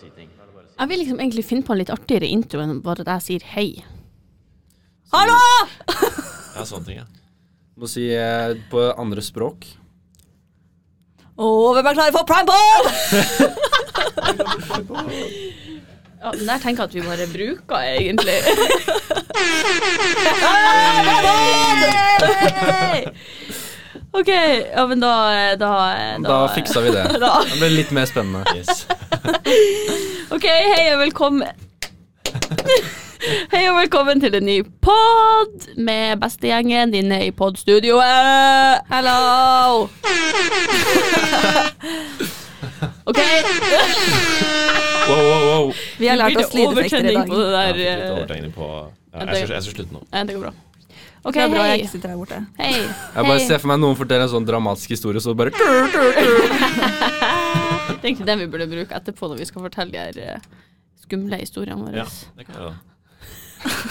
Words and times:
si 0.00 0.10
ting. 0.16 0.28
Det. 0.32 0.64
Jeg 0.78 0.88
vil 0.88 0.98
liksom 1.02 1.20
egentlig 1.20 1.44
finne 1.44 1.66
på 1.66 1.74
en 1.74 1.80
litt 1.82 1.92
artigere 1.92 2.28
intro 2.32 2.62
enn 2.64 2.80
bare 2.84 3.04
at 3.04 3.10
jeg 3.14 3.26
sier 3.26 3.42
hei. 3.54 3.70
Hallo! 5.14 5.40
Ja, 6.50 6.64
sånne 6.66 6.86
ting, 6.88 6.96
ja. 6.98 7.06
Må 7.78 7.86
si 7.88 8.08
eh, 8.10 8.56
på 8.72 8.80
andre 8.98 9.22
språk. 9.22 9.64
Og 11.40 11.76
hvem 11.76 11.86
er 11.86 11.94
klare 11.96 12.12
for 12.12 12.26
primeball? 12.28 12.84
Ja, 16.20 16.34
den 16.36 16.44
der 16.50 16.58
tenker 16.60 16.84
jeg 16.84 16.90
at 16.90 16.94
vi 16.94 17.00
bare 17.00 17.24
bruker, 17.32 17.80
egentlig. 17.80 18.44
OK, 24.12 24.28
ja, 24.74 24.86
men 24.86 25.00
da 25.00 25.56
Da, 25.56 26.18
Da 26.22 26.38
fiksa 26.54 26.80
vi 26.80 26.90
det. 26.90 27.04
Da. 27.22 27.42
Det 27.46 27.58
ble 27.60 27.68
litt 27.74 27.90
mer 27.94 28.06
spennende. 28.10 28.44
Yes. 28.56 28.86
OK, 30.34 30.46
hei 30.46 30.88
og 30.94 30.98
velkommen. 31.04 31.48
Hei 33.52 33.66
og 33.68 33.74
velkommen 33.76 34.16
til 34.22 34.32
en 34.38 34.46
ny 34.48 34.54
pod 34.80 35.66
med 35.76 36.16
bestegjengen 36.22 36.94
inne 36.96 37.18
i 37.26 37.30
podstudioet. 37.36 38.80
Hello! 38.88 39.84
OK. 43.04 43.20
Wow, 45.04 45.20
wow, 45.20 45.44
wow. 45.50 45.68
Vi 46.00 46.08
har 46.08 46.16
lært 46.16 46.40
oss 46.40 46.56
lydeffekter 46.56 47.10
i 47.10 47.14
dag. 47.18 47.28
på 47.28 47.36
det 47.42 47.50
der. 47.52 47.74
eh, 47.76 47.84
ja, 47.84 48.00
Ja, 49.12 49.26
jeg, 49.26 49.36
skal, 49.44 49.54
jeg 49.58 49.62
skal 49.68 49.74
slutte 49.76 49.92
nå. 49.98 50.00
Ja, 50.14 50.24
det 50.24 50.38
går 50.38 50.46
bra. 50.48 50.54
OK, 51.20 51.34
Det 51.36 51.42
er 51.42 51.50
bra 51.52 51.64
jeg 51.68 51.82
ikke 51.82 51.92
sitter 51.92 52.08
her 52.14 52.16
borte. 52.16 52.38
Hei. 52.56 52.72
Jeg 52.80 53.26
bare 53.28 53.40
ser 53.44 53.58
for 53.60 53.68
meg 53.68 53.80
noen 53.82 53.96
forteller 53.98 54.24
en 54.24 54.32
sånn 54.32 54.46
dramatisk 54.48 54.94
historie, 54.94 55.20
så 55.20 55.34
bare 55.36 55.52
Det 57.90 58.06
er 58.06 58.08
egentlig 58.08 58.28
den 58.30 58.40
vi 58.40 58.46
burde 58.48 58.68
bruke 58.70 58.96
etterpå 58.96 59.28
når 59.28 59.42
vi 59.42 59.48
skal 59.50 59.64
fortelle 59.66 59.92
de 59.92 59.98
her 60.00 60.16
eh, 60.24 60.46
skumle 61.02 61.36
historiene 61.42 61.76
våre. 61.82 61.96
Ja, 62.00 62.06
det 62.38 62.46
kan 62.48 62.54
jeg 62.56 62.64
da. 62.70 62.76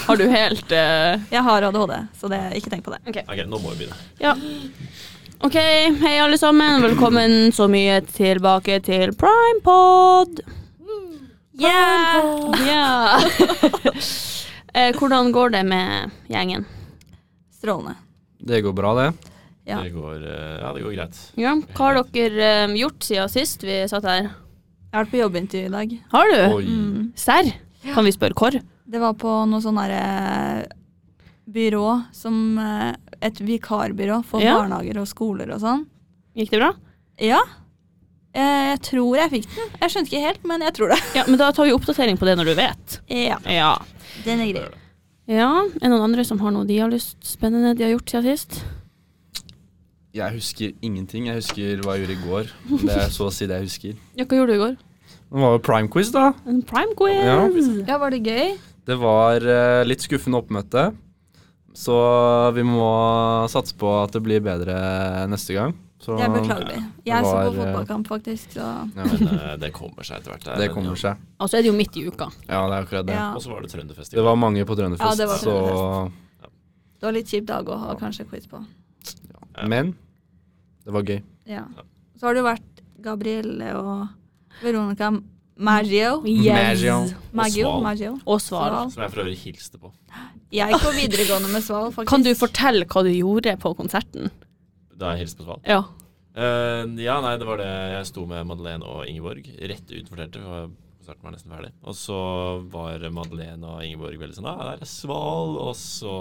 Har 0.08 0.18
du 0.18 0.26
helt 0.26 0.72
eh, 0.74 1.22
Jeg 1.30 1.44
har 1.46 1.68
ADHD, 1.68 1.94
så 2.18 2.32
det, 2.34 2.40
ikke 2.58 2.72
tenk 2.74 2.88
på 2.88 2.96
det. 2.96 3.02
Ok, 3.06 3.20
nå 3.46 3.62
må 3.62 3.76
vi 3.76 3.84
begynne. 3.84 3.98
Ja. 4.24 4.34
OK, 5.46 5.60
hei 6.02 6.16
alle 6.24 6.40
sammen. 6.42 6.82
Velkommen 6.82 7.54
så 7.54 7.70
mye 7.70 8.02
tilbake 8.10 8.80
til 8.90 9.14
Primepod. 9.22 10.42
Yeah! 11.60 12.26
Ja. 12.66 13.22
eh, 14.74 14.90
hvordan 14.98 15.32
går 15.36 15.54
det 15.60 15.64
med 15.70 16.10
gjengen? 16.34 16.66
Strålende. 17.60 17.96
Det 18.40 18.62
går 18.64 18.74
bra, 18.78 18.94
det. 18.96 19.08
Ja. 19.68 19.82
Det 19.84 19.92
går, 19.94 20.24
eh, 20.26 20.58
ja, 20.64 20.74
det 20.74 20.82
går 20.86 20.94
greit. 20.96 21.18
Ja, 21.38 21.54
hva 21.76 21.90
har 21.92 22.00
dere 22.16 22.48
eh, 22.64 22.76
gjort 22.80 23.04
siden 23.06 23.30
sist 23.30 23.64
vi 23.68 23.82
satt 23.92 24.08
her? 24.08 24.30
Jeg 24.30 24.96
har 24.96 25.04
vært 25.06 25.12
på 25.14 25.20
jobbintervju 25.22 25.68
i 25.68 25.74
dag. 25.76 25.92
Har 26.16 26.32
du? 26.34 26.66
Mm. 26.66 27.12
Serr? 27.20 27.52
Kan 27.94 28.08
vi 28.08 28.12
spørre 28.16 28.34
hvor? 28.40 28.56
Det 28.90 29.00
var 29.04 29.14
på 29.22 29.34
noe 29.46 29.62
sånn 29.62 29.78
herre 29.78 30.66
byrå 31.50 31.86
som 32.16 32.58
eh, 32.60 32.96
Et 33.22 33.40
vikarbyrå 33.44 34.22
for 34.26 34.40
Ja. 34.42 34.56
barnehager 34.62 35.02
og 35.02 35.08
skoler 35.12 35.50
og 35.52 35.60
sånn. 35.62 35.82
Gikk 36.38 36.54
det 36.54 36.60
bra? 36.62 36.72
Ja. 37.20 37.42
Eh, 38.34 38.70
Jeg 38.72 38.82
tror 38.88 39.18
jeg 39.18 39.32
fikk 39.34 39.48
den. 39.56 39.74
Jeg 39.82 39.92
skjønte 39.92 40.10
ikke 40.14 40.26
helt, 40.26 40.44
men 40.48 40.62
jeg 40.64 40.74
tror 40.78 40.94
det. 40.94 41.00
Ja, 41.18 41.24
men 41.28 41.38
da 41.42 41.52
tar 41.52 41.66
vi 41.68 41.74
oppdatering 41.76 42.18
på 42.18 42.26
det 42.30 42.38
når 42.40 42.46
du 42.46 42.56
vet. 42.56 43.00
Ja, 43.12 43.38
Ja. 43.46 43.74
den 44.24 44.40
er 44.46 44.54
grei. 44.54 44.70
Ja, 45.30 45.62
Er 45.62 45.84
det 45.84 45.92
noen 45.92 46.08
andre 46.08 46.24
som 46.26 46.40
har 46.42 46.50
noe 46.56 46.66
de 46.66 46.80
har 46.82 46.90
lyst 46.90 47.20
spennende 47.28 47.76
de 47.78 47.86
har 47.86 47.92
gjort 47.94 48.10
siden 48.10 48.32
sist? 48.32 48.64
Jeg 50.18 50.34
husker 50.34 50.72
ingenting. 50.82 51.28
Jeg 51.30 51.38
husker 51.38 51.84
hva 51.86 51.94
jeg 51.94 52.08
gjorde 52.08 52.16
i 52.16 52.24
går. 52.24 52.48
Det 52.82 52.96
er 52.96 53.12
så 53.14 53.28
å 53.28 53.34
si 53.34 53.46
det 53.46 53.60
jeg 53.60 53.68
husker. 53.68 54.00
Ja, 54.18 54.26
hva 54.26 54.40
gjorde 54.40 54.56
du 54.56 54.58
i 54.58 54.64
går? 54.64 54.80
Det 55.30 55.44
var 55.44 55.54
jo 55.54 55.62
prime-quiz, 55.68 56.10
da. 56.16 56.32
En 56.50 56.64
prime 56.66 56.98
quiz. 56.98 57.22
Ja. 57.22 57.38
Ja, 57.86 58.00
var 58.02 58.10
det 58.16 58.24
gøy? 58.26 58.56
Det 58.90 58.98
var 58.98 59.46
uh, 59.46 59.84
litt 59.86 60.02
skuffende 60.02 60.42
oppmøte. 60.42 60.88
Så 61.78 62.00
vi 62.58 62.66
må 62.66 62.90
satse 63.54 63.78
på 63.78 63.92
at 64.02 64.18
det 64.18 64.24
blir 64.26 64.42
bedre 64.42 64.74
neste 65.30 65.54
gang. 65.54 65.78
Så 66.10 66.16
Det 66.18 66.26
er 66.26 66.34
beklagelig. 66.34 66.80
Jeg 67.06 67.26
så 67.26 67.34
på 67.36 67.50
eh, 67.50 67.58
fotballkamp, 67.60 68.08
faktisk, 68.10 68.56
så 68.58 68.66
Ja, 68.98 69.06
Men 69.06 69.28
eh, 69.36 69.56
det 69.62 69.70
kommer 69.76 70.08
seg 70.08 70.18
etter 70.18 70.34
hvert. 70.34 70.48
det 70.48 70.58
det 70.64 70.70
kommer 70.74 70.98
seg. 70.98 71.22
Og 71.38 71.50
så 71.52 71.60
er 71.60 71.66
det 71.66 71.70
jo 71.70 71.76
midt 71.78 72.00
i 72.02 72.06
uka. 72.08 72.30
Ja, 72.48 72.64
det 72.66 72.80
er 72.80 72.88
akkurat 72.88 73.06
det. 73.06 73.14
ja. 73.20 73.30
Og 73.36 73.44
så 73.46 73.54
var 73.54 73.62
det 73.62 74.10
Det 74.10 74.24
var 74.26 74.36
mange 74.36 74.66
på 74.66 74.76
Trønderfest, 74.76 75.06
Ja, 75.06 75.16
det 75.16 75.28
var 75.30 75.38
så 75.38 76.12
Det 77.00 77.06
var 77.06 77.14
litt 77.14 77.30
kjip 77.30 77.46
dag 77.46 77.70
å 77.70 77.78
ha 77.78 77.96
kanskje 77.96 78.26
quiz 78.30 78.48
på. 78.50 78.64
Men 79.68 79.96
det 80.86 80.94
var 80.94 81.04
gøy. 81.04 81.22
Ja. 81.46 81.66
Så 82.18 82.26
har 82.26 82.34
det 82.34 82.42
jo 82.42 82.48
vært 82.50 82.82
Gabrielle 83.02 83.74
og 83.78 84.08
Veronica 84.64 85.12
Maggio. 85.60 86.22
Maggio. 86.24 87.08
Maggio. 87.32 87.64
Sval. 87.68 87.82
Maggio. 87.84 88.12
Og 88.26 88.42
Sval. 88.42 88.70
Sval. 88.72 88.92
Som 88.92 89.04
jeg 89.04 89.12
for 89.12 89.22
øvrig 89.24 89.38
hilste 89.38 89.78
på. 89.80 89.92
Jeg 90.56 90.72
gikk 90.72 90.82
på 90.82 90.94
videregående 90.96 91.52
med 91.52 91.64
Sval, 91.64 91.92
faktisk. 91.92 92.10
Kan 92.10 92.24
du 92.24 92.32
fortelle 92.36 92.88
hva 92.90 93.04
du 93.06 93.12
gjorde 93.12 93.58
på 93.60 93.74
konserten? 93.78 94.32
Da 95.00 95.14
jeg 95.14 95.24
hilste 95.24 95.40
på 95.42 95.48
Sval. 95.48 95.64
Ja. 95.68 95.82
Uh, 96.36 96.86
ja, 97.02 97.18
nei, 97.24 97.34
det 97.40 97.48
var 97.48 97.60
det. 97.62 97.70
Jeg 97.96 98.12
sto 98.12 98.26
med 98.30 98.46
Madeleine 98.48 98.86
og 98.86 99.08
Ingeborg 99.10 99.48
rett 99.72 99.90
utenfor 99.90 100.22
teltet. 100.22 100.76
Konserten 101.00 101.26
var 101.26 101.34
nesten 101.34 101.54
ferdig. 101.56 101.72
Og 101.88 101.96
så 101.98 102.20
var 102.70 103.08
Madeleine 103.14 103.66
og 103.66 103.82
Ingeborg 103.86 104.20
veldig 104.22 104.38
sånn 104.38 104.50
Ja, 104.50 104.58
der 104.62 104.84
er 104.84 104.90
Sval. 104.90 105.56
Og 105.58 105.74
så 105.80 106.16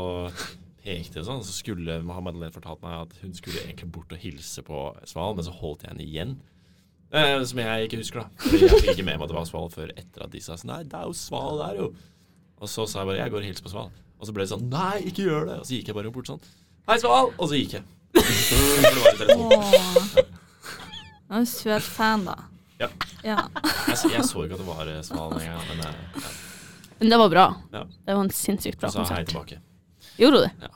pekte 0.84 1.20
det 1.20 1.26
sånn. 1.28 1.42
Så 1.44 1.56
skulle 1.58 1.98
Madeleine 2.06 2.54
fortalt 2.54 2.84
meg 2.84 3.02
at 3.02 3.18
hun 3.22 3.34
skulle 3.36 3.64
egentlig 3.64 3.90
bort 3.98 4.14
og 4.14 4.22
hilse 4.22 4.64
på 4.66 4.86
Sval, 5.08 5.36
men 5.36 5.46
så 5.46 5.54
holdt 5.58 5.84
jeg 5.84 5.92
henne 5.92 6.06
igjen. 6.06 6.38
Eh, 7.08 7.42
som 7.48 7.60
jeg 7.62 7.88
ikke 7.88 8.00
husker, 8.02 8.24
da. 8.24 8.42
Fordi 8.44 8.66
jeg 8.66 8.80
fikk 8.82 8.90
ikke 8.92 9.06
med 9.06 9.16
meg 9.16 9.26
at 9.26 9.32
det 9.32 9.38
var 9.38 9.46
Sval 9.48 9.70
før 9.72 9.92
etter 9.94 10.26
at 10.26 10.32
de 10.32 10.42
sa 10.44 10.58
sånn 10.60 10.74
Nei, 10.74 10.82
det 10.88 10.98
er 10.98 11.08
jo 11.08 11.16
Sval 11.16 11.60
der, 11.62 11.82
jo. 11.82 11.92
Og 12.58 12.68
så 12.68 12.84
sa 12.90 13.02
jeg 13.02 13.10
bare 13.12 13.22
jeg 13.22 13.32
går 13.32 13.44
og 13.44 13.48
hilser 13.48 13.64
på 13.64 13.72
Sval. 13.72 13.92
Og 14.18 14.28
så 14.28 14.34
ble 14.36 14.44
det 14.44 14.52
sånn 14.52 14.66
Nei, 14.72 14.96
ikke 15.08 15.28
gjør 15.28 15.48
det. 15.48 15.60
Og 15.62 15.68
så 15.68 15.78
gikk 15.78 15.92
jeg 15.92 15.98
bare 16.00 16.12
bort 16.14 16.28
sånn 16.32 16.42
Hei, 16.88 16.98
Sval. 17.00 17.32
Og 17.36 17.48
så 17.48 17.60
gikk 17.60 17.78
jeg. 17.78 17.86
Du 18.14 18.20
er 21.34 21.40
en 21.42 21.46
søt 21.46 21.82
fan, 21.84 22.24
da. 22.28 22.34
Ja. 22.80 22.88
Ja. 23.26 23.36
Jeg, 23.88 23.96
jeg 24.14 24.24
så 24.24 24.44
ikke 24.46 24.54
at 24.56 24.60
det 24.62 24.68
var 24.68 24.88
eh, 24.88 25.00
Sval 25.04 25.32
en 25.34 25.42
gang, 25.50 25.64
men 25.68 25.80
eh, 25.84 25.94
ja. 26.22 26.30
Men 27.00 27.12
det 27.12 27.18
var 27.20 27.30
bra. 27.32 27.46
Ja. 27.74 27.82
Det 28.06 28.14
var 28.14 28.22
en 28.24 28.30
sinnssykt 28.34 28.80
bra 28.80 28.90
Så 28.90 29.04
sa 29.04 29.14
hei 29.18 29.24
konsert. 29.26 29.28
tilbake. 29.28 29.58
Gjorde 30.18 30.36
du 30.36 30.42
det? 30.46 30.52
Ja. 30.62 30.72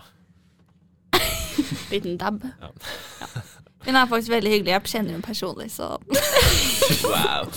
Liten 1.92 2.18
dab. 2.20 2.42
Hun 3.82 3.96
er 3.98 4.06
faktisk 4.10 4.30
veldig 4.34 4.52
hyggelig. 4.52 4.72
Jeg 4.76 4.82
kjenner 4.92 5.16
henne 5.16 5.26
personlig, 5.26 5.70
så 5.74 5.88
Wow. 7.02 7.48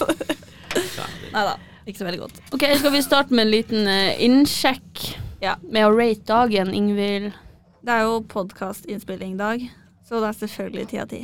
Nei 1.36 1.44
da. 1.52 1.56
Ikke 1.86 2.00
så 2.02 2.08
veldig 2.08 2.22
godt. 2.24 2.40
Ok, 2.56 2.64
Skal 2.80 2.94
vi 2.96 3.02
starte 3.06 3.36
med 3.38 3.46
en 3.46 3.52
liten 3.54 3.88
eh, 3.92 4.16
innsjekk 4.26 5.04
Ja. 5.44 5.58
med 5.62 5.86
å 5.86 5.92
rate 5.94 6.24
dagen, 6.26 6.72
Ingvild? 6.74 7.34
Det 7.86 7.94
er 7.94 8.06
jo 8.08 8.22
podkastinnspilling-dag, 8.32 9.68
så 10.08 10.20
det 10.24 10.30
er 10.32 10.38
selvfølgelig 10.40 10.86
ti 10.90 10.98
av 11.02 11.10
ti. 11.12 11.20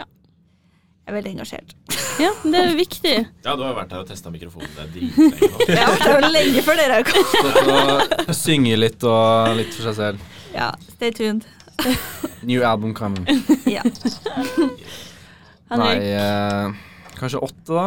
Ja. 0.00 0.06
Jeg 0.08 1.12
er 1.12 1.16
veldig 1.20 1.32
engasjert. 1.36 1.74
Ja, 2.18 2.32
det 2.42 2.62
er 2.64 2.72
viktig. 2.74 3.12
Ja, 3.46 3.54
du 3.54 3.62
har 3.62 3.70
jo 3.70 3.76
vært 3.78 3.94
her 3.94 4.02
og 4.02 4.08
testa 4.10 4.32
mikrofonen. 4.34 4.72
Det 4.74 4.82
er 4.82 4.90
dritlenge 4.96 5.50
nå. 5.52 5.68
Jeg 5.68 5.78
har 5.78 5.94
vært 5.94 6.08
her 6.08 6.26
lenge 6.34 6.64
før 6.66 6.80
dere 6.82 6.98
kom. 7.06 7.30
Stått 7.30 8.26
og 8.26 8.34
synge 8.40 8.74
litt 8.80 9.06
og 9.06 9.54
litt 9.60 9.70
for 9.76 9.86
seg 9.86 9.96
selv. 10.00 10.26
Ja, 10.56 10.72
stay 10.96 11.14
tuned. 11.14 11.46
New 12.42 12.64
album 12.66 12.94
coming. 12.98 13.22
Ja. 13.78 13.84
Nei, 15.78 15.94
eh, 16.00 16.70
kanskje 17.20 17.38
åtte, 17.44 17.68
da. 17.70 17.86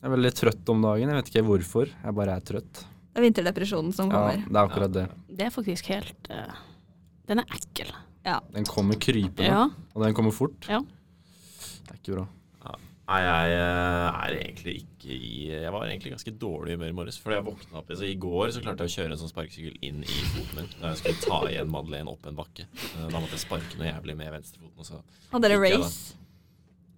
Jeg 0.00 0.08
er 0.08 0.12
veldig 0.16 0.32
trøtt 0.36 0.72
om 0.72 0.80
dagen. 0.84 1.08
Jeg 1.12 1.20
vet 1.22 1.28
ikke 1.32 1.46
hvorfor. 1.46 1.92
Jeg 2.04 2.16
bare 2.16 2.34
er 2.36 2.44
trøtt. 2.44 2.82
Det 2.84 3.20
er 3.22 3.24
vinterdepresjonen 3.30 3.94
som 3.96 4.10
kommer. 4.12 4.36
Ja, 4.42 4.44
det 4.50 4.58
er 4.58 4.66
akkurat 4.66 4.92
det. 4.96 5.04
Det 5.40 5.46
er 5.46 5.52
faktisk 5.54 5.88
helt 5.94 6.30
eh, 6.34 6.58
Den 7.30 7.44
er 7.44 7.56
ekkel. 7.56 7.94
Den 8.52 8.66
kommer 8.68 8.98
krypende, 9.00 9.46
Ja. 9.48 9.62
og 9.94 10.04
den 10.04 10.14
kommer 10.18 10.34
fort. 10.34 10.66
Ja. 10.68 10.80
Det 10.82 11.94
er 11.94 11.98
ikke 12.02 12.18
bra. 12.18 12.26
Nei, 13.10 13.16
jeg 13.24 13.54
eh, 13.58 14.08
er 14.22 14.34
egentlig 14.36 14.74
ikke 14.84 15.10
i 15.16 15.38
Jeg 15.50 15.72
var 15.74 15.82
egentlig 15.88 16.12
ganske 16.12 16.30
dårlig 16.38 16.70
i 16.70 16.76
humør 16.76 16.92
i 16.92 16.94
morges. 16.94 17.16
Fordi 17.18 17.34
jeg 17.40 17.46
våkna 17.48 17.80
opp 17.80 17.88
så 17.90 18.06
I 18.06 18.14
går 18.22 18.52
så 18.54 18.62
klarte 18.62 18.86
jeg 18.86 18.92
å 18.92 18.94
kjøre 19.00 19.16
en 19.16 19.18
sånn 19.18 19.32
sparkesykkel 19.32 19.80
inn 19.88 20.04
i 20.04 20.20
foten 20.30 20.60
min. 20.60 20.68
Da 20.76 20.92
jeg 20.92 21.00
skulle 21.00 21.24
ta 21.24 21.40
igjen 21.50 21.72
Madeleine 21.72 22.12
opp 22.12 22.28
en 22.30 22.38
bakke. 22.38 22.68
Eh, 22.70 23.08
Da 23.08 23.16
måtte 23.18 23.34
jeg 23.34 23.42
sparke 23.42 23.80
noe 23.80 23.90
jævlig 23.90 24.14
med 24.20 24.30
venstrefoten. 24.36 24.78
Og 24.78 24.86
så 24.86 25.02
Hadde 25.32 25.50
dere 25.50 25.58
race? 25.64 26.14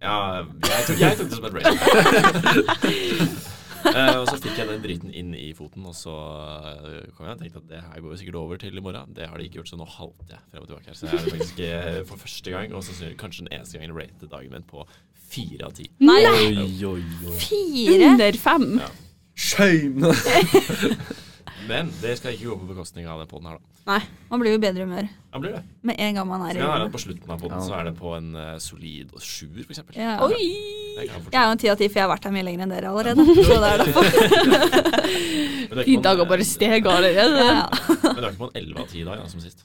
Ja, 0.03 0.43
jeg 0.43 0.85
tok, 0.91 1.01
jeg 1.01 1.17
tok 1.17 1.29
det 1.33 1.37
som 1.39 1.49
et 1.49 1.55
race. 1.63 3.49
Eh, 3.91 4.17
og 4.21 4.27
så 4.31 4.37
fikk 4.39 4.59
jeg 4.61 4.69
den 4.69 4.83
driten 4.85 5.11
inn 5.17 5.33
i 5.35 5.49
foten, 5.59 5.85
og 5.91 5.95
så 5.99 6.13
eh, 6.15 7.09
kom 7.17 7.27
jeg 7.27 7.35
og 7.37 7.41
tenkte 7.43 7.63
at 7.63 7.69
det 7.71 7.81
her 7.83 8.01
går 8.05 8.13
jo 8.15 8.19
sikkert 8.21 8.39
over 8.43 8.61
til 8.63 8.79
i 8.79 8.85
morgen. 8.85 9.15
Det 9.17 9.27
har 9.29 9.37
de 9.41 9.49
ikke 9.49 9.59
gjort, 9.61 9.73
så 9.73 9.79
nå 9.81 9.87
halter 9.97 10.37
jeg 10.37 10.43
frem 10.53 10.63
og 10.63 10.69
tilbake 10.71 10.91
her. 10.93 10.99
Så 10.99 11.09
jeg 11.11 11.19
er 11.19 11.31
faktisk 11.33 11.63
eh, 11.67 11.99
for 12.09 12.23
første 12.23 12.55
gang, 12.55 12.75
og 12.79 12.85
så 12.87 13.11
kanskje 13.19 13.47
den 13.49 13.53
eneste 13.59 13.79
gangen, 13.81 13.97
rated 13.99 14.31
dagen 14.33 14.55
min 14.55 14.67
på 14.71 14.87
fire 15.33 15.67
av 15.71 15.75
ti. 15.79 15.89
Nei! 16.05 16.21
Oi, 16.29 16.53
oi, 16.93 17.01
oi. 17.33 17.37
Fire? 17.43 18.13
Under 18.13 18.39
fem? 18.47 18.69
Ja. 18.85 18.91
Shame! 19.35 20.13
Men 21.71 21.93
det 22.03 22.17
skal 22.19 22.35
ikke 22.35 22.49
gå 22.51 22.57
på 22.63 22.69
bekostning 22.73 23.07
av 23.11 23.21
den 23.23 23.29
poden 23.31 23.47
her, 23.51 23.61
da. 23.87 23.99
Man 24.31 24.43
blir 24.43 24.55
jo 24.55 24.59
i 24.59 24.63
bedre 24.63 24.85
humør 24.87 25.07
Ja, 25.09 25.39
blir 25.43 25.55
det. 25.57 25.61
med 25.83 25.99
en 25.99 26.15
gang 26.19 26.27
man 26.31 26.43
er 26.47 26.55
det 26.55 26.63
i 26.63 26.67
at 26.71 26.93
på 26.95 27.01
slutten 27.03 27.31
av 27.35 27.41
poden 27.43 27.59
Ja. 27.59 27.65
så 27.67 27.75
er 27.81 27.89
det 27.89 27.95
på 27.99 28.13
en 28.15 28.29
uh, 28.35 28.59
solid 28.63 29.11
sjuer, 29.19 29.63
for 29.65 29.75
eksempel. 29.75 29.97
ja. 29.99 30.17
Oi! 30.23 30.82
Jeg 30.93 31.09
er 31.39 31.47
jo 31.47 31.53
en 31.55 31.61
ti 31.63 31.71
av 31.73 31.79
ti, 31.81 31.89
for 31.89 32.01
jeg 32.01 32.05
har 32.05 32.11
vært 32.13 32.27
her 32.29 32.35
mye 32.35 32.47
lenger 32.47 32.65
enn 32.67 32.73
dere 32.75 32.93
allerede. 32.93 33.27
Så 33.49 33.59
det 33.63 33.71
er 33.73 33.85
derfor. 33.85 34.05
Er 35.73 35.87
ikke 35.89 36.03
dag 36.05 36.19
har 36.21 36.29
bare 36.29 36.45
steg 36.45 36.87
allerede. 36.87 37.45
Ja. 37.49 37.63
Men 37.73 38.19
det 38.19 38.25
er 38.27 38.27
ikke 38.29 38.41
på 38.43 38.49
en 38.51 38.59
11 38.61 38.81
av 38.83 38.89
10 38.91 38.99
i 39.01 39.05
dag, 39.07 39.23
da, 39.23 39.29
som 39.31 39.41
sist. 39.41 39.63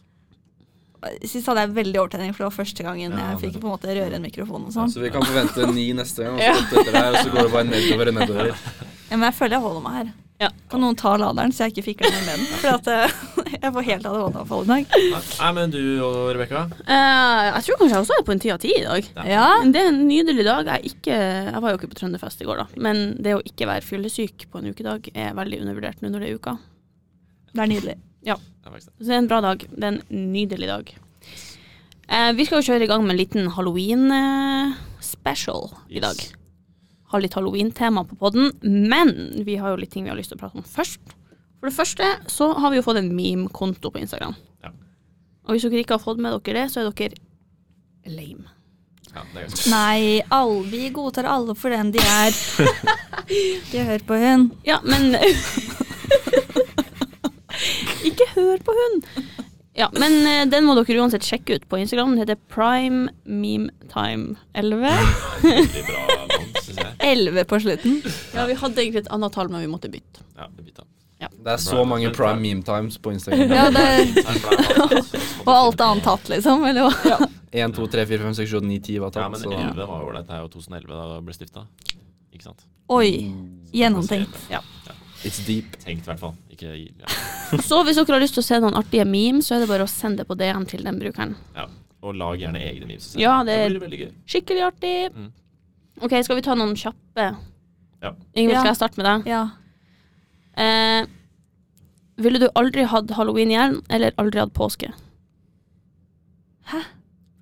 Sist 1.27 1.50
hadde 1.51 1.65
jeg 1.65 1.74
veldig 1.75 2.00
overtenning, 2.01 2.31
for 2.33 2.45
det 2.45 2.47
var 2.47 2.56
første 2.56 2.85
gangen 2.85 3.12
Ja, 3.13 3.25
jeg 3.33 3.41
fikk 3.44 3.57
på 3.62 3.68
en 3.68 3.74
måte 3.75 3.91
røre 3.91 4.18
en 4.18 4.24
mikrofon 4.24 4.69
og 4.69 4.74
sånn. 4.74 4.89
Så 4.91 5.03
vi 5.03 5.12
kan 5.13 5.25
forvente 5.27 5.68
ni 5.75 5.89
neste 5.95 6.25
gang, 6.25 6.39
og 6.39 6.71
så 6.71 6.79
etter 6.79 6.95
deg, 6.95 7.09
og 7.12 7.19
så 7.19 7.33
går 7.35 7.44
det 7.44 7.51
bare 7.53 7.68
nedover 7.69 8.12
og 8.12 8.18
nedover. 8.21 8.50
Ja, 9.12 9.19
men 9.19 9.27
jeg 9.27 9.38
føler 9.38 9.57
jeg 9.57 9.65
holder 9.68 9.83
meg 9.83 10.00
her. 10.00 10.09
Ja. 10.38 10.50
Kan 10.71 10.83
noen 10.83 10.97
ta 10.97 11.15
laderen, 11.18 11.53
så 11.53 11.65
jeg 11.65 11.75
ikke 11.75 11.85
fikler 11.91 12.13
med 12.13 12.27
den? 12.30 12.44
For 12.62 12.77
at 12.77 12.89
eh, 12.94 13.15
jeg 13.62 13.74
får 13.75 13.83
helt 13.88 14.06
ADHD-avfall 14.09 14.63
i 14.63 14.68
dag. 14.71 14.83
Nei, 15.42 15.51
men 15.57 15.68
du 15.74 15.81
og 16.06 16.15
Rebekka? 16.36 16.62
Uh, 16.88 17.44
jeg 17.57 17.63
tror 17.68 17.77
kanskje 17.81 17.95
jeg 17.95 18.04
også 18.06 18.15
er 18.18 18.25
på 18.27 18.33
en 18.36 18.44
ti 18.44 18.50
av 18.54 18.59
ti 18.63 18.71
i 18.75 18.86
dag. 18.86 19.04
Ja. 19.30 19.48
Men 19.63 19.71
Det 19.75 19.81
er 19.83 19.89
en 19.92 20.01
nydelig 20.07 20.45
dag. 20.48 20.63
Jeg, 20.74 20.80
ikke, 20.94 21.15
jeg 21.51 21.59
var 21.63 21.69
jo 21.74 21.77
ikke 21.81 21.92
på 21.94 22.00
Trønderfest 22.01 22.39
i 22.44 22.48
går, 22.50 22.57
da. 22.63 22.68
Men 22.88 22.95
det 23.24 23.31
å 23.38 23.45
ikke 23.45 23.69
være 23.69 23.88
fyllesyk 23.88 24.38
på 24.51 24.56
en 24.62 24.69
ukedag 24.71 25.01
er 25.13 25.30
veldig 25.38 25.62
undervurdert 25.65 26.00
nå 26.01 26.07
når 26.13 26.19
det 26.24 26.30
er 26.30 26.38
uka. 26.42 26.54
Det 27.54 27.62
er 27.63 27.69
nydelig. 27.74 27.98
Det 28.27 28.36
det. 28.36 28.42
Så 29.00 29.07
det 29.07 29.13
er 29.15 29.21
en 29.21 29.31
bra 29.31 29.39
dag. 29.42 29.57
Det 29.71 29.83
er 29.83 29.88
en 29.94 30.01
nydelig 30.33 30.68
dag. 30.68 30.86
Eh, 32.07 32.31
vi 32.36 32.45
skal 32.48 32.57
jo 32.62 32.68
kjøre 32.71 32.83
i 32.86 32.89
gang 32.92 33.01
med 33.04 33.12
en 33.15 33.21
liten 33.21 33.44
halloween-special 33.56 35.62
i 35.89 35.92
Yes. 36.00 36.04
dag. 36.04 36.18
Ha 37.12 37.18
litt 37.19 37.33
halloween-tema 37.36 38.04
på 38.07 38.15
podden, 38.19 38.51
men 38.62 39.44
vi 39.45 39.56
har 39.56 39.69
jo 39.71 39.77
litt 39.80 39.92
ting 39.92 40.04
vi 40.04 40.09
har 40.12 40.18
lyst 40.18 40.30
til 40.33 40.38
å 40.38 40.42
prate 40.42 40.57
om 40.59 40.63
først. 40.63 41.00
For 41.57 41.69
det 41.69 41.77
første 41.77 42.06
så 42.30 42.51
har 42.62 42.69
vi 42.71 42.77
jo 42.80 42.86
fått 42.86 43.00
en 43.01 43.15
meme-konto 43.18 43.89
på 43.94 44.01
Instagram. 44.01 44.36
Ja. 44.63 44.69
Og 45.48 45.56
hvis 45.56 45.65
dere 45.65 45.81
ikke 45.81 45.98
har 45.98 46.04
fått 46.04 46.21
med 46.21 46.36
dere 46.38 46.62
det, 46.62 46.68
så 46.74 46.83
er 46.83 46.92
dere 46.92 47.18
lame. 48.13 48.48
Ja, 49.15 49.21
Nei, 49.74 50.21
alle, 50.30 50.62
vi 50.69 50.89
godtar 50.94 51.25
alle 51.31 51.56
for 51.57 51.74
den 51.74 51.88
de 51.95 52.01
er. 52.04 52.31
Ikke 53.38 53.88
hør 53.88 54.01
på 54.07 54.19
hun. 54.21 54.42
Ja, 54.68 54.77
men 54.86 55.15
Ikke 58.07 58.27
hør 58.36 58.62
på 58.62 58.75
hun! 58.77 59.01
Ja, 59.77 59.88
men 59.94 60.13
eh, 60.25 60.45
den 60.50 60.65
må 60.65 60.74
dere 60.77 61.04
uansett 61.04 61.25
sjekke 61.25 61.57
ut 61.57 61.65
på 61.69 61.77
Instagram. 61.77 62.15
Den 62.15 62.24
heter 62.24 62.39
Prime 62.50 63.12
Meme 63.30 63.69
Time 63.92 64.33
11. 64.57 64.88
veldig 65.44 65.83
bra 65.86 66.06
navn, 66.21 66.48
syns 66.63 66.80
jeg. 66.81 66.94
Elleve 67.06 67.44
på 67.50 67.59
slutten. 67.62 68.00
Ja, 68.33 68.48
vi 68.50 68.56
hadde 68.57 68.81
egentlig 68.81 69.04
et 69.06 69.12
annet 69.13 69.36
tall, 69.38 69.51
men 69.54 69.62
vi 69.62 69.69
måtte 69.69 69.92
bytte. 69.94 70.25
Ja, 70.38 70.48
det 70.50 70.65
bytta. 70.65 70.88
Det 71.19 71.51
er 71.53 71.57
så 71.57 71.83
mange 71.87 72.11
prime 72.13 72.39
meme 72.43 72.63
times 72.63 72.97
på 73.01 73.11
Instagram. 73.15 73.49
Ja, 73.49 73.69
det, 73.73 74.25
og 75.47 75.53
alt 75.53 75.81
annet 75.81 76.03
tatt, 76.05 76.29
liksom. 76.29 76.65
Eller 76.67 76.89
hva? 76.91 77.27
1, 77.51 77.73
2, 77.77 77.87
3, 77.93 78.03
4, 78.05 78.19
5, 78.27 78.35
6, 78.41 78.51
7, 78.51 78.59
9, 78.67 78.79
10 78.85 78.99
var 79.01 79.13
tatt. 79.15 79.23
Ja, 79.23 79.29
men 79.29 79.39
men 79.41 79.49
så 79.49 79.61
11 79.71 79.87
var 79.89 80.01
jo 80.03 80.09
ålreit. 80.11 80.27
Det 80.27 80.35
er 80.37 80.43
jo 80.43 80.49
2011 80.53 80.91
da 80.93 81.05
det 81.15 81.21
ble 81.25 81.33
stifta. 81.37 81.63
Ikke 82.35 82.43
sant? 82.49 82.65
Oi. 82.93 83.09
Gjennomtenkt. 83.73 84.37
Ja. 84.51 84.61
It's 85.25 85.39
deep. 85.47 85.79
Tenkt, 85.81 86.05
i 86.05 86.11
hvert 86.11 86.21
fall. 86.21 86.35
Ikke 86.53 86.75
ja. 86.77 87.09
Så 87.69 87.79
hvis 87.87 87.97
dere 87.97 88.13
har 88.19 88.21
lyst 88.21 88.35
til 88.37 88.43
å 88.43 88.47
se 88.47 88.59
noen 88.61 88.77
artige 88.77 89.07
memes, 89.09 89.47
så 89.49 89.55
er 89.57 89.63
det 89.63 89.69
bare 89.71 89.87
å 89.87 89.89
sende 89.89 90.21
det 90.21 90.27
på 90.29 90.37
DM 90.37 90.67
til 90.69 90.83
den 90.85 90.99
brukeren. 91.01 91.35
ja. 91.57 91.65
Og 92.05 92.13
lag 92.13 92.35
gjerne 92.37 92.59
egne 92.61 92.85
memes. 92.85 93.07
Ja, 93.17 93.39
det- 93.43 93.55
blir 93.71 93.81
veldig 93.81 93.97
gøy. 94.03 94.09
Skikkelig 94.29 94.61
artig. 94.67 94.91
Mm. 95.17 95.31
Ok, 96.05 96.13
skal 96.23 96.37
vi 96.37 96.43
ta 96.45 96.53
noen 96.55 96.75
kjappe? 96.77 97.25
Ja. 98.05 98.11
Ingvild, 98.37 98.59
skal 98.61 98.69
jeg 98.69 98.77
starte 98.77 99.01
med 99.01 99.07
deg? 99.09 99.31
Ja. 99.33 99.39
Eh, 100.57 101.06
ville 102.18 102.39
du 102.42 102.48
aldri 102.57 102.86
hatt 102.89 103.12
halloween 103.13 103.51
igjen, 103.54 103.80
eller 103.94 104.15
aldri 104.18 104.42
hatt 104.42 104.54
påske? 104.57 104.89
Hæ? 106.71 106.80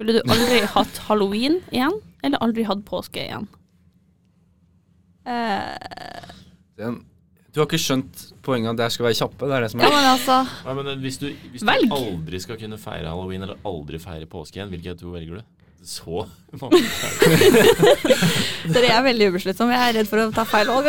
Ville 0.02 0.18
du 0.18 0.22
aldri 0.28 0.60
hatt 0.74 0.98
halloween 1.08 1.62
igjen, 1.72 1.96
eller 2.24 2.42
aldri 2.44 2.66
hatt 2.68 2.84
påske 2.88 3.24
igjen? 3.24 3.48
Eh, 5.26 6.34
Den, 6.78 7.00
du 7.56 7.62
har 7.62 7.70
ikke 7.70 7.80
skjønt 7.82 8.26
poenget 8.46 8.74
at 8.76 8.82
det 8.84 8.90
skal 8.94 9.08
være 9.08 9.18
kjappe? 9.22 9.48
Det 9.48 9.56
er 9.58 9.64
det 9.64 9.72
som 9.72 9.82
ja, 9.82 9.88
er 9.88 9.96
men 9.96 10.10
altså 10.12 10.36
Nei, 10.68 10.74
men 10.76 11.00
hvis 11.06 11.18
du, 11.22 11.30
hvis 11.54 11.64
du 11.64 11.70
Velg. 11.70 11.96
aldri 11.96 12.42
skal 12.44 12.60
kunne 12.62 12.78
feire 12.82 13.08
halloween, 13.10 13.46
eller 13.48 13.62
aldri 13.66 14.02
feire 14.04 14.28
påske 14.30 14.60
igjen, 14.60 14.74
hvilke 14.74 14.98
to 15.00 15.14
velger 15.16 15.40
du? 15.40 15.55
Så 15.86 16.26
mange 16.62 16.80
er. 16.82 16.86
Dere 18.74 18.88
er 18.90 19.04
veldig 19.06 19.28
ubesluttsomme. 19.34 19.74
Jeg 19.78 19.86
er 19.92 19.96
redd 20.00 20.10
for 20.10 20.18
å 20.24 20.32
ta 20.34 20.44
feil 20.50 20.68
valg. 20.72 20.86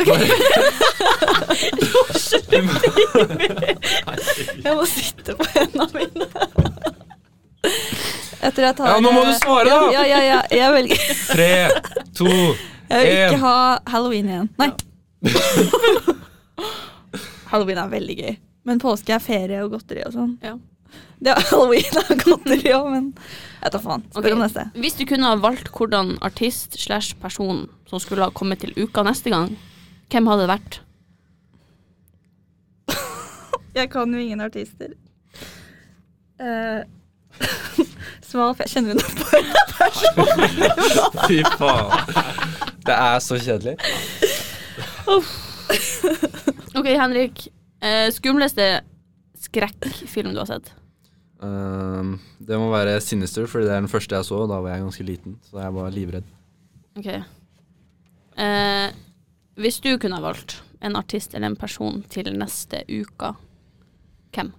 Jeg 4.65 4.73
må 4.77 4.85
sitte 4.89 5.35
på 5.37 5.45
hendene 5.53 5.89
mine. 5.93 6.27
Etter 8.47 8.63
jeg 8.69 8.75
tar 8.79 8.87
Ja, 8.93 8.97
nå 9.03 9.11
må 9.13 9.23
du 9.27 9.33
svare, 9.37 9.69
da! 9.69 9.91
Ja, 9.93 10.03
ja, 10.07 10.21
ja. 10.23 10.41
Jeg 10.55 10.73
velger 10.77 10.97
Tre, 11.33 11.49
to 12.15 12.27
Jeg 12.31 13.03
vil 13.03 13.13
ikke 13.17 13.41
ha 13.43 13.79
halloween 13.91 14.29
igjen. 14.31 14.49
Nei. 14.61 14.71
halloween 17.51 17.79
er 17.83 17.89
veldig 17.91 18.17
gøy. 18.21 18.35
Men 18.67 18.79
påske 18.83 19.13
er 19.17 19.23
ferie 19.23 19.63
og 19.65 19.71
godteri 19.75 20.03
og 20.07 20.13
sånn. 20.15 20.33
Ja. 20.47 20.55
Det 21.17 21.33
er 21.33 21.47
halloween 21.49 22.01
og 22.03 22.11
godteri 22.21 22.73
òg, 22.77 22.89
men 22.93 23.07
jeg 23.63 23.73
tar 23.73 23.83
faen. 23.83 24.05
Spør 24.11 24.21
okay. 24.21 24.35
om 24.37 24.43
neste. 24.45 24.67
Hvis 24.77 24.99
du 24.99 25.07
kunne 25.09 25.31
ha 25.31 25.39
valgt 25.41 25.71
hvordan 25.73 26.17
artist 26.25 26.77
slash 26.81 27.17
person 27.23 27.65
som 27.89 28.03
skulle 28.03 28.27
ha 28.27 28.35
kommet 28.37 28.61
til 28.65 28.75
uka 28.77 29.05
neste 29.07 29.33
gang, 29.33 29.55
hvem 30.13 30.29
hadde 30.31 30.45
det 30.45 30.51
vært? 30.53 30.81
Jeg 33.79 33.91
kan 33.93 34.13
jo 34.13 34.21
ingen 34.21 34.45
artister. 34.45 34.93
Uh, 36.37 36.85
Smal, 38.27 38.53
for 38.57 38.65
jeg 38.65 38.73
kjenner 38.75 38.91
henne 38.93 39.05
på 39.17 39.25
Fy 41.29 41.39
faen. 41.57 41.91
Det 42.87 42.97
er 42.97 43.19
så 43.25 43.39
kjedelig. 43.41 43.77
Ok, 46.77 46.89
Henrik. 46.91 47.47
Eh, 47.85 48.09
skumleste 48.15 48.67
skrekkfilm 49.47 50.35
du 50.35 50.41
har 50.43 50.49
sett? 50.51 50.73
Um, 51.37 52.17
det 52.41 52.57
må 52.57 52.71
være 52.73 53.01
Sinister, 53.05 53.47
fordi 53.47 53.67
det 53.69 53.75
er 53.75 53.83
den 53.85 53.93
første 53.93 54.17
jeg 54.17 54.25
så. 54.25 54.43
og 54.45 54.49
Da 54.49 54.61
var 54.65 54.73
jeg 54.75 54.85
ganske 54.87 55.05
liten, 55.05 55.39
så 55.51 55.61
jeg 55.61 55.75
var 55.75 55.91
livredd. 55.91 56.31
Ok. 56.97 57.11
Uh, 58.37 58.89
hvis 59.61 59.81
du 59.81 59.97
kunne 60.01 60.17
ha 60.17 60.25
valgt 60.25 60.63
en 60.85 60.97
artist 60.97 61.35
eller 61.35 61.53
en 61.53 61.61
person 61.61 62.03
til 62.13 62.33
neste 62.37 62.83
uke, 62.89 63.33
hvem? 64.37 64.53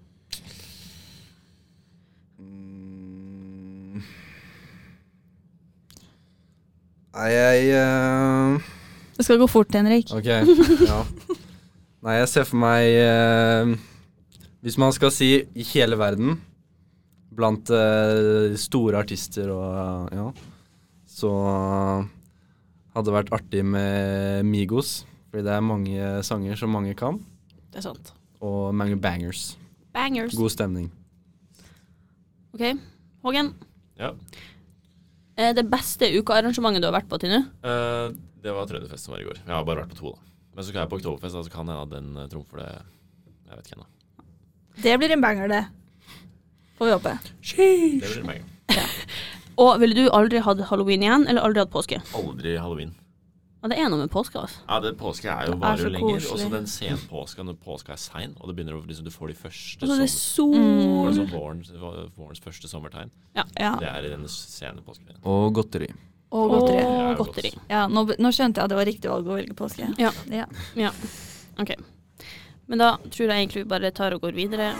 Mm. 2.38 4.02
Nei, 7.18 7.30
jeg 7.34 7.78
uh... 7.78 8.74
Det 9.18 9.26
skal 9.26 9.40
gå 9.42 9.48
fort, 9.50 9.74
Henrik. 9.74 10.12
Ok, 10.14 10.28
ja. 10.30 11.02
Nei, 12.06 12.20
jeg 12.20 12.30
ser 12.30 12.46
for 12.46 12.62
meg 12.62 12.86
eh, 13.02 13.72
Hvis 14.62 14.78
man 14.78 14.94
skal 14.94 15.10
si 15.12 15.32
i 15.42 15.66
hele 15.74 15.98
verden, 15.98 16.38
blant 17.38 17.70
uh, 17.70 18.56
store 18.58 18.98
artister 19.03 19.51
og 19.53 20.10
ja, 20.15 20.27
så 21.08 21.32
hadde 22.94 23.06
det 23.08 23.15
vært 23.15 23.34
artig 23.38 23.63
med 23.65 24.46
Migos. 24.50 25.03
Fordi 25.27 25.44
det 25.46 25.53
er 25.53 25.65
mange 25.65 26.12
sanger 26.25 26.58
som 26.58 26.72
mange 26.74 26.94
kan, 26.98 27.20
Det 27.74 27.82
er 27.82 27.89
sant. 27.89 28.13
og 28.41 28.74
mange 28.74 28.96
bangers. 28.98 29.58
Bangers. 29.94 30.34
God 30.38 30.53
stemning. 30.53 30.88
Ok, 32.56 32.63
Hågen. 33.27 33.51
Ja. 34.00 34.13
Eh, 35.38 35.51
det 35.53 35.67
beste 35.70 36.08
ukearrangementet 36.15 36.82
du 36.82 36.88
har 36.88 36.96
vært 36.96 37.10
på 37.12 37.20
til 37.22 37.34
nå? 37.34 37.41
Uh, 37.62 38.15
det 38.41 38.53
var 38.56 38.70
Trønderfest 38.70 39.06
som 39.10 39.13
var 39.13 39.22
i 39.22 39.27
går. 39.27 39.41
Jeg 39.44 39.53
har 39.53 39.65
bare 39.67 39.84
vært 39.84 39.94
på 39.94 40.00
to, 40.00 40.13
da. 40.15 40.24
Men 40.56 40.63
så 40.63 40.72
skal 40.72 40.82
jeg 40.82 40.89
på 40.89 40.98
Oktoberfest, 40.98 41.36
da, 41.38 41.44
så 41.46 41.53
kan 41.53 41.70
hende 41.70 41.86
den 41.91 42.29
trumfer 42.32 42.63
det. 42.63 42.70
Jeg 43.50 43.60
vet 43.60 43.67
ikke 43.67 43.77
ennå. 43.77 43.89
Det 44.82 44.96
blir 45.01 45.13
en 45.13 45.25
banger, 45.25 45.51
det. 45.51 45.63
Får 46.78 46.86
vi 46.86 46.92
håpe. 46.94 47.18
Det 47.42 48.14
blir 48.14 48.24
meg. 48.28 48.44
Og 49.58 49.80
ville 49.82 49.96
du 49.98 50.10
aldri 50.14 50.38
hatt 50.46 50.60
halloween 50.70 51.02
igjen, 51.02 51.28
eller 51.28 51.42
aldri 51.42 51.64
hatt 51.64 51.72
påske? 51.74 51.98
Aldri 52.16 52.58
halloween. 52.62 52.92
Ja, 53.64 53.72
det 53.72 53.78
er 53.82 53.88
noe 53.90 54.04
med 54.04 54.12
påske, 54.14 54.38
altså. 54.38 54.60
Ja, 54.70 54.76
det 54.84 54.92
Påske 55.00 55.26
er 55.34 55.48
jo 55.48 55.56
Det 55.56 55.58
er 55.58 55.64
varer 55.64 55.80
så 55.82 55.88
jo 55.88 55.94
lenger. 55.96 56.20
koselig. 56.20 56.32
Og 56.32 56.40
så 56.40 56.50
den 56.52 56.68
senpåska 56.70 57.44
når 57.48 57.56
påska 57.66 57.96
er 57.96 57.98
sein, 57.98 58.36
og 58.40 58.48
det 58.48 58.56
begynner 58.56 58.78
å 58.78 58.84
liksom, 58.86 59.04
du 59.04 59.10
får 59.10 59.28
de 59.32 59.34
første 59.34 59.82
Altså, 59.82 59.98
det 59.98 60.06
er 60.06 60.14
sommer- 60.14 60.62
Mm. 60.62 60.84
sol 60.84 61.08
liksom 61.08 61.32
vårens, 61.34 61.72
vårens 62.16 62.40
første 62.40 62.68
sommertegn. 62.70 63.10
Ja. 63.36 63.44
Det 63.58 63.90
er 63.90 64.06
i 64.06 64.10
denne 64.14 64.30
sene 64.30 64.80
påsken. 64.86 65.18
Og 65.26 65.54
godteri. 65.58 65.90
Og 66.32 66.50
godteri. 66.52 66.84
Og 66.86 67.02
Ja, 67.02 67.16
godteri. 67.16 67.54
Ja, 67.70 67.88
nå, 67.88 68.06
nå 68.20 68.30
skjønte 68.30 68.58
jeg 68.62 68.64
at 68.64 68.70
det 68.70 68.78
var 68.78 68.86
riktig 68.86 69.10
valg 69.10 69.26
å 69.26 69.36
velge 69.42 69.56
påske. 69.56 69.90
Ja. 69.98 70.12
Ja. 70.30 70.46
Ja. 70.76 70.92
Ok. 71.60 71.74
Men 72.68 72.78
da 72.78 72.98
tror 73.10 73.28
jeg 73.28 73.48
egentlig 73.50 73.64
vi 73.66 73.70
bare 73.74 73.92
tar 73.92 74.14
og 74.14 74.22
går 74.22 74.34
videre. 74.36 74.76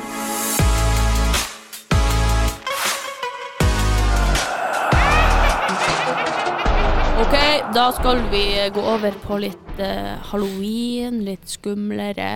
Ok, 7.17 7.33
da 7.74 7.88
skal 7.97 8.19
vi 8.29 8.43
gå 8.74 8.81
over 8.86 9.15
på 9.24 9.39
litt 9.41 9.79
uh, 9.81 10.19
halloween, 10.29 11.24
litt 11.25 11.50
skumlere 11.50 12.27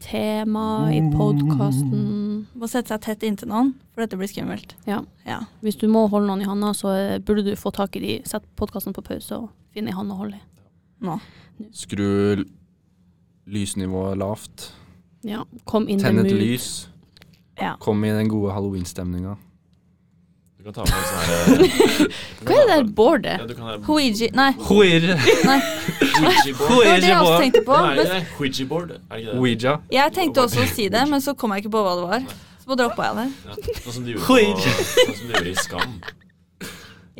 tema 0.00 0.88
i 0.88 1.02
podkasten. 1.12 2.06
Må 2.56 2.68
sette 2.70 2.94
seg 2.94 3.02
tett 3.04 3.26
inntil 3.28 3.50
noen, 3.52 3.74
for 3.92 4.04
dette 4.04 4.16
blir 4.16 4.30
skummelt. 4.32 4.72
Ja. 4.88 5.02
Ja. 5.28 5.42
Hvis 5.60 5.76
du 5.80 5.84
må 5.92 6.06
holde 6.08 6.30
noen 6.30 6.46
i 6.46 6.48
handa, 6.48 6.72
så 6.72 6.94
eh, 6.96 7.18
burde 7.20 7.44
du 7.44 7.52
få 7.60 7.74
tak 7.76 8.00
i 8.00 8.02
de. 8.06 8.16
Sett 8.28 8.48
podkasten 8.56 8.96
på 8.96 9.04
pause 9.04 9.42
og 9.42 9.52
finne 9.76 9.92
ei 9.92 9.98
hand 9.98 10.16
å 10.16 10.18
holde 10.22 10.40
i. 10.40 10.44
Nå. 11.04 11.18
Skru 11.76 12.40
lysnivået 13.44 14.16
lavt. 14.20 14.70
Ja. 15.28 15.44
Kom 15.68 15.92
inn 15.92 16.00
Tenn 16.00 16.24
et 16.24 16.32
lys. 16.32 16.86
Ja. 17.60 17.76
Kom 17.84 18.00
i 18.08 18.16
den 18.16 18.32
gode 18.32 18.56
halloween-stemninga. 18.56 19.36
Du 20.64 20.72
kan 20.72 20.76
ta 20.78 20.84
med 20.88 20.94
en 20.96 21.04
sånn 21.04 21.24
her 21.28 22.06
Hva 22.48 22.54
er 22.54 22.60
det 22.64 22.68
der 22.70 22.86
bordet? 22.96 23.32
Ja, 23.36 23.44
du 23.44 23.52
kan 23.52 23.66
ha 23.68 23.74
Ouija 23.92 24.28
Nei, 24.32 24.46
Ouija. 24.72 25.16
nei. 25.44 25.56
Ouija-board. 26.24 26.80
Det 26.80 26.88
var 26.88 27.02
det 27.02 27.10
jeg 27.10 27.18
også 27.18 27.34
tenkte 27.42 27.60
på. 27.66 27.76
Nei, 27.76 27.90
er 27.90 28.08
det? 28.08 28.20
Ouija-board, 28.38 28.94
er 28.94 29.18
ikke 29.20 29.34
det? 29.34 29.38
Ouija. 29.42 29.74
jeg 29.92 30.14
tenkte 30.16 30.44
også 30.46 30.62
å 30.64 30.68
si 30.70 30.86
det, 30.94 31.02
men 31.10 31.20
så 31.20 31.34
kom 31.36 31.52
jeg 31.52 31.64
ikke 31.66 31.72
på 31.74 31.82
hva 31.84 31.92
det 31.98 32.06
var. 32.08 32.24
Så 32.62 32.70
bare 32.70 32.78
droppa 32.80 33.10
jeg 33.10 33.18
det. 33.18 33.26
Ja, 33.44 33.76
sånn 33.84 33.96
som 33.98 34.06
de 34.06 34.14
gjorde, 34.14 34.24
på, 34.24 34.38
sånn 35.02 35.18
som 35.18 35.26
de 35.28 35.36
gjorde 35.36 35.52
i 35.52 35.56
Skam. 35.66 35.92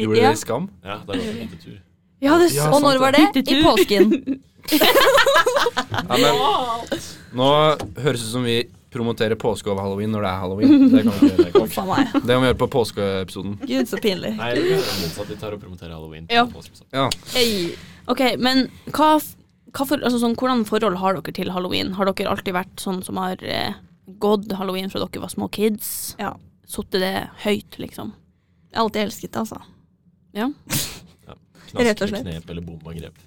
Gjorde 0.00 0.16
de 0.16 0.24
det 0.24 0.32
i 0.32 0.40
Skam? 0.40 0.70
Ja, 0.80 0.96
det 1.02 1.10
var 1.10 1.20
en 1.20 1.42
hyttetur. 1.42 1.76
Ja, 2.24 2.38
det 2.40 2.48
Ja, 2.54 2.70
Og 2.72 2.80
når 2.80 3.02
var 3.04 3.18
det? 3.18 3.26
I 3.44 3.60
påsken. 3.60 4.16
Ja, 6.08 6.16
men 6.16 6.34
nå 7.36 7.46
høres 8.00 8.22
det 8.22 8.24
ut 8.24 8.30
som 8.30 8.44
vi 8.46 8.54
promoterer 8.94 9.36
påske 9.40 9.68
over 9.72 9.82
halloween 9.84 10.12
når 10.14 10.24
det 10.24 10.30
er 10.30 10.40
halloween. 10.44 10.74
Det 10.92 11.02
kan 11.04 11.12
vi 11.20 11.28
gjøre. 11.28 11.36
Det 11.44 11.52
kan 11.52 11.88
vi- 11.90 12.26
det 12.26 12.34
må 12.36 12.40
vi 12.44 12.48
gjøre 12.48 12.58
på 12.62 12.68
påskeepisoden. 12.74 13.56
Gud, 13.66 13.88
så 13.90 14.00
pinlig. 14.02 14.32
Nei, 14.38 14.50
det 14.54 14.64
er 14.72 14.84
motsatt. 15.02 15.28
De 15.28 15.36
tar 15.40 15.56
og 15.56 15.60
promoterer 15.62 15.94
halloween. 15.96 16.26
på 16.30 16.34
Ja. 16.34 16.46
Ja. 16.94 17.08
Hey. 17.34 17.74
Ok, 18.08 18.22
men 18.38 18.66
hva, 18.94 19.10
hva 19.74 19.86
for, 19.88 19.98
altså 20.04 20.20
sånn, 20.22 20.36
hvordan 20.38 20.64
forhold 20.68 20.96
har 21.02 21.18
dere 21.18 21.34
til 21.36 21.50
halloween? 21.54 21.92
Har 21.98 22.10
dere 22.12 22.30
alltid 22.32 22.54
vært 22.54 22.82
sånn 22.82 23.02
som 23.06 23.16
har 23.22 23.40
eh, 23.42 23.74
gått 24.20 24.52
halloween 24.58 24.90
fra 24.92 25.00
dere 25.04 25.22
var 25.24 25.32
små 25.32 25.48
kids? 25.52 26.14
Ja. 26.20 26.34
Sittet 26.68 27.00
det 27.02 27.14
høyt, 27.44 27.78
liksom? 27.82 28.12
Jeg 28.70 28.78
har 28.80 28.86
alltid 28.88 29.02
elsket 29.06 29.32
det, 29.32 29.44
altså. 29.44 29.60
Ja. 30.34 30.48
Knask 30.68 31.84
Rett 31.88 32.02
og 32.02 32.10
med 32.10 32.14
slett. 32.14 32.26
knep 32.28 32.50
eller 32.50 32.62
bomangrep. 32.66 33.22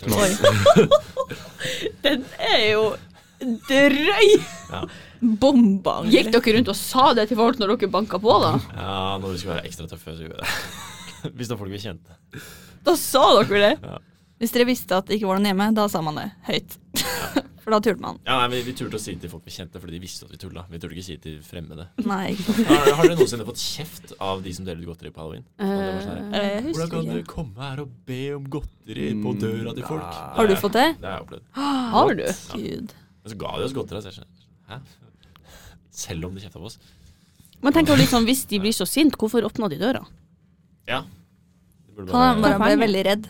Oi. 0.00 0.30
Den 2.04 2.22
er 2.40 2.62
jo 2.72 2.84
drøy! 3.40 4.28
Ja. 4.70 4.82
Bomba. 5.40 5.98
Gikk 6.08 6.30
dere 6.32 6.56
rundt 6.58 6.70
og 6.72 6.78
sa 6.78 7.10
det 7.16 7.26
til 7.30 7.40
folk 7.40 7.58
når 7.60 7.74
dere 7.74 7.90
banka 7.92 8.20
på, 8.22 8.36
da? 8.44 8.54
ja, 8.76 8.94
når 9.20 9.34
vi 9.34 9.42
skulle 9.42 9.58
være 9.58 9.66
ekstra 9.68 9.88
tøffe, 9.90 10.16
så 10.16 10.24
gjorde 10.24 10.38
vi 10.38 10.44
det. 10.44 11.32
Hvis 11.36 11.50
det 11.52 11.58
folk 11.60 11.72
vi 11.74 11.82
kjente. 11.82 12.16
Da 12.86 12.94
sa 12.96 13.26
dere 13.42 13.60
det? 13.66 13.98
Hvis 14.40 14.54
dere 14.56 14.64
visste 14.70 14.96
at 14.96 15.08
det 15.10 15.18
ikke 15.18 15.28
var 15.28 15.36
noen 15.40 15.50
hjemme, 15.50 15.66
da 15.76 15.84
sa 15.92 16.00
man 16.04 16.16
det 16.16 16.30
høyt. 16.48 16.78
For 17.60 17.74
da 17.74 17.78
turte 17.84 18.00
man. 18.00 18.16
Ja, 18.24 18.38
nei, 18.40 18.46
vi, 18.54 18.62
vi 18.70 18.72
turte 18.72 18.96
å 18.96 19.00
si 19.02 19.12
det 19.12 19.26
til 19.26 19.30
folk 19.34 19.44
vi 19.44 19.52
kjente, 19.52 19.76
fordi 19.82 19.92
de 19.92 20.00
visste 20.00 20.24
at 20.24 20.30
vi 20.32 20.38
tulla. 20.40 20.62
Vi 20.72 20.78
turte 20.80 20.96
ikke 20.96 21.04
si 21.04 21.18
det 21.18 21.24
til 21.26 21.34
fremmede. 21.44 21.84
Nei, 22.08 22.30
ikke 22.32 22.54
sant. 22.56 22.70
Har, 22.70 22.88
har 22.96 23.04
dere 23.10 23.18
noensinne 23.20 23.44
fått 23.50 23.60
kjeft 23.60 24.14
av 24.16 24.40
de 24.46 24.54
som 24.56 24.64
deler 24.64 24.80
ut 24.80 24.88
godteri 24.94 25.12
på 25.12 25.20
halloween? 25.20 25.44
Sånn 25.60 26.32
Eh, 26.40 26.70
Hvordan 26.70 26.90
kan 26.94 27.10
dere 27.10 27.26
komme 27.28 27.60
her 27.68 27.82
og 27.84 27.92
be 28.08 28.22
om 28.38 28.48
godteri 28.56 29.10
på 29.20 29.34
døra 29.44 29.76
til 29.76 29.86
folk? 29.90 30.08
Har 30.40 30.48
du 30.48 30.56
fått 30.64 30.78
det? 30.80 30.86
Det 31.02 31.10
har 31.10 31.18
jeg 31.18 31.26
opplevd. 31.28 31.46
Har 31.98 32.16
du? 32.16 32.24
Gud. 32.56 32.96
Så 33.30 33.38
ga 33.38 33.52
de 33.58 33.66
oss 33.68 33.74
godteri. 33.76 34.02
Så 34.02 34.10
jeg 34.10 34.18
skjønner. 34.20 34.46
Hæ? 34.70 34.80
Selv 36.00 36.28
om 36.28 36.34
de 36.36 36.42
kjefta 36.44 36.60
på 36.62 36.68
oss? 36.70 36.78
Men 37.60 37.74
tenk 37.76 37.90
liksom, 37.92 38.24
hvis 38.24 38.44
de 38.48 38.60
blir 38.62 38.72
så 38.72 38.86
sinte, 38.88 39.18
hvorfor 39.20 39.44
åpna 39.44 39.68
de 39.68 39.76
døra? 39.80 40.00
Ja. 40.88 41.02
Han 42.00 42.40
bare, 42.40 42.56
ble 42.62 42.76
veldig 42.80 43.02
redd. 43.04 43.26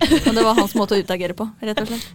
Men 0.00 0.28
Og 0.30 0.34
det 0.34 0.42
var 0.46 0.56
hans 0.58 0.74
måte 0.78 0.96
å 0.96 1.02
utagere 1.02 1.36
på, 1.38 1.46
rett 1.62 1.78
og 1.82 1.90
slett. 1.90 2.08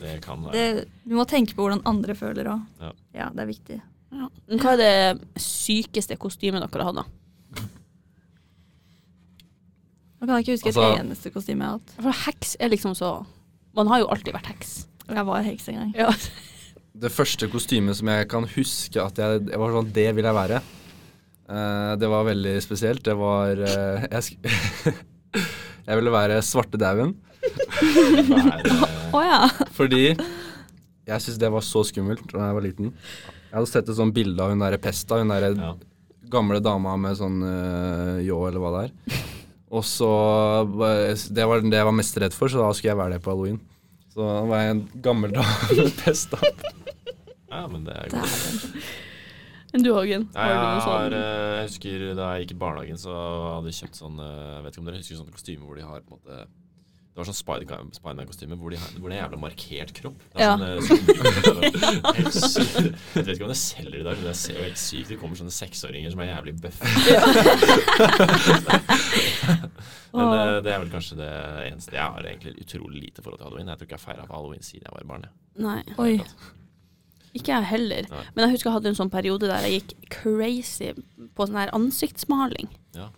det 0.00 0.18
kan 0.24 0.42
være. 0.44 0.52
Det, 0.52 0.88
du 1.08 1.14
må 1.16 1.24
tenke 1.28 1.54
på 1.56 1.64
hvordan 1.64 1.80
andre 1.88 2.16
føler 2.18 2.50
òg. 2.52 2.66
Ja. 2.82 2.90
Ja, 3.16 3.30
det 3.32 3.44
er 3.46 3.48
viktig. 3.48 3.78
Ja. 4.10 4.28
Hva 4.60 4.74
er 4.74 4.80
det 4.82 5.40
sykeste 5.40 6.18
kostymet 6.20 6.64
dere 6.66 6.84
har 6.84 6.90
hatt, 6.92 7.00
da? 7.06 7.64
Nå 10.20 10.26
kan 10.28 10.36
jeg 10.36 10.44
ikke 10.44 10.56
huske 10.58 10.68
Altså- 10.74 10.92
et 10.92 11.00
eneste 11.00 11.30
kostyme 11.32 11.64
jeg 11.64 11.70
har 11.70 11.78
hatt. 11.78 11.92
For 11.96 12.12
heks 12.26 12.56
er 12.60 12.68
liksom 12.68 12.92
så 12.94 13.26
Man 13.74 13.86
har 13.86 14.00
jo 14.00 14.06
alltid 14.10 14.34
vært 14.34 14.46
heks. 14.50 14.86
Jeg 15.08 15.24
var 15.24 15.42
heks 15.42 15.68
en 15.68 15.74
gang. 15.76 15.92
Ja. 15.94 16.10
Det 16.92 17.10
første 17.14 17.46
kostymet 17.50 17.96
som 17.98 18.08
jeg 18.10 18.26
kan 18.30 18.46
huske 18.56 18.98
at 19.02 19.18
jeg, 19.20 19.42
jeg 19.52 19.60
var 19.62 19.74
sånn 19.76 19.90
Det 19.94 20.08
vil 20.16 20.26
jeg 20.26 20.36
være. 20.36 20.60
Uh, 21.50 21.92
det 21.98 22.08
var 22.10 22.26
veldig 22.28 22.54
spesielt. 22.62 23.02
Det 23.06 23.14
var 23.18 23.58
uh, 23.58 24.06
jeg, 24.10 24.22
sk 24.26 24.36
jeg 25.88 25.98
ville 25.98 26.12
være 26.14 26.38
svartedauden 26.46 27.16
Å 29.16 29.20
ja. 29.24 29.38
fordi 29.74 30.02
jeg 30.10 31.22
syntes 31.24 31.38
det 31.40 31.50
var 31.50 31.64
så 31.66 31.82
skummelt 31.88 32.26
da 32.30 32.50
jeg 32.50 32.56
var 32.58 32.66
liten. 32.66 32.90
Jeg 33.48 33.56
hadde 33.56 33.70
sett 33.70 33.88
et 33.90 33.98
sånt 33.98 34.14
bilde 34.14 34.42
av 34.44 34.52
hun 34.52 34.60
derre 34.62 34.78
Pesta, 34.82 35.18
hun 35.18 35.32
derre 35.32 35.54
Ja. 35.56 35.72
gamle 36.30 36.60
dama 36.62 36.94
med 37.00 37.18
sånn 37.18 37.40
uh, 37.42 38.20
ljå 38.22 38.38
eller 38.46 38.62
hva 38.62 38.70
det 38.76 38.82
er. 38.86 39.24
Og 39.70 39.82
så 39.86 40.10
Det 41.30 41.46
var 41.46 41.62
det 41.62 41.78
jeg 41.78 41.86
var 41.88 41.94
mest 41.96 42.18
redd 42.22 42.34
for, 42.36 42.50
så 42.50 42.62
da 42.62 42.70
skulle 42.74 42.92
jeg 42.92 43.00
være 43.00 43.16
det 43.16 43.24
på 43.24 43.32
halloween. 43.32 43.58
Så 44.10 44.22
da 44.22 44.40
var 44.50 44.62
jeg 44.62 44.76
en 44.76 44.84
gammel 45.02 45.34
dame 45.34 45.80
med 45.80 45.96
Pesta. 46.04 46.38
Ja, 47.50 47.62
men 47.68 47.84
det 47.86 47.94
er 47.96 48.08
godt. 48.14 48.30
Enn 49.74 49.84
du, 49.86 49.92
Hågen? 49.94 50.24
Har 50.34 50.48
jeg, 50.50 50.56
har, 50.58 50.80
sånn? 50.82 51.12
eh, 51.14 51.52
jeg 51.60 51.66
husker 51.68 52.06
da 52.18 52.24
jeg 52.34 52.40
gikk 52.46 52.56
i 52.56 52.60
barnehagen, 52.64 52.98
så 52.98 53.12
hadde 53.56 53.70
jeg 53.70 53.78
kjøpt 53.84 54.00
sånn 54.00 54.16
Jeg 54.18 54.62
vet 54.64 54.72
ikke 54.74 54.82
om 54.82 54.88
dere 54.88 54.98
husker 55.02 55.20
sånne 55.20 55.36
kostymer 55.36 55.66
hvor 55.68 55.76
de 55.78 55.84
har 55.86 56.00
på 56.02 56.10
en 56.10 56.18
måte 56.18 56.38
Det 57.10 57.18
var 57.20 57.26
sånn 57.28 57.38
Spider- 57.38 57.86
Spiderman-kostyme 57.94 58.56
hvor, 58.58 58.70
de 58.74 58.78
har- 58.82 58.96
hvor 58.98 59.08
det 59.10 59.16
er 59.18 59.22
jævla 59.24 59.38
markert 59.44 59.90
kropp. 59.94 60.18
Det 60.34 60.38
er 60.40 60.44
Ja. 60.46 60.54
sånn, 60.58 60.82
skummelt. 60.88 61.14
Jeg 63.14 63.24
vet 63.26 63.32
ikke 63.36 63.46
om 63.46 63.52
det 63.54 63.58
selger 63.62 63.98
i 64.00 64.04
dag, 64.06 64.14
men 64.18 64.26
det 64.30 64.34
ser 64.42 64.54
jo 64.58 64.62
helt 64.66 64.78
sykt 64.82 65.08
Det 65.14 65.18
kommer 65.22 65.36
sånne 65.38 65.54
seksåringer 65.54 66.10
som 66.14 66.20
er 66.26 66.30
jævlig 66.34 66.54
bøffe. 66.62 66.86
men 70.14 70.26
eh, 70.34 70.56
det 70.64 70.70
er 70.74 70.78
vel 70.82 70.90
kanskje 70.92 71.18
det 71.20 71.30
eneste 71.70 71.94
Jeg 71.94 72.02
har 72.14 72.26
egentlig 72.26 72.56
utrolig 72.64 73.04
lite 73.06 73.22
forhold 73.22 73.38
til 73.40 73.46
halloween. 73.50 73.68
Jeg 73.70 73.78
tror 73.78 73.86
ikke 73.90 73.98
jeg 73.98 74.06
feira 74.06 74.26
halloween 74.30 74.62
siden 74.66 74.86
jeg 74.86 74.94
var 74.98 75.06
barn. 75.14 75.26
jeg. 75.28 75.32
Nei. 75.66 75.82
Oi. 75.98 76.14
Ikke 77.36 77.52
jeg 77.54 77.68
heller. 77.70 78.10
Nei. 78.10 78.24
Men 78.34 78.44
jeg 78.46 78.56
husker 78.56 78.70
jeg 78.70 78.76
hadde 78.80 78.90
en 78.90 78.98
sånn 78.98 79.12
periode 79.12 79.50
der 79.50 79.66
jeg 79.66 79.80
gikk 79.80 79.96
crazy 80.16 80.92
på 81.36 81.46
sånn 81.46 81.60
her 81.60 81.72
ansiktsmaling. 81.76 82.70
Ja. 82.96 83.10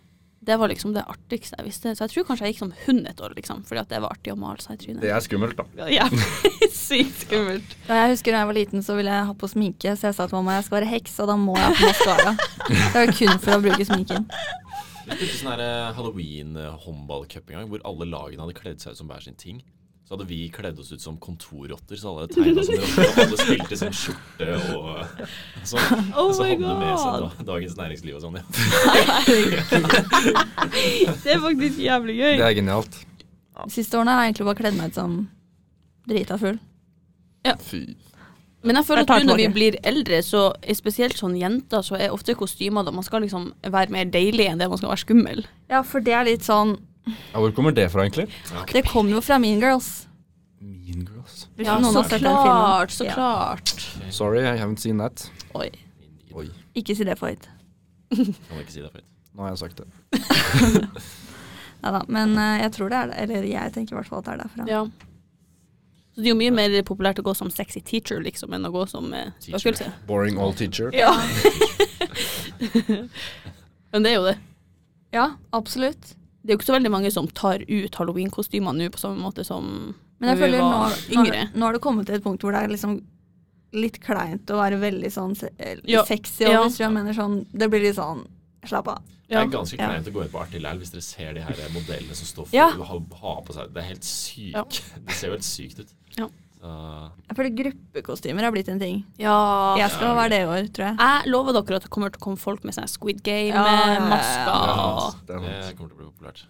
Det 0.43 0.57
var 0.59 0.67
liksom 0.67 0.91
det 0.91 1.05
artigste 1.07 1.55
jeg 1.55 1.69
visste. 1.69 1.93
Så 1.95 2.03
jeg 2.03 2.11
tror 2.11 2.25
kanskje 2.27 2.45
jeg 2.45 2.53
gikk 2.53 2.63
som 2.65 2.73
hund 2.83 3.07
et 3.07 3.21
år, 3.23 3.31
liksom. 3.37 3.61
Fordi 3.67 3.79
at 3.79 3.93
det 3.93 4.01
var 4.03 4.11
artig 4.11 4.33
å 4.33 4.39
male 4.39 4.59
seg 4.59 4.75
i 4.75 4.81
trynet. 4.81 5.01
Det 5.05 5.13
er 5.15 5.23
skummelt, 5.23 5.55
da. 5.55 5.87
Ja, 5.87 6.09
sykt 6.75 7.23
skummelt. 7.23 7.77
Da 7.87 8.01
jeg 8.01 8.17
husker 8.17 8.35
da 8.35 8.41
jeg 8.43 8.49
var 8.51 8.57
liten, 8.57 8.83
så 8.83 8.97
ville 8.99 9.13
jeg 9.15 9.29
ha 9.29 9.37
på 9.39 9.49
sminke, 9.49 9.95
så 9.95 10.09
jeg 10.09 10.17
sa 10.17 10.27
til 10.27 10.35
mamma 10.41 10.57
jeg 10.59 10.67
skal 10.67 10.77
være 10.81 10.91
heks, 10.91 11.15
og 11.23 11.31
da 11.31 11.37
må 11.39 11.55
jeg 11.55 11.69
ha 11.69 11.77
på 11.79 11.87
maskara. 11.87 12.35
Det 12.67 12.91
var 12.97 13.15
kun 13.21 13.39
for 13.45 13.55
å 13.55 13.63
bruke 13.63 13.87
sminken. 13.87 14.27
Vi 15.03 15.15
spilte 15.17 15.39
sånn 15.39 15.63
eh, 15.63 15.93
halloween-håndballcup 15.95 17.49
en 17.51 17.57
gang, 17.61 17.71
hvor 17.71 17.81
alle 17.87 18.07
lagene 18.11 18.43
hadde 18.45 18.59
kledd 18.59 18.83
seg 18.83 18.95
ut 18.95 19.01
som 19.01 19.09
hver 19.11 19.23
sin 19.23 19.39
ting. 19.39 19.63
Så 20.13 20.17
hadde 20.19 20.29
vi 20.29 20.49
kledd 20.53 20.77
oss 20.77 20.91
ut 20.91 21.01
som 21.01 21.15
kontorrotter, 21.17 21.95
så 21.97 22.11
alle 22.11 22.27
hadde 22.27 22.35
tegna 22.35 22.61
som 22.61 22.75
rotter. 22.77 23.07
Og 23.07 23.21
alle 23.23 23.37
spilte 23.39 23.77
som 23.79 23.95
skjorte 23.97 24.57
og 24.75 24.99
eh, 25.01 25.31
sånn. 25.65 26.03
Oh 26.11 26.27
og 26.27 26.33
så 26.37 26.45
hadde 26.45 26.59
de 26.61 26.75
med 26.83 26.99
seg 27.01 27.23
da, 27.23 27.29
Dagens 27.47 27.73
Næringsliv 27.79 28.19
og 28.19 28.21
sånn. 28.21 28.37
Ja. 28.37 28.43
Det 31.23 31.33
er 31.33 31.41
faktisk 31.41 31.81
jævlig 31.81 32.19
gøy. 32.19 32.35
Det 32.37 32.45
er 32.45 32.53
genialt. 32.59 33.01
De 33.57 33.73
siste 33.73 33.97
årene 33.97 34.13
har 34.13 34.27
jeg 34.27 34.35
egentlig 34.35 34.47
bare 34.51 34.61
kledd 34.61 34.77
meg 34.77 34.93
ut 34.93 35.01
som 35.01 35.17
drita 36.13 36.37
full. 36.45 36.61
Fy. 37.65 37.83
Men 38.61 38.83
jeg 38.83 38.89
føler 38.91 39.09
at 39.09 39.17
nå 39.17 39.31
når 39.33 39.41
vi 39.47 39.51
blir 39.57 39.81
eldre, 39.81 40.21
så 40.29 40.45
er 40.61 40.77
spesielt 40.77 41.17
sånn 41.17 41.41
jenter, 41.41 41.81
så 41.81 41.97
er 41.97 42.13
ofte 42.13 42.37
kostymer 42.37 42.85
da 42.85 42.93
man 42.93 43.09
skal 43.09 43.25
liksom 43.25 43.49
være 43.65 43.97
mer 43.97 44.13
deilig 44.13 44.45
enn 44.51 44.61
det 44.61 44.69
man 44.69 44.77
skal 44.77 44.93
være 44.93 45.07
skummel. 45.07 45.47
Ja, 45.73 45.81
for 45.81 46.05
det 46.05 46.13
er 46.13 46.29
litt 46.29 46.45
sånn 46.45 46.77
Ja, 47.05 47.39
hvor 47.39 47.51
kommer 47.55 47.71
det 47.75 47.89
fra, 47.91 48.01
egentlig? 48.05 48.27
Det 48.71 48.85
kom 48.87 49.09
jo 49.11 49.19
fra 49.21 49.37
Mean 49.41 49.59
Girls. 49.59 50.07
Mean 50.61 51.03
Girls. 51.09 51.47
Ja, 51.59 51.75
så 51.83 52.03
klart, 52.17 52.91
så 52.91 53.03
Ja. 53.05 53.13
klart. 53.13 53.69
Sorry, 54.09 54.39
I 54.45 54.57
haven't 54.57 54.77
seen 54.79 54.97
that. 54.97 55.29
Oi. 55.55 55.69
Oi, 56.33 56.49
Ikke 56.75 56.95
si 56.95 57.03
det 57.03 57.17
for 57.19 57.27
høyt. 57.29 57.49
Kan 58.15 58.59
ikke 58.61 58.71
si 58.71 58.79
det 58.81 58.91
høyt. 58.93 59.03
nå 59.35 59.41
har 59.43 59.49
jeg 59.49 59.57
sagt 59.57 59.77
det. 59.81 59.87
Nei 61.83 61.91
da. 61.91 62.01
Men 62.07 62.37
eh, 62.37 62.61
jeg 62.63 62.71
tror 62.77 62.89
det 62.89 62.97
er 63.01 63.07
det. 63.11 63.17
Eller 63.25 63.43
jeg 63.49 63.73
tenker 63.75 63.95
i 63.95 63.97
hvert 63.99 64.07
fall 64.07 64.19
at 64.23 64.29
det 64.29 64.33
er 64.33 64.37
derfra. 64.45 64.65
Ja. 64.69 64.85
Så 66.13 66.21
det 66.21 66.27
er 66.29 66.33
jo 66.35 66.39
mye 66.39 66.51
mer 66.53 66.83
populært 66.85 67.19
å 67.19 67.23
gå 67.25 67.33
som 67.35 67.49
sexy 67.49 67.79
teacher, 67.81 68.21
liksom, 68.21 68.53
enn 68.53 68.65
å 68.65 68.71
gå 68.71 68.85
som 68.87 69.13
eh, 69.17 69.31
spøkelse. 69.41 69.91
Boring 70.07 70.37
old 70.39 70.57
teacher. 70.61 70.91
Ja. 70.93 71.11
Men 73.91 74.03
det 74.05 74.11
er 74.11 74.15
jo 74.19 74.25
det. 74.29 74.37
Ja, 75.13 75.27
absolutt. 75.53 76.15
Det 76.43 76.51
er 76.51 76.55
jo 76.55 76.59
ikke 76.59 76.67
så 76.71 76.75
veldig 76.75 76.91
mange 76.91 77.11
som 77.11 77.27
tar 77.27 77.63
ut 77.69 77.95
halloweenkostymer 77.95 78.75
nå 78.75 78.89
på 78.91 78.99
samme 78.99 79.21
måte 79.23 79.45
som 79.47 79.95
Men 80.19 80.29
jeg 80.33 80.39
føler 80.43 80.59
nå, 80.59 80.91
yngre. 81.15 81.43
nå 81.55 81.65
har 81.65 81.73
det 81.73 81.81
kommet 81.81 82.05
til 82.05 82.15
et 82.15 82.23
punkt 82.23 82.41
hvor 82.43 82.51
det 82.51 82.63
er 82.63 82.67
liksom 82.73 82.97
litt 83.73 83.99
kleint 84.03 84.45
å 84.53 84.59
være 84.59 84.77
veldig 84.81 85.09
sånn 85.11 85.35
se- 85.35 85.49
eh, 85.57 85.77
Ja. 85.85 86.03
sexy. 86.03 86.43
Ja. 86.43 86.59
Og 86.61 86.67
hvis 86.69 86.77
jeg 86.79 86.91
mener 86.91 87.13
sånn 87.13 87.45
Det 87.51 87.69
blir 87.71 87.81
litt 87.81 87.95
sånn 87.95 88.27
Slapp 88.65 88.87
av. 88.87 89.01
Det 89.27 89.35
er 89.37 89.45
ganske 89.47 89.77
Ja. 89.79 89.87
kleint 89.89 90.05
å 90.07 90.11
gå 90.13 90.21
inn 90.23 90.29
på 90.29 90.39
Artig 90.39 90.61
Læl 90.61 90.77
hvis 90.79 90.91
dere 90.91 91.01
ser 91.01 91.33
de 91.33 91.41
her 91.41 91.53
modellene 91.73 92.13
som 92.15 92.25
står 92.27 92.47
for 92.47 92.55
Ja. 92.55 92.69
å 92.71 92.83
ha, 92.85 92.99
ha 93.21 93.41
på 93.41 93.53
seg 93.53 93.73
Det 93.73 93.83
er 93.83 93.87
helt 93.87 94.03
sykt. 94.03 94.53
Ja. 94.53 94.63
Det 95.07 95.11
ser 95.15 95.27
jo 95.27 95.33
helt 95.33 95.43
sykt 95.43 95.79
ut. 95.79 95.87
Ja. 96.17 96.27
Så 96.63 96.71
Jeg 97.27 97.35
føler 97.35 97.55
gruppekostymer 97.57 98.45
har 98.47 98.53
blitt 98.55 98.69
en 98.71 98.79
ting. 98.79 99.01
Ja. 99.19 99.75
Jeg 99.75 99.91
skal 99.91 100.13
være 100.15 100.31
det 100.31 100.37
i 100.39 100.47
år, 100.47 100.67
tror 100.71 100.85
jeg. 100.87 100.95
Jeg 101.01 101.31
lover 101.33 101.57
dere 101.57 101.79
at 101.81 101.87
det 101.87 101.91
kommer 101.91 102.13
til 102.13 102.21
å 102.21 102.23
komme 102.23 102.39
folk 102.39 102.63
med 102.63 102.77
sånn 102.77 102.87
Squid 102.87 103.19
Ja, 103.27 103.35
ja, 103.35 103.49
ja, 103.49 103.73
Game-masker. 103.97 104.71
ja. 104.71 105.09
det 105.27 105.41
det 105.43 105.73
kommer 105.75 105.91
til 105.91 105.97
å 105.97 105.99
bli 105.99 106.07
populært. 106.07 106.45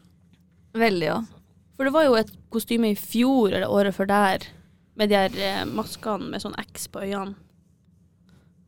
Veldig 0.78 1.10
òg. 1.16 1.32
For 1.74 1.90
det 1.90 1.94
var 1.96 2.06
jo 2.06 2.14
et 2.20 2.30
kostyme 2.54 2.94
i 2.94 3.00
fjor 3.00 3.56
eller 3.56 3.74
året 3.74 3.98
før 3.98 4.12
der, 4.12 4.46
med 4.94 5.10
de 5.10 5.18
her 5.18 5.40
eh, 5.42 5.66
maskene 5.66 6.30
med 6.30 6.46
sånn 6.46 6.54
X 6.62 6.86
på 6.94 7.02
øynene. 7.02 7.34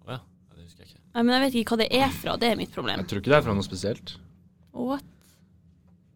Å 0.02 0.10
ja. 0.10 0.18
ja. 0.18 0.20
Det 0.58 0.66
husker 0.66 0.82
jeg 0.82 0.96
ikke. 0.96 1.02
Nei, 1.14 1.22
men 1.28 1.34
jeg 1.36 1.44
vet 1.46 1.58
ikke 1.62 1.76
hva 1.76 1.82
det 1.84 1.92
er 1.94 2.16
fra, 2.24 2.38
det 2.42 2.50
er 2.50 2.58
mitt 2.58 2.74
problem. 2.74 3.04
Jeg 3.06 3.12
tror 3.12 3.22
ikke 3.22 3.36
det 3.36 3.38
er 3.38 3.46
fra 3.46 3.60
noe 3.60 3.68
spesielt. 3.70 4.16
What? 4.74 5.06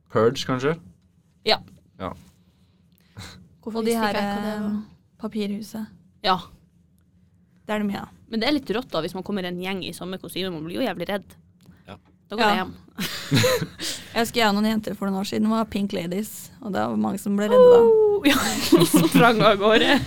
Purge, 0.09 0.41
kanskje? 0.49 0.79
Ja. 1.45 1.61
Ja. 2.01 2.15
Hvorfor 3.61 3.85
de 3.85 3.93
her 3.93 4.17
papirhuset. 5.19 5.85
Ja. 6.25 6.37
Det 7.67 7.75
er 7.75 7.83
det 7.83 7.89
mye 7.91 8.01
av. 8.05 8.13
Men 8.29 8.41
det 8.41 8.47
er 8.49 8.55
litt 8.55 8.69
rått 8.75 8.89
da 8.93 9.01
hvis 9.03 9.15
man 9.17 9.23
kommer 9.25 9.45
en 9.47 9.59
gjeng 9.61 9.83
i 9.85 9.93
samme 9.95 10.17
kostyme. 10.21 10.51
Man 10.53 10.65
blir 10.67 10.79
jo 10.81 10.85
jævlig 10.85 11.07
redd. 11.09 11.35
Ja. 11.87 11.95
Da 12.29 12.35
går 12.37 12.43
Ja. 12.45 12.49
jeg 12.49 12.61
hjem. 12.63 12.75
Jeg 14.09 14.23
husker 14.25 14.39
jeg 14.41 14.49
og 14.49 14.55
noen 14.57 14.65
jenter 14.65 14.95
for 14.97 15.05
noen 15.07 15.19
år 15.21 15.27
siden 15.29 15.51
var 15.53 15.67
Pink 15.69 15.93
Ladies, 15.93 16.49
og 16.65 16.73
det 16.73 16.81
var 16.81 16.95
mange 16.99 17.19
som 17.21 17.35
ble 17.37 17.45
redde 17.47 17.67
da. 17.69 17.77
Oh, 17.85 18.25
ja, 18.25 18.35
sprang 19.11 19.37
av 19.45 19.59
gårde. 19.61 19.99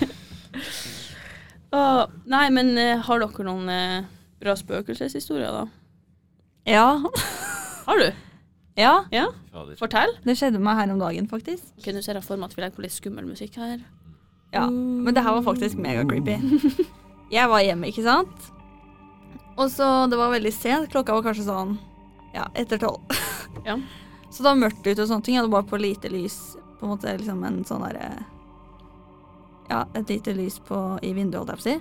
oh, 1.73 2.03
nei, 2.29 2.43
men 2.53 2.73
uh, 2.77 2.99
har 3.07 3.23
dere 3.23 3.45
noen 3.47 3.71
uh, 3.71 4.09
bra 4.43 4.55
spøkelseshistorier, 4.59 5.55
da? 5.55 5.63
Ja. 6.69 6.85
Har 7.87 8.03
du? 8.03 8.09
ja. 8.83 8.93
Ja? 9.15 9.25
Fortell. 9.79 10.13
Det 10.27 10.35
skjedde 10.39 10.61
meg 10.63 10.77
her 10.83 10.93
om 10.93 11.01
dagen, 11.01 11.31
faktisk. 11.31 11.71
Kan 11.85 11.97
Nå 11.97 12.03
ser 12.05 12.19
jeg 12.19 12.27
for 12.27 12.37
meg 12.37 12.51
at 12.51 12.57
vi 12.59 12.65
legger 12.65 12.77
på 12.77 12.85
litt 12.85 12.95
skummel 12.99 13.25
musikk 13.31 13.57
her. 13.63 13.79
Ja, 14.53 14.67
Men 14.69 15.13
det 15.13 15.23
her 15.25 15.33
var 15.33 15.45
faktisk 15.47 15.79
mega 15.81 16.03
creepy. 16.05 16.37
Jeg 17.33 17.49
var 17.49 17.63
hjemme, 17.65 17.89
ikke 17.89 18.03
sant? 18.05 18.51
Og 19.57 19.69
så, 19.71 19.87
det 20.09 20.17
var 20.17 20.33
veldig 20.33 20.51
sent. 20.53 20.91
Klokka 20.93 21.15
var 21.17 21.25
kanskje 21.25 21.47
sånn 21.47 21.77
ja, 22.33 22.47
etter 22.57 22.81
tolv. 22.81 23.01
Ja. 23.63 23.77
Så 24.33 24.41
det 24.41 24.47
var 24.49 24.57
mørkt 24.57 24.87
ute 24.87 25.03
og 25.03 25.07
sånne 25.07 25.23
ting. 25.23 25.35
Jeg 25.35 25.43
hadde 25.43 25.53
bare 25.53 25.67
på 25.69 25.77
lite 25.77 26.09
lys. 26.09 26.37
På 26.79 26.87
en 26.87 26.93
måte 26.95 27.11
liksom 27.19 27.43
en 27.45 27.59
sånn 27.69 27.83
derre 27.85 28.07
Ja, 29.69 29.83
et 29.93 30.09
lite 30.09 30.33
lys 30.35 30.57
på, 30.65 30.79
i 31.05 31.13
vinduet, 31.13 31.37
holdt 31.43 31.53
jeg 31.53 31.59
på 31.59 31.63
å 31.63 31.67
si. 31.67 31.75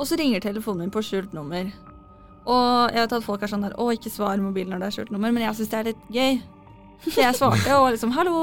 Og 0.00 0.08
så 0.08 0.16
ringer 0.16 0.40
telefonen 0.40 0.86
min 0.86 0.94
på 0.94 1.02
skjult 1.04 1.34
nummer. 1.36 1.68
Og 2.48 2.94
jeg 2.94 3.04
vet 3.04 3.16
at 3.18 3.26
folk 3.26 3.44
er 3.44 3.52
sånn 3.52 3.66
der 3.66 3.76
Å, 3.76 3.90
ikke 3.92 4.12
svar 4.12 4.40
mobilen 4.40 4.72
når 4.72 4.80
det 4.80 4.88
er 4.88 4.96
skjult 4.96 5.12
nummer, 5.12 5.32
men 5.36 5.44
jeg 5.44 5.58
syns 5.58 5.72
det 5.72 5.80
er 5.80 5.90
litt 5.90 6.08
gøy. 6.16 6.40
Så 7.04 7.20
jeg 7.20 7.36
svarte 7.36 7.76
og 7.76 7.84
var 7.84 7.94
liksom 7.96 8.16
hallo. 8.16 8.38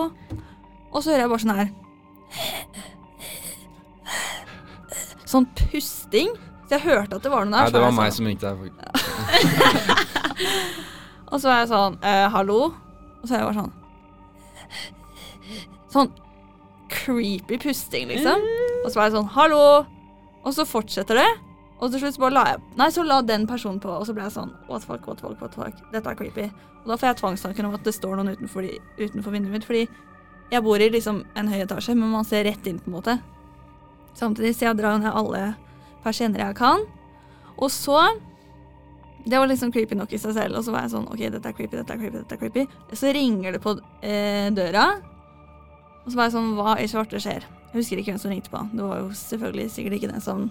Og 0.93 1.01
så 1.01 1.11
hører 1.11 1.25
jeg 1.25 1.33
bare 1.33 1.43
sånn 1.45 1.57
her 1.57 1.73
Sånn 5.27 5.47
pusting. 5.59 6.29
Så 6.67 6.75
jeg 6.77 6.83
hørte 6.87 7.15
at 7.19 7.23
det 7.23 7.31
var 7.31 7.45
noen 7.45 7.55
der. 7.55 7.67
Nei, 7.67 7.73
det 7.75 7.81
var 7.83 7.93
meg 7.95 8.11
sånn- 8.11 8.17
som 8.17 8.25
ringte 8.27 8.47
deg. 8.51 8.71
Og 11.31 11.41
så 11.41 11.49
var 11.49 11.57
jeg 11.61 11.69
sånn 11.71 11.97
eh, 12.07 12.27
hallo? 12.31 12.59
Og 13.21 13.25
så 13.27 13.35
er 13.35 13.41
jeg 13.41 13.47
bare 13.49 13.59
sånn 13.59 13.73
Sånn 15.91 16.09
creepy 16.91 17.57
pusting, 17.59 18.07
liksom. 18.11 18.43
Og 18.83 18.89
så 18.91 18.95
var 18.99 19.07
jeg 19.09 19.15
sånn 19.17 19.29
hallo? 19.35 19.61
Og 20.47 20.55
så 20.55 20.63
fortsetter 20.67 21.19
det. 21.19 21.27
Og 21.77 21.91
til 21.93 22.01
slutt 22.01 22.15
så 22.15 22.23
bare 22.23 22.35
la 22.35 22.43
jeg 22.53 22.61
Nei, 22.79 22.87
så 22.95 23.03
la 23.05 23.19
den 23.25 23.43
personen 23.49 23.79
på, 23.83 23.91
og 23.91 24.05
så 24.07 24.15
ble 24.15 24.23
jeg 24.25 24.33
sånn 24.35 24.51
what 24.69 24.85
fuck, 24.87 25.03
what 25.09 25.19
fuck, 25.23 25.35
what 25.43 25.55
fuck. 25.55 25.75
Dette 25.93 26.09
er 26.11 26.17
creepy. 26.19 26.47
Og 26.83 26.91
da 26.93 26.97
får 26.99 27.09
jeg 27.11 27.19
tvangstanken 27.21 27.67
om 27.69 27.75
at 27.77 27.83
det 27.85 27.93
står 27.95 28.15
noen 28.17 28.31
utenfor, 28.37 28.67
utenfor 29.01 29.35
vinduet 29.35 29.57
mitt, 29.57 29.67
fordi 29.67 29.83
jeg 30.51 30.63
bor 30.63 30.79
i 30.79 30.87
liksom 30.93 31.25
en 31.35 31.49
høy 31.51 31.59
etasje, 31.65 31.95
men 31.97 32.13
man 32.13 32.25
ser 32.27 32.45
rett 32.47 32.67
inn, 32.71 32.79
på 32.79 32.87
en 32.91 32.95
måte. 32.95 33.17
Samtidig 34.17 34.55
så 34.57 34.69
jeg 34.69 34.79
drar 34.79 34.97
ned 35.01 35.13
alle 35.13 35.51
persienner 36.03 36.47
jeg 36.47 36.57
kan. 36.57 36.85
Og 37.57 37.71
så 37.73 37.99
Det 39.27 39.35
var 39.35 39.49
liksom 39.49 39.73
creepy 39.75 39.95
nok 39.97 40.13
i 40.15 40.17
seg 40.21 40.37
selv, 40.37 40.55
og 40.55 40.63
så 40.63 40.71
var 40.71 40.85
jeg 40.85 40.93
sånn 40.93 41.07
OK, 41.11 41.19
dette 41.19 41.49
er 41.49 41.55
creepy, 41.55 41.75
dette 41.75 41.91
er 41.91 41.99
creepy, 41.99 42.19
dette 42.21 42.35
er 42.35 42.39
creepy. 42.39 42.61
Så 42.95 43.11
ringer 43.11 43.57
det 43.57 43.59
på 43.59 43.73
eh, 43.99 44.47
døra, 44.55 44.85
og 46.05 46.13
så 46.13 46.15
var 46.15 46.29
jeg 46.29 46.35
sånn 46.37 46.53
Hva 46.55 46.77
i 46.79 46.87
svarte 46.87 47.19
skjer? 47.19 47.43
Jeg 47.43 47.75
husker 47.75 47.99
ikke 47.99 48.13
hvem 48.13 48.21
som 48.21 48.31
ringte 48.31 48.53
på. 48.53 48.61
Det 48.71 48.85
var 48.87 49.01
jo 49.01 49.09
selvfølgelig 49.19 49.73
sikkert 49.73 49.97
ikke 49.97 50.11
den 50.13 50.23
som 50.23 50.45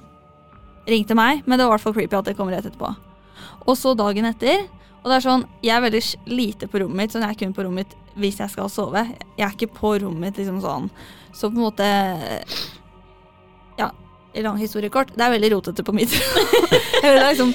ringte 0.85 1.17
meg, 1.17 1.41
men 1.47 1.57
det 1.57 1.65
var 1.65 1.73
i 1.73 1.75
hvert 1.79 1.87
fall 1.87 1.97
creepy 1.97 2.19
at 2.19 2.29
det 2.29 2.37
kom 2.37 2.53
rett 2.53 2.69
etterpå. 2.69 2.93
Og 3.65 3.79
så 3.81 3.95
dagen 3.97 4.29
etter 4.29 4.67
Og 5.01 5.09
det 5.09 5.17
er 5.21 5.23
sånn, 5.23 5.45
jeg 5.63 5.71
er 5.71 5.83
veldig 5.85 6.01
lite 6.27 6.67
på 6.67 6.81
rommet 6.83 6.99
mitt, 6.99 7.13
sånn 7.15 7.23
jeg 7.23 7.37
er 7.37 7.39
kun 7.39 7.53
på 7.55 7.63
rommet 7.63 7.87
mitt 7.87 8.15
hvis 8.19 8.41
jeg 8.43 8.51
skal 8.51 8.69
sove. 8.73 9.05
Jeg 9.39 9.45
er 9.47 9.53
ikke 9.55 9.69
på 9.77 9.93
rommet 10.03 10.25
mitt 10.25 10.41
liksom 10.41 10.59
sånn. 10.65 10.89
Så 11.31 11.47
på 11.47 11.61
en 11.61 11.63
måte 11.63 11.87
Ja, 13.79 13.91
lang 14.43 14.59
historie 14.61 14.91
kort. 14.93 15.13
Det 15.15 15.25
er 15.25 15.33
veldig 15.33 15.53
rotete 15.55 15.85
på 15.85 15.95
mitt. 15.97 16.13
Eller 17.03 17.21
det 17.21 17.29
liksom. 17.33 17.55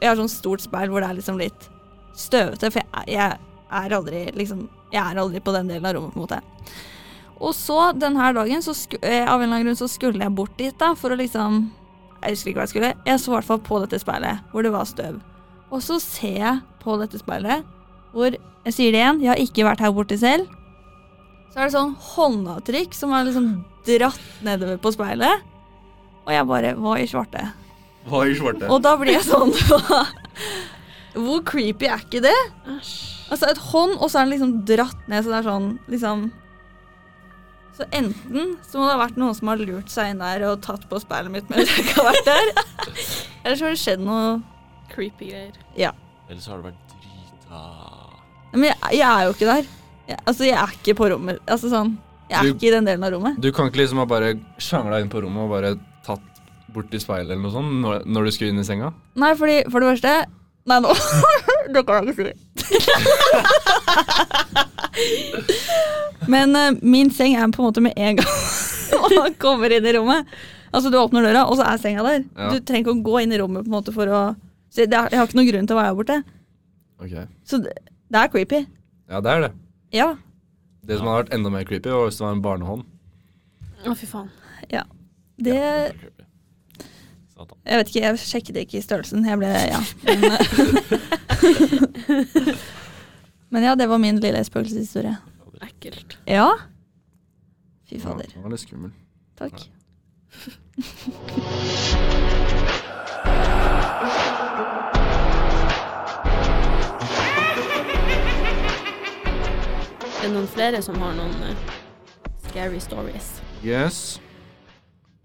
Jeg 0.00 0.08
har 0.08 0.18
sånn 0.18 0.32
stort 0.32 0.64
speil 0.64 0.90
hvor 0.90 1.04
det 1.04 1.10
er 1.10 1.18
liksom 1.18 1.38
litt 1.38 1.68
støvete, 2.18 2.70
for 2.70 2.80
jeg, 2.80 3.14
jeg 3.16 3.38
er 3.74 3.94
aldri 3.96 4.20
liksom 4.38 4.68
Jeg 4.94 5.02
er 5.02 5.18
aldri 5.18 5.40
på 5.42 5.52
den 5.56 5.70
delen 5.70 5.86
av 5.88 5.96
rommet, 5.96 6.14
på 6.14 6.20
en 6.20 6.26
måte. 6.26 6.40
Og 7.42 7.54
så 7.56 7.90
denne 7.98 8.28
dagen, 8.36 8.62
så 8.62 8.74
sku, 8.78 8.94
eh, 9.02 9.26
av 9.26 9.40
en 9.40 9.48
eller 9.48 9.56
annen 9.56 9.66
grunn, 9.66 9.78
så 9.78 9.88
skulle 9.90 10.22
jeg 10.22 10.34
bort 10.34 10.54
dit 10.58 10.76
da, 10.78 10.92
for 10.94 11.10
å 11.10 11.18
liksom 11.18 11.64
Jeg 12.22 12.36
husker 12.36 12.50
ikke 12.50 12.60
hva 12.60 12.66
jeg 12.68 12.74
skulle. 12.74 12.92
Jeg 13.04 13.20
så 13.20 13.32
i 13.32 13.34
hvert 13.34 13.48
fall 13.48 13.62
på 13.66 13.80
dette 13.82 14.00
speilet, 14.00 14.44
hvor 14.52 14.64
det 14.64 14.72
var 14.72 14.88
støv. 14.88 15.20
Og 15.74 15.82
så 15.82 15.98
ser 16.00 16.38
jeg 16.38 16.62
på 16.84 16.98
dette 17.02 17.20
speilet, 17.20 17.66
hvor 18.14 18.30
Jeg 18.64 18.72
sier 18.72 18.94
det 18.94 19.02
igjen, 19.02 19.18
jeg 19.20 19.28
har 19.28 19.40
ikke 19.42 19.64
vært 19.66 19.82
her 19.84 19.92
borte 19.92 20.16
selv. 20.16 20.48
Så 21.52 21.58
er 21.58 21.66
det 21.68 21.74
sånn 21.74 21.92
håndavtrykk 22.14 22.94
som 22.96 23.12
er 23.12 23.26
liksom 23.28 23.48
dratt 23.86 24.44
nedover 24.44 24.78
på 24.82 24.92
speilet. 24.94 25.44
Og 26.24 26.32
jeg 26.32 26.48
bare 26.48 26.72
Hva 26.80 26.94
i 27.00 27.08
svarte? 27.08 27.42
Hva 28.08 28.22
i 28.28 28.36
svarte? 28.38 28.68
Og 28.72 28.80
da 28.84 28.94
blir 29.00 29.16
jeg 29.16 29.26
sånn 29.26 29.52
Hvor 31.24 31.42
creepy 31.46 31.86
er 31.86 32.00
ikke 32.02 32.22
det? 32.24 32.38
Altså 32.74 33.50
et 33.50 33.60
hånd, 33.70 33.98
og 34.00 34.08
så 34.10 34.20
er 34.20 34.26
den 34.26 34.34
liksom 34.34 34.54
dratt 34.68 35.04
ned, 35.10 35.22
så 35.24 35.30
det 35.30 35.36
er 35.38 35.46
sånn 35.46 35.68
liksom 35.92 36.24
Så 37.76 37.86
enten 37.94 38.56
så 38.66 38.80
må 38.80 38.88
det 38.88 38.96
ha 38.96 39.02
vært 39.04 39.20
noen 39.20 39.36
som 39.36 39.52
har 39.52 39.62
lurt 39.62 39.92
seg 39.92 40.12
inn 40.12 40.24
der 40.24 40.46
og 40.48 40.64
tatt 40.64 40.88
på 40.90 41.00
speilet 41.02 41.32
mitt 41.34 41.52
mens 41.52 41.70
jeg 41.70 41.84
ikke 41.84 42.00
har 42.00 42.10
vært 42.12 42.28
der. 42.28 42.50
Eller 43.44 43.58
så 43.58 43.66
har 43.68 43.76
det 43.76 43.82
skjedd 43.82 44.04
noe 44.04 44.24
Creepy 44.94 45.30
greier. 45.32 45.56
Eller 46.28 46.40
så 46.40 46.54
har 46.54 46.60
det 46.60 46.70
vært 46.70 46.92
drita 47.02 47.62
Men 48.54 48.68
jeg, 48.70 48.78
jeg 49.00 49.08
er 49.08 49.24
jo 49.26 49.34
ikke 49.34 49.48
der. 49.50 49.72
Jeg, 50.04 50.18
altså, 50.22 50.44
jeg 50.46 50.58
er 50.60 50.74
ikke 50.76 50.94
på 51.00 51.08
rommet. 51.10 51.40
Altså 51.50 51.70
sånn 51.72 51.96
Jeg 52.34 52.40
er 52.40 52.46
Du- 52.50 52.54
ikke 52.58 52.68
i 52.68 52.74
den 52.74 52.88
delen 52.88 53.04
av 53.06 53.12
rommet. 53.14 53.40
Du 53.40 53.50
kan 53.54 53.70
ikke 53.70 53.80
liksom 53.82 54.00
ha 54.02 54.06
bare 54.10 54.34
sjangla 54.58 55.00
inn 55.02 55.10
på 55.12 55.22
rommet 55.22 55.44
og 55.46 55.50
bare 55.54 55.74
tatt 56.06 56.20
bort 56.74 56.94
i 56.94 56.98
speilet 56.98 57.30
eller 57.30 57.42
noe 57.44 57.54
sånt 57.54 57.70
når, 57.84 58.02
når 58.10 58.24
du 58.26 58.30
skulle 58.34 58.50
inn 58.50 58.58
i 58.58 58.66
senga? 58.66 58.90
Nei, 59.22 59.34
fordi 59.38 59.60
for 59.70 59.78
det 59.84 59.92
første 59.94 60.14
Nei, 60.64 60.78
nå 60.80 60.94
Det 61.74 61.82
kan 61.86 62.06
jeg 62.08 62.14
ikke 62.14 62.24
si. 62.24 62.32
Men 66.32 66.56
uh, 66.56 66.72
min 66.80 67.10
seng 67.12 67.34
er 67.36 67.50
på 67.52 67.60
en 67.62 67.68
måte 67.68 67.82
med 67.84 67.92
en 68.00 68.16
gang 68.20 68.30
man 69.18 69.34
kommer 69.42 69.72
inn 69.74 69.84
i 69.86 69.92
rommet. 69.96 70.28
Altså, 70.74 70.90
du 70.90 70.96
åpner 70.98 71.22
døra, 71.26 71.44
og 71.46 71.58
så 71.58 71.66
er 71.68 71.78
senga 71.82 72.02
der. 72.06 72.22
Ja. 72.34 72.48
Du 72.54 72.62
trenger 72.64 72.84
ikke 72.88 72.94
å 72.96 73.04
gå 73.06 73.20
inn 73.22 73.34
i 73.34 73.38
rommet 73.40 73.66
på 73.66 73.70
en 73.70 73.76
måte 73.76 73.92
for 73.94 74.10
å 74.10 74.22
det 74.74 74.88
Jeg 74.90 75.14
har 75.14 75.28
ikke 75.28 75.38
noen 75.38 75.50
grunn 75.52 75.68
til 75.70 75.76
å 75.76 75.78
være 75.78 75.94
borte. 76.00 76.16
Okay. 77.04 77.26
Så 77.46 77.60
det, 77.62 77.76
det 78.10 78.18
er 78.24 78.30
creepy. 78.32 78.60
Ja, 79.10 79.20
det 79.22 79.30
er 79.30 79.44
det. 79.44 79.50
Ja. 79.94 80.08
Det 80.84 80.98
som 80.98 81.08
hadde 81.08 81.22
vært 81.22 81.34
enda 81.36 81.52
mer 81.52 81.64
creepy, 81.68 81.90
var 81.92 82.08
hvis 82.08 82.18
det 82.20 82.26
var 82.26 82.34
en 82.36 82.44
barnehånd. 82.44 82.84
Å, 83.84 83.94
fy 83.96 84.06
faen. 84.08 84.30
Ja. 84.72 84.84
Det. 85.40 85.56
Jeg 87.64 87.80
vet 87.80 87.90
ikke, 87.90 88.02
jeg 88.04 88.20
sjekket 88.22 88.58
ikke 88.62 88.78
i 88.78 88.84
størrelsen. 88.84 89.24
Jeg 89.26 89.40
ble 89.40 89.50
Ja. 89.50 89.80
Men, 90.14 90.30
men 93.54 93.62
ja, 93.66 93.74
det 93.78 93.86
var 93.90 93.98
min 94.02 94.20
lille 94.22 94.40
spøkelseshistorie. 94.46 95.16
Ekkelt. 95.62 96.18
Ja. 96.26 96.48
Fy 97.88 98.00
Ja, 98.00 98.14
den 98.18 98.18
det 98.26 98.42
var 98.42 98.50
litt 98.54 98.64
skummel. 98.64 98.90
Takk. 99.38 99.66
Er 103.24 103.60
det 110.24 110.32
noen 110.32 110.46
flere 110.48 110.80
som 110.84 110.96
har 111.02 111.12
noen 111.18 111.34
eh, 111.50 111.72
scary 112.48 112.78
stories? 112.80 113.26
Yes. 113.64 114.18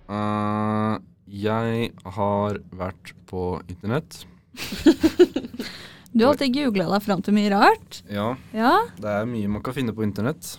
Uh, 0.09 0.97
jeg 1.29 1.91
har 2.17 2.59
vært 2.75 3.13
på 3.29 3.45
internett. 3.71 4.23
Du 6.09 6.23
har 6.25 6.31
alltid 6.33 6.55
googla 6.55 6.87
deg 6.89 7.03
fram 7.05 7.19
til 7.21 7.35
mye 7.37 7.51
rart. 7.53 7.99
Ja, 8.09 8.31
Ja. 8.51 8.71
det 8.97 9.11
er 9.13 9.27
mye 9.29 9.47
man 9.53 9.61
kan 9.61 9.75
finne 9.77 9.93
på 9.93 10.01
internett. 10.01 10.55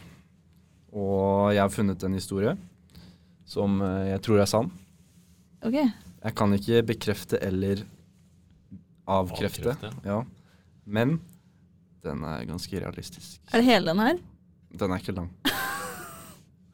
Og 0.95 1.51
jeg 1.51 1.59
har 1.59 1.73
funnet 1.75 2.05
en 2.07 2.15
historie 2.15 2.53
som 3.51 3.81
eh, 3.83 4.13
jeg 4.13 4.23
tror 4.23 4.39
er 4.45 4.47
sann. 4.49 4.71
Ok. 5.67 5.75
Jeg 5.75 6.37
kan 6.39 6.55
ikke 6.55 6.85
bekrefte 6.87 7.41
eller 7.43 7.83
avkrefte. 9.11 9.75
Avkrefte. 9.75 9.91
Ja. 10.07 10.21
Men 10.87 11.19
den 12.07 12.25
er 12.25 12.47
ganske 12.49 12.81
realistisk. 12.81 13.41
Er 13.53 13.61
det 13.61 13.67
hele 13.69 13.93
den 13.93 14.01
her? 14.03 14.21
Den 14.81 14.95
er 14.95 15.03
ikke 15.03 15.17
lang. 15.19 15.31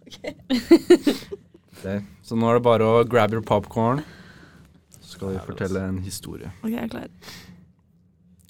Ok, 1.76 2.04
Så 2.24 2.36
nå 2.38 2.48
er 2.48 2.56
det 2.56 2.64
bare 2.64 2.86
å 2.88 3.02
grab 3.08 3.34
your 3.36 3.44
popcorn. 3.44 4.00
Så 4.96 5.18
skal 5.18 5.34
vi 5.34 5.42
fortelle 5.44 5.82
en 5.90 5.98
historie. 6.04 6.48
Ok, 6.62 6.70
jeg 6.72 6.82
er 6.86 6.92
klar. 6.92 7.10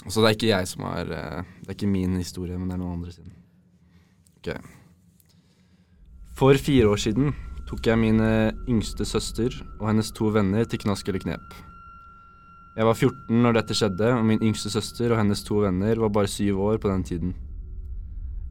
Så 0.06 0.22
det 0.22 0.28
er 0.28 0.36
ikke 0.36 0.50
jeg 0.52 0.68
som 0.70 0.84
har 0.86 1.08
eh, 1.10 1.48
Det 1.64 1.72
er 1.72 1.74
ikke 1.74 1.90
min 1.90 2.14
historie, 2.20 2.54
men 2.58 2.68
det 2.70 2.76
er 2.76 2.82
noen 2.84 3.00
andre 3.00 3.14
sin. 3.16 3.32
Ok. 4.38 4.52
For 6.38 6.60
fire 6.62 6.92
år 6.92 7.02
siden 7.02 7.34
tok 7.66 7.88
jeg 7.90 7.98
min 7.98 8.22
eh, 8.22 8.54
yngste 8.70 9.06
søster 9.08 9.50
og 9.80 9.88
hennes 9.90 10.12
to 10.14 10.30
venner 10.30 10.68
til 10.70 10.84
knask 10.84 11.08
eller 11.10 11.24
knep. 11.24 11.56
Jeg 12.76 12.84
var 12.84 12.92
14 12.98 13.40
når 13.40 13.56
dette 13.56 13.74
skjedde, 13.76 14.08
og 14.18 14.24
min 14.28 14.42
yngste 14.44 14.68
søster 14.68 15.08
og 15.08 15.16
hennes 15.16 15.40
to 15.46 15.62
venner 15.62 15.96
var 15.96 16.12
bare 16.12 16.28
syv 16.28 16.60
år 16.60 16.80
på 16.82 16.90
den 16.90 17.04
tiden. 17.08 17.30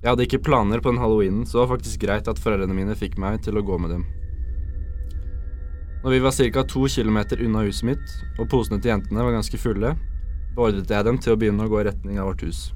Jeg 0.01 0.09
hadde 0.11 0.25
ikke 0.25 0.41
planer 0.47 0.81
på 0.81 0.89
den 0.89 1.01
halloweenen, 1.01 1.45
så 1.45 1.59
det 1.59 1.61
var 1.61 1.75
faktisk 1.75 2.01
greit 2.01 2.27
at 2.29 2.41
foreldrene 2.41 2.73
mine 2.77 2.97
fikk 2.97 3.19
meg 3.21 3.43
til 3.45 3.57
å 3.57 3.63
gå 3.65 3.77
med 3.81 3.93
dem. 3.93 4.07
Når 6.01 6.13
vi 6.13 6.23
var 6.25 6.33
ca. 6.37 6.65
to 6.65 6.87
kilometer 6.89 7.41
unna 7.41 7.63
huset 7.65 7.87
mitt, 7.91 8.17
og 8.39 8.49
posene 8.49 8.81
til 8.81 8.95
jentene 8.95 9.25
var 9.25 9.37
ganske 9.37 9.61
fulle, 9.61 9.95
beordret 10.57 10.89
jeg 10.89 11.05
dem 11.05 11.21
til 11.21 11.33
å 11.33 11.39
begynne 11.41 11.65
å 11.65 11.69
gå 11.69 11.81
i 11.81 11.87
retning 11.89 12.21
av 12.21 12.29
vårt 12.31 12.45
hus. 12.45 12.67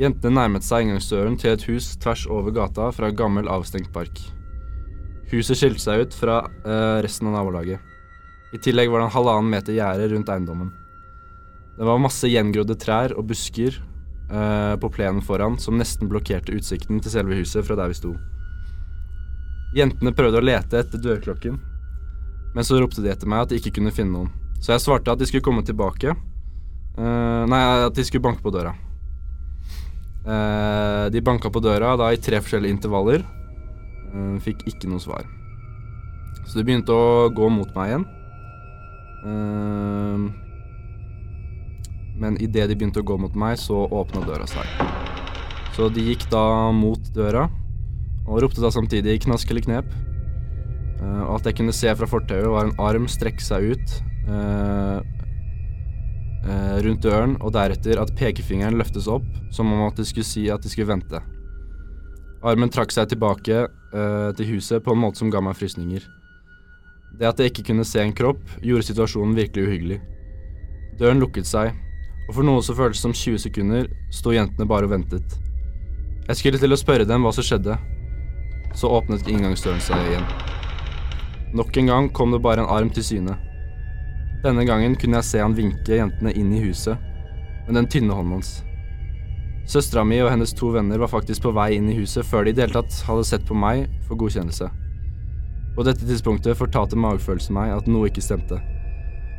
Jentene 0.00 0.40
nærmet 0.40 0.64
seg 0.64 0.86
inngangsdøren 0.86 1.36
til 1.40 1.52
et 1.52 1.68
hus 1.68 1.94
tvers 2.00 2.24
over 2.32 2.52
gata 2.52 2.88
fra 2.96 3.12
gammel, 3.12 3.48
avstengt 3.48 3.92
park. 3.92 4.20
Huset 5.32 5.60
skilte 5.60 5.84
seg 5.84 6.04
ut 6.04 6.16
fra 6.16 6.46
eh, 6.64 7.00
resten 7.04 7.28
av 7.28 7.38
nabolaget. 7.38 7.93
I 8.54 8.58
tillegg 8.62 8.90
var 8.90 9.02
det 9.02 9.08
en 9.08 9.16
halvannen 9.16 9.50
meter 9.50 9.74
gjerde 9.74 10.08
rundt 10.12 10.30
eiendommen. 10.30 10.70
Det 11.74 11.86
var 11.88 11.98
masse 11.98 12.28
gjengrodde 12.30 12.76
trær 12.78 13.16
og 13.18 13.26
busker 13.26 13.80
eh, 14.30 14.74
på 14.78 14.90
plenen 14.94 15.24
foran 15.26 15.58
som 15.58 15.74
nesten 15.80 16.10
blokkerte 16.10 16.54
utsikten 16.54 17.02
til 17.02 17.16
selve 17.16 17.40
huset 17.40 17.66
fra 17.66 17.74
der 17.80 17.90
vi 17.90 17.98
sto. 17.98 18.14
Jentene 19.74 20.14
prøvde 20.14 20.38
å 20.38 20.46
lete 20.46 20.78
etter 20.78 21.02
dørklokken, 21.02 21.58
men 22.54 22.66
så 22.66 22.78
ropte 22.78 23.02
de 23.02 23.10
etter 23.10 23.26
meg 23.26 23.42
at 23.42 23.50
de 23.50 23.58
ikke 23.58 23.74
kunne 23.80 23.94
finne 23.94 24.14
noen. 24.14 24.30
Så 24.62 24.70
jeg 24.70 24.84
svarte 24.86 25.10
at 25.10 25.18
de 25.18 25.26
skulle 25.26 25.44
komme 25.44 25.66
tilbake. 25.66 26.14
Eh, 26.14 27.42
nei, 27.50 27.62
at 27.88 27.98
de 27.98 28.06
skulle 28.06 28.22
banke 28.22 28.44
på 28.44 28.54
døra. 28.54 28.76
Eh, 30.24 31.10
de 31.10 31.26
banka 31.26 31.50
på 31.50 31.60
døra 31.60 31.96
da 31.98 32.14
i 32.14 32.22
tre 32.22 32.38
forskjellige 32.38 32.78
intervaller. 32.78 33.26
Eh, 34.14 34.36
fikk 34.46 34.62
ikke 34.70 34.94
noe 34.94 35.02
svar. 35.02 35.26
Så 36.46 36.60
de 36.60 36.68
begynte 36.68 36.94
å 36.94 37.32
gå 37.34 37.50
mot 37.50 37.74
meg 37.74 37.90
igjen. 37.90 38.12
Eh, 39.24 40.18
men 42.20 42.36
idet 42.42 42.68
de 42.70 42.76
begynte 42.76 43.02
å 43.02 43.06
gå 43.06 43.16
mot 43.20 43.36
meg, 43.38 43.56
så 43.58 43.86
åpna 43.88 44.24
døra 44.26 44.46
seg. 44.48 44.68
Så 45.74 45.88
de 45.90 46.04
gikk 46.10 46.28
da 46.30 46.70
mot 46.76 47.00
døra, 47.16 47.48
og 48.24 48.42
ropte 48.44 48.62
da 48.62 48.70
samtidig 48.70 49.20
'knask 49.24 49.50
eller 49.50 49.64
knep'. 49.64 49.92
Eh, 51.00 51.22
og 51.24 51.34
alt 51.34 51.46
jeg 51.46 51.56
kunne 51.56 51.72
se 51.72 51.94
fra 51.94 52.06
fortauet, 52.06 52.50
var 52.50 52.64
en 52.64 52.78
arm 52.78 53.08
strekke 53.08 53.42
seg 53.42 53.74
ut 53.74 54.02
eh, 54.28 55.00
rundt 56.84 57.02
døren, 57.02 57.36
og 57.40 57.52
deretter 57.52 57.98
at 58.00 58.14
pekefingeren 58.14 58.76
løftes 58.76 59.08
opp, 59.08 59.24
som 59.50 59.72
om 59.72 59.86
at 59.88 59.96
de 59.96 60.04
skulle 60.04 60.24
si 60.24 60.50
at 60.50 60.60
de 60.60 60.68
skulle 60.68 60.92
vente. 60.92 61.20
Armen 62.44 62.68
trakk 62.68 62.92
seg 62.92 63.08
tilbake 63.08 63.68
til 64.36 64.46
huset 64.46 64.84
på 64.84 64.92
en 64.92 65.00
måte 65.00 65.16
som 65.16 65.30
ga 65.30 65.40
meg 65.40 65.56
frysninger. 65.56 66.04
Det 67.18 67.28
at 67.28 67.38
jeg 67.38 67.52
ikke 67.52 67.68
kunne 67.70 67.86
se 67.86 68.02
en 68.02 68.14
kropp, 68.16 68.42
gjorde 68.62 68.88
situasjonen 68.88 69.36
virkelig 69.38 69.68
uhyggelig. 69.68 70.00
Døren 70.98 71.22
lukket 71.22 71.46
seg, 71.46 71.74
og 72.28 72.34
for 72.36 72.46
noe 72.46 72.62
som 72.64 72.78
føltes 72.78 73.02
som 73.04 73.14
20 73.14 73.42
sekunder, 73.46 73.88
sto 74.14 74.34
jentene 74.34 74.66
bare 74.66 74.88
og 74.88 74.94
ventet. 74.94 75.38
Jeg 76.24 76.40
skulle 76.40 76.58
til 76.60 76.72
å 76.72 76.80
spørre 76.80 77.06
dem 77.06 77.26
hva 77.26 77.34
som 77.36 77.44
skjedde. 77.46 77.76
Så 78.74 78.90
åpnet 78.90 79.28
inngangsdøren 79.30 79.82
seg 79.84 80.08
igjen. 80.08 80.26
Nok 81.54 81.76
en 81.78 81.90
gang 81.90 82.06
kom 82.10 82.32
det 82.34 82.42
bare 82.42 82.64
en 82.64 82.70
arm 82.72 82.90
til 82.90 83.04
syne. 83.06 83.36
Denne 84.42 84.64
gangen 84.66 84.96
kunne 84.98 85.20
jeg 85.20 85.28
se 85.28 85.42
han 85.42 85.54
vinke 85.56 86.00
jentene 86.00 86.32
inn 86.34 86.50
i 86.52 86.62
huset 86.64 86.98
med 87.68 87.78
den 87.78 87.86
tynne 87.88 88.16
hånden 88.16 88.40
hans. 88.40 88.56
Søstera 89.70 90.02
mi 90.04 90.18
og 90.20 90.32
hennes 90.32 90.52
to 90.56 90.72
venner 90.74 91.00
var 91.00 91.12
faktisk 91.12 91.46
på 91.46 91.54
vei 91.56 91.70
inn 91.78 91.86
i 91.88 91.96
huset 91.96 92.26
før 92.28 92.44
de 92.44 92.52
i 92.52 92.56
det 92.56 92.66
hele 92.66 92.82
tatt 92.82 92.98
hadde 93.06 93.28
sett 93.28 93.46
på 93.48 93.56
meg 93.56 93.86
for 94.04 94.18
godkjennelse. 94.20 94.68
På 95.74 95.82
dette 95.82 96.06
tidspunktet 96.06 96.58
fortalte 96.58 96.98
magefølelsen 96.98 97.54
meg 97.56 97.72
at 97.74 97.88
noe 97.90 98.06
ikke 98.06 98.22
stemte. 98.22 98.60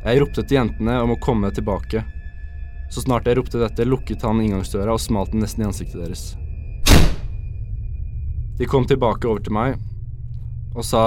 Jeg 0.04 0.20
ropte 0.20 0.44
til 0.44 0.60
jentene 0.60 0.98
om 1.02 1.14
å 1.14 1.20
komme 1.22 1.48
tilbake. 1.54 2.02
Så 2.92 3.02
snart 3.02 3.26
jeg 3.26 3.38
ropte 3.38 3.58
dette, 3.58 3.86
lukket 3.88 4.22
han 4.22 4.42
inngangsdøra 4.44 4.94
og 4.94 5.02
smalt 5.02 5.32
den 5.32 5.42
nesten 5.42 5.64
i 5.64 5.70
ansiktet 5.70 6.02
deres. 6.02 6.34
De 8.56 8.68
kom 8.68 8.86
tilbake 8.88 9.28
over 9.28 9.42
til 9.44 9.52
meg 9.52 9.74
og 10.76 10.84
sa 10.84 11.02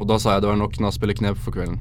Og 0.00 0.08
da 0.10 0.16
sa 0.18 0.34
jeg 0.34 0.42
det 0.42 0.48
var 0.48 0.56
nok 0.58 0.78
nå 0.82 0.90
eller 0.90 1.18
knep 1.18 1.38
for 1.38 1.54
kvelden. 1.54 1.76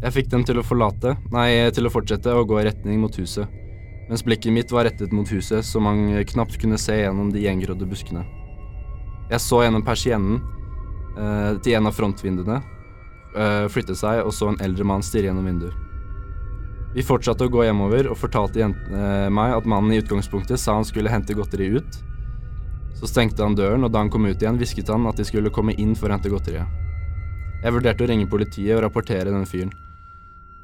Jeg 0.00 0.14
fikk 0.14 0.28
dem 0.30 0.44
til 0.46 0.60
å 0.60 0.64
forlate, 0.64 1.16
nei, 1.34 1.68
til 1.74 1.86
å 1.86 1.90
fortsette 1.92 2.32
å 2.32 2.44
gå 2.46 2.60
i 2.60 2.68
retning 2.68 3.00
mot 3.02 3.16
huset, 3.18 3.50
mens 4.08 4.22
blikket 4.24 4.54
mitt 4.54 4.70
var 4.72 4.86
rettet 4.86 5.12
mot 5.12 5.28
huset 5.28 5.66
så 5.66 5.82
man 5.82 6.06
knapt 6.30 6.56
kunne 6.62 6.78
se 6.78 6.94
gjennom 7.02 7.32
de 7.34 7.42
gjengrodde 7.42 7.88
buskene. 7.90 8.22
Jeg 9.28 9.42
så 9.42 9.60
gjennom 9.64 9.84
persiennen 9.84 10.38
eh, 11.16 11.54
til 11.64 11.78
en 11.78 11.88
av 11.90 11.96
frontvinduene 11.96 12.60
eh, 13.36 13.66
flyttet 13.72 13.98
seg 14.00 14.24
og 14.24 14.34
så 14.34 14.50
en 14.50 14.60
eldre 14.62 14.86
mann 14.86 15.04
stirre 15.06 15.30
gjennom 15.30 15.48
vinduet. 15.48 15.86
Vi 16.94 17.06
fortsatte 17.06 17.46
å 17.46 17.52
gå 17.52 17.62
hjemover 17.62 18.08
og 18.10 18.18
fortalte 18.18 18.58
jentene 18.58 19.28
meg 19.30 19.54
at 19.54 19.66
mannen 19.68 19.94
i 19.94 20.00
utgangspunktet 20.02 20.58
sa 20.58 20.74
han 20.74 20.86
skulle 20.86 21.12
hente 21.12 21.36
godteri 21.38 21.68
ut. 21.76 22.00
Så 22.98 23.06
stengte 23.06 23.44
han 23.46 23.54
døren, 23.54 23.86
og 23.86 23.92
da 23.94 24.02
han 24.02 24.10
kom 24.10 24.26
ut 24.26 24.42
igjen, 24.42 24.58
hvisket 24.58 24.90
han 24.90 25.06
at 25.06 25.20
de 25.20 25.24
skulle 25.24 25.52
komme 25.54 25.76
inn 25.78 25.94
for 25.94 26.10
å 26.10 26.16
hente 26.16 26.32
godteriet. 26.32 26.66
Jeg 27.62 27.76
vurderte 27.76 28.04
å 28.04 28.08
ringe 28.10 28.26
politiet 28.28 28.74
og 28.74 28.82
rapportere 28.82 29.30
denne 29.30 29.46
fyren, 29.48 29.70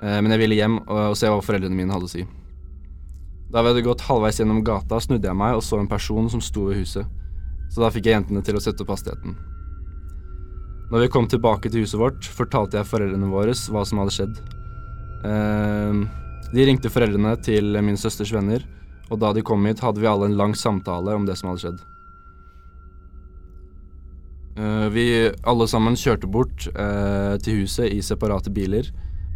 eh, 0.02 0.18
men 0.18 0.34
jeg 0.34 0.42
ville 0.42 0.58
hjem 0.58 0.80
og, 0.82 0.98
og 1.12 1.16
se 1.20 1.30
hva 1.30 1.44
foreldrene 1.44 1.78
mine 1.78 1.94
hadde 1.94 2.10
å 2.10 2.12
si. 2.16 2.26
Da 3.52 3.62
vi 3.62 3.70
hadde 3.70 3.86
gått 3.86 4.02
halvveis 4.08 4.40
gjennom 4.40 4.64
gata, 4.66 4.98
snudde 5.00 5.30
jeg 5.30 5.38
meg 5.38 5.60
og 5.60 5.62
så 5.62 5.78
en 5.78 5.90
person 5.90 6.26
som 6.32 6.42
sto 6.42 6.66
ved 6.66 6.80
huset, 6.82 7.06
så 7.70 7.84
da 7.84 7.92
fikk 7.94 8.08
jeg 8.08 8.18
jentene 8.18 8.42
til 8.42 8.58
å 8.58 8.64
sette 8.64 8.82
opp 8.82 8.90
hastigheten. 8.96 9.36
Når 10.86 11.02
vi 11.02 11.10
kom 11.10 11.26
tilbake 11.26 11.70
til 11.70 11.82
huset 11.82 11.98
vårt, 11.98 12.28
fortalte 12.30 12.78
jeg 12.78 12.86
foreldrene 12.86 13.30
våre 13.32 13.54
hva 13.74 13.82
som 13.88 13.98
hadde 14.02 14.14
skjedd. 14.14 14.36
Eh, 15.26 16.00
de 16.52 16.66
ringte 16.68 16.92
foreldrene 16.92 17.32
til 17.42 17.74
min 17.82 17.98
søsters 17.98 18.30
venner, 18.34 18.62
og 19.10 19.18
da 19.22 19.32
de 19.34 19.42
kom 19.46 19.66
hit, 19.66 19.82
hadde 19.82 20.02
vi 20.02 20.10
alle 20.10 20.28
en 20.30 20.38
lang 20.38 20.54
samtale 20.54 21.14
om 21.14 21.26
det 21.26 21.34
som 21.40 21.50
hadde 21.50 21.64
skjedd. 21.64 21.80
Eh, 24.56 24.86
vi 24.94 25.06
alle 25.42 25.66
sammen 25.68 25.98
kjørte 25.98 26.30
bort 26.30 26.68
eh, 26.70 27.34
til 27.42 27.64
huset 27.64 27.90
i 27.90 27.98
separate 28.02 28.52
biler, 28.54 28.86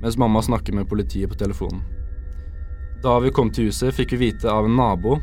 mens 0.01 0.17
mamma 0.21 0.43
snakket 0.47 0.79
med 0.79 0.89
politiet 0.89 1.33
på 1.33 1.41
telefonen. 1.41 1.83
Da 3.03 3.17
vi 3.25 3.33
kom 3.35 3.51
til 3.51 3.69
huset, 3.69 3.95
fikk 3.97 4.15
vi 4.15 4.29
vite 4.29 4.49
av 4.53 4.69
en 4.69 4.79
nabo 4.79 5.19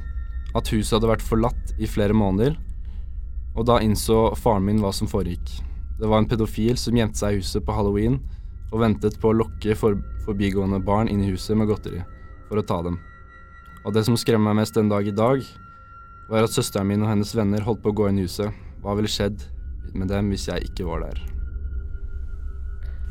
at 0.58 0.70
huset 0.74 0.98
hadde 0.98 1.13
vært 1.13 1.26
forlatt 1.26 1.74
i 1.80 1.88
flere 1.90 2.16
måneder, 2.18 2.58
og 3.56 3.66
da 3.70 3.80
innså 3.82 4.36
faren 4.38 4.68
min 4.68 4.84
hva 4.84 4.92
som 4.94 5.10
foregikk. 5.10 5.66
Det 5.97 6.07
var 6.07 6.21
en 6.21 6.29
pedofil 6.29 6.77
som 6.77 6.97
gjemte 6.97 7.17
seg 7.17 7.33
i 7.33 7.39
huset 7.41 7.65
på 7.65 7.73
halloween 7.73 8.19
og 8.71 8.81
ventet 8.83 9.15
på 9.21 9.31
å 9.31 9.38
lokke 9.39 9.73
for 9.79 9.97
forbigående 10.27 10.79
barn 10.83 11.10
inn 11.10 11.23
i 11.23 11.31
huset 11.31 11.57
med 11.57 11.69
godteri, 11.69 12.03
for 12.49 12.60
å 12.60 12.65
ta 12.67 12.81
dem. 12.86 12.99
Og 13.88 13.95
det 13.95 14.03
som 14.05 14.17
skremmer 14.19 14.51
meg 14.51 14.62
mest 14.62 14.75
den 14.75 14.91
dag 14.91 15.07
i 15.07 15.15
dag, 15.15 15.41
var 16.27 16.43
at 16.43 16.51
søsteren 16.51 16.89
min 16.89 17.05
og 17.05 17.10
hennes 17.13 17.31
venner 17.36 17.63
holdt 17.63 17.81
på 17.86 17.93
å 17.93 17.97
gå 17.97 18.10
inn 18.12 18.19
i 18.19 18.27
huset. 18.27 18.51
Hva 18.83 18.97
ville 18.99 19.10
skjedd 19.10 19.45
med 19.95 20.12
dem 20.12 20.29
hvis 20.33 20.49
jeg 20.49 20.67
ikke 20.67 20.86
var 20.89 21.07
der? 21.07 21.23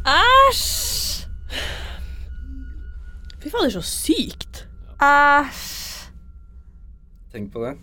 Æsj! 0.07 1.25
Fy 3.41 3.51
faen, 3.51 3.65
det 3.65 3.73
er 3.73 3.77
så 3.79 3.85
sykt. 3.89 4.63
Æsj. 5.01 6.13
Tenk 7.33 7.51
på 7.57 7.65
det. 7.65 7.75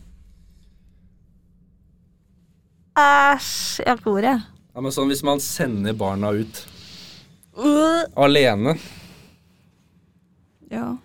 Æsj. 2.93 3.81
Jeg 3.81 3.89
har 3.89 3.97
ikke 3.97 4.13
ordet. 4.13 4.52
Ja, 4.73 4.81
men 4.81 4.91
sånn 4.91 5.09
hvis 5.11 5.23
man 5.23 5.39
sender 5.43 5.93
barna 5.93 6.31
ut 6.33 6.63
uh. 7.57 8.03
alene 8.17 8.73
Ja. 10.71 10.97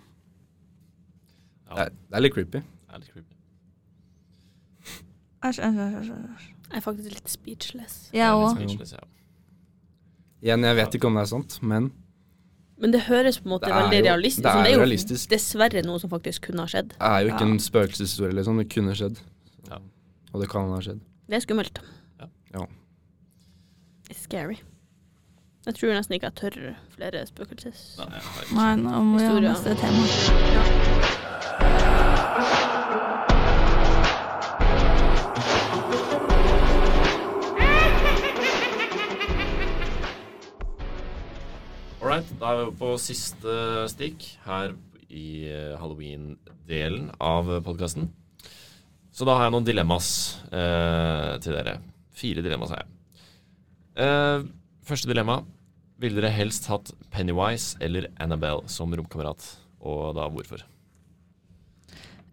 Det 1.69 1.83
er, 1.85 1.89
det 2.09 2.17
er 2.17 2.23
litt 2.25 2.33
creepy. 2.33 2.61
det 2.63 2.95
er 2.95 3.03
litt 3.03 3.11
creepy. 3.13 3.35
Æsj, 5.45 5.59
æsj, 5.61 5.77
æsj. 5.79 6.09
æsj. 6.09 6.47
Jeg 6.69 6.77
er 6.77 6.83
faktisk 6.85 7.13
litt 7.13 7.29
speechless. 7.31 7.95
Jeg 8.13 8.33
òg. 8.33 8.57
ja. 8.59 9.03
Igjen, 10.41 10.63
jeg 10.63 10.75
vet 10.79 10.95
ikke 10.97 11.07
om 11.09 11.15
det 11.19 11.23
er 11.25 11.29
sant, 11.33 11.59
men 11.61 11.91
Men 12.79 12.91
det 12.95 13.01
høres 13.09 13.37
på 13.41 13.49
en 13.49 13.53
måte 13.57 13.67
veldig 13.69 13.97
jo- 13.99 14.05
realistisk 14.07 14.43
det 14.45 14.51
ut. 14.51 14.55
er 14.55 14.63
Det 14.63 14.71
er 14.71 14.75
jo 14.77 14.79
realistisk. 14.85 15.29
dessverre 15.29 15.81
noe 15.85 15.99
som 15.99 16.09
faktisk 16.09 16.41
kunne 16.47 16.61
ha 16.63 16.67
skjedd. 16.67 16.89
det 16.95 17.01
er 17.01 17.19
jo 17.21 17.27
ikke 17.33 17.45
Ja. 17.45 17.51
en 17.51 17.59
spøkelseshistorie, 17.59 18.33
liksom. 18.33 18.57
Det 18.57 18.69
kunne 18.73 18.95
skjedd. 18.95 19.19
Ja. 19.69 19.77
Og 20.33 20.41
det 20.41 20.49
kan 20.49 20.69
ha 20.69 20.79
skjedd. 20.79 20.99
Det 21.27 21.35
er 21.35 21.39
skummelt. 21.45 21.79
Ja. 22.19 22.27
Ja. 22.53 22.65
Scary. 24.15 24.59
Jeg 25.65 25.75
tror 25.75 25.91
nesten 25.93 26.15
ikke 26.15 26.29
jeg 26.29 26.35
tør 26.39 26.55
flere 26.95 27.25
spøkelses... 27.27 27.79
Nei, 28.55 28.71
nå 28.79 29.01
må 29.05 29.19
vi 29.19 29.25
ha 29.27 29.39
neste 29.43 29.75
tema. 29.77 30.03
Alright, 41.99 42.31
da 42.39 42.53
er 42.53 42.63
vi 42.63 42.77
på 42.79 42.93
siste 43.03 43.57
stikk 43.91 44.23
her 44.47 44.73
i 45.11 45.27
eh, 45.51 45.75
halloween-delen 45.77 47.11
av 47.19 47.51
podkasten. 47.67 48.07
Så 49.11 49.27
da 49.27 49.35
har 49.35 49.49
jeg 49.49 49.57
noen 49.57 49.67
dilemmas 49.67 50.07
eh, 50.47 51.35
til 51.43 51.59
dere. 51.59 51.81
Fire 52.15 52.45
dilemmas 52.45 52.71
har 52.71 52.85
jeg. 52.85 52.98
Eh, 53.97 54.43
første 54.85 55.09
dilemma. 55.09 55.41
Ville 55.99 56.21
dere 56.21 56.31
helst 56.31 56.67
hatt 56.71 56.91
Pennywise 57.11 57.75
eller 57.83 58.07
Annabelle 58.23 58.67
som 58.71 58.93
romkamerat? 58.95 59.43
Og 59.83 60.13
da 60.15 60.27
hvorfor? 60.31 60.63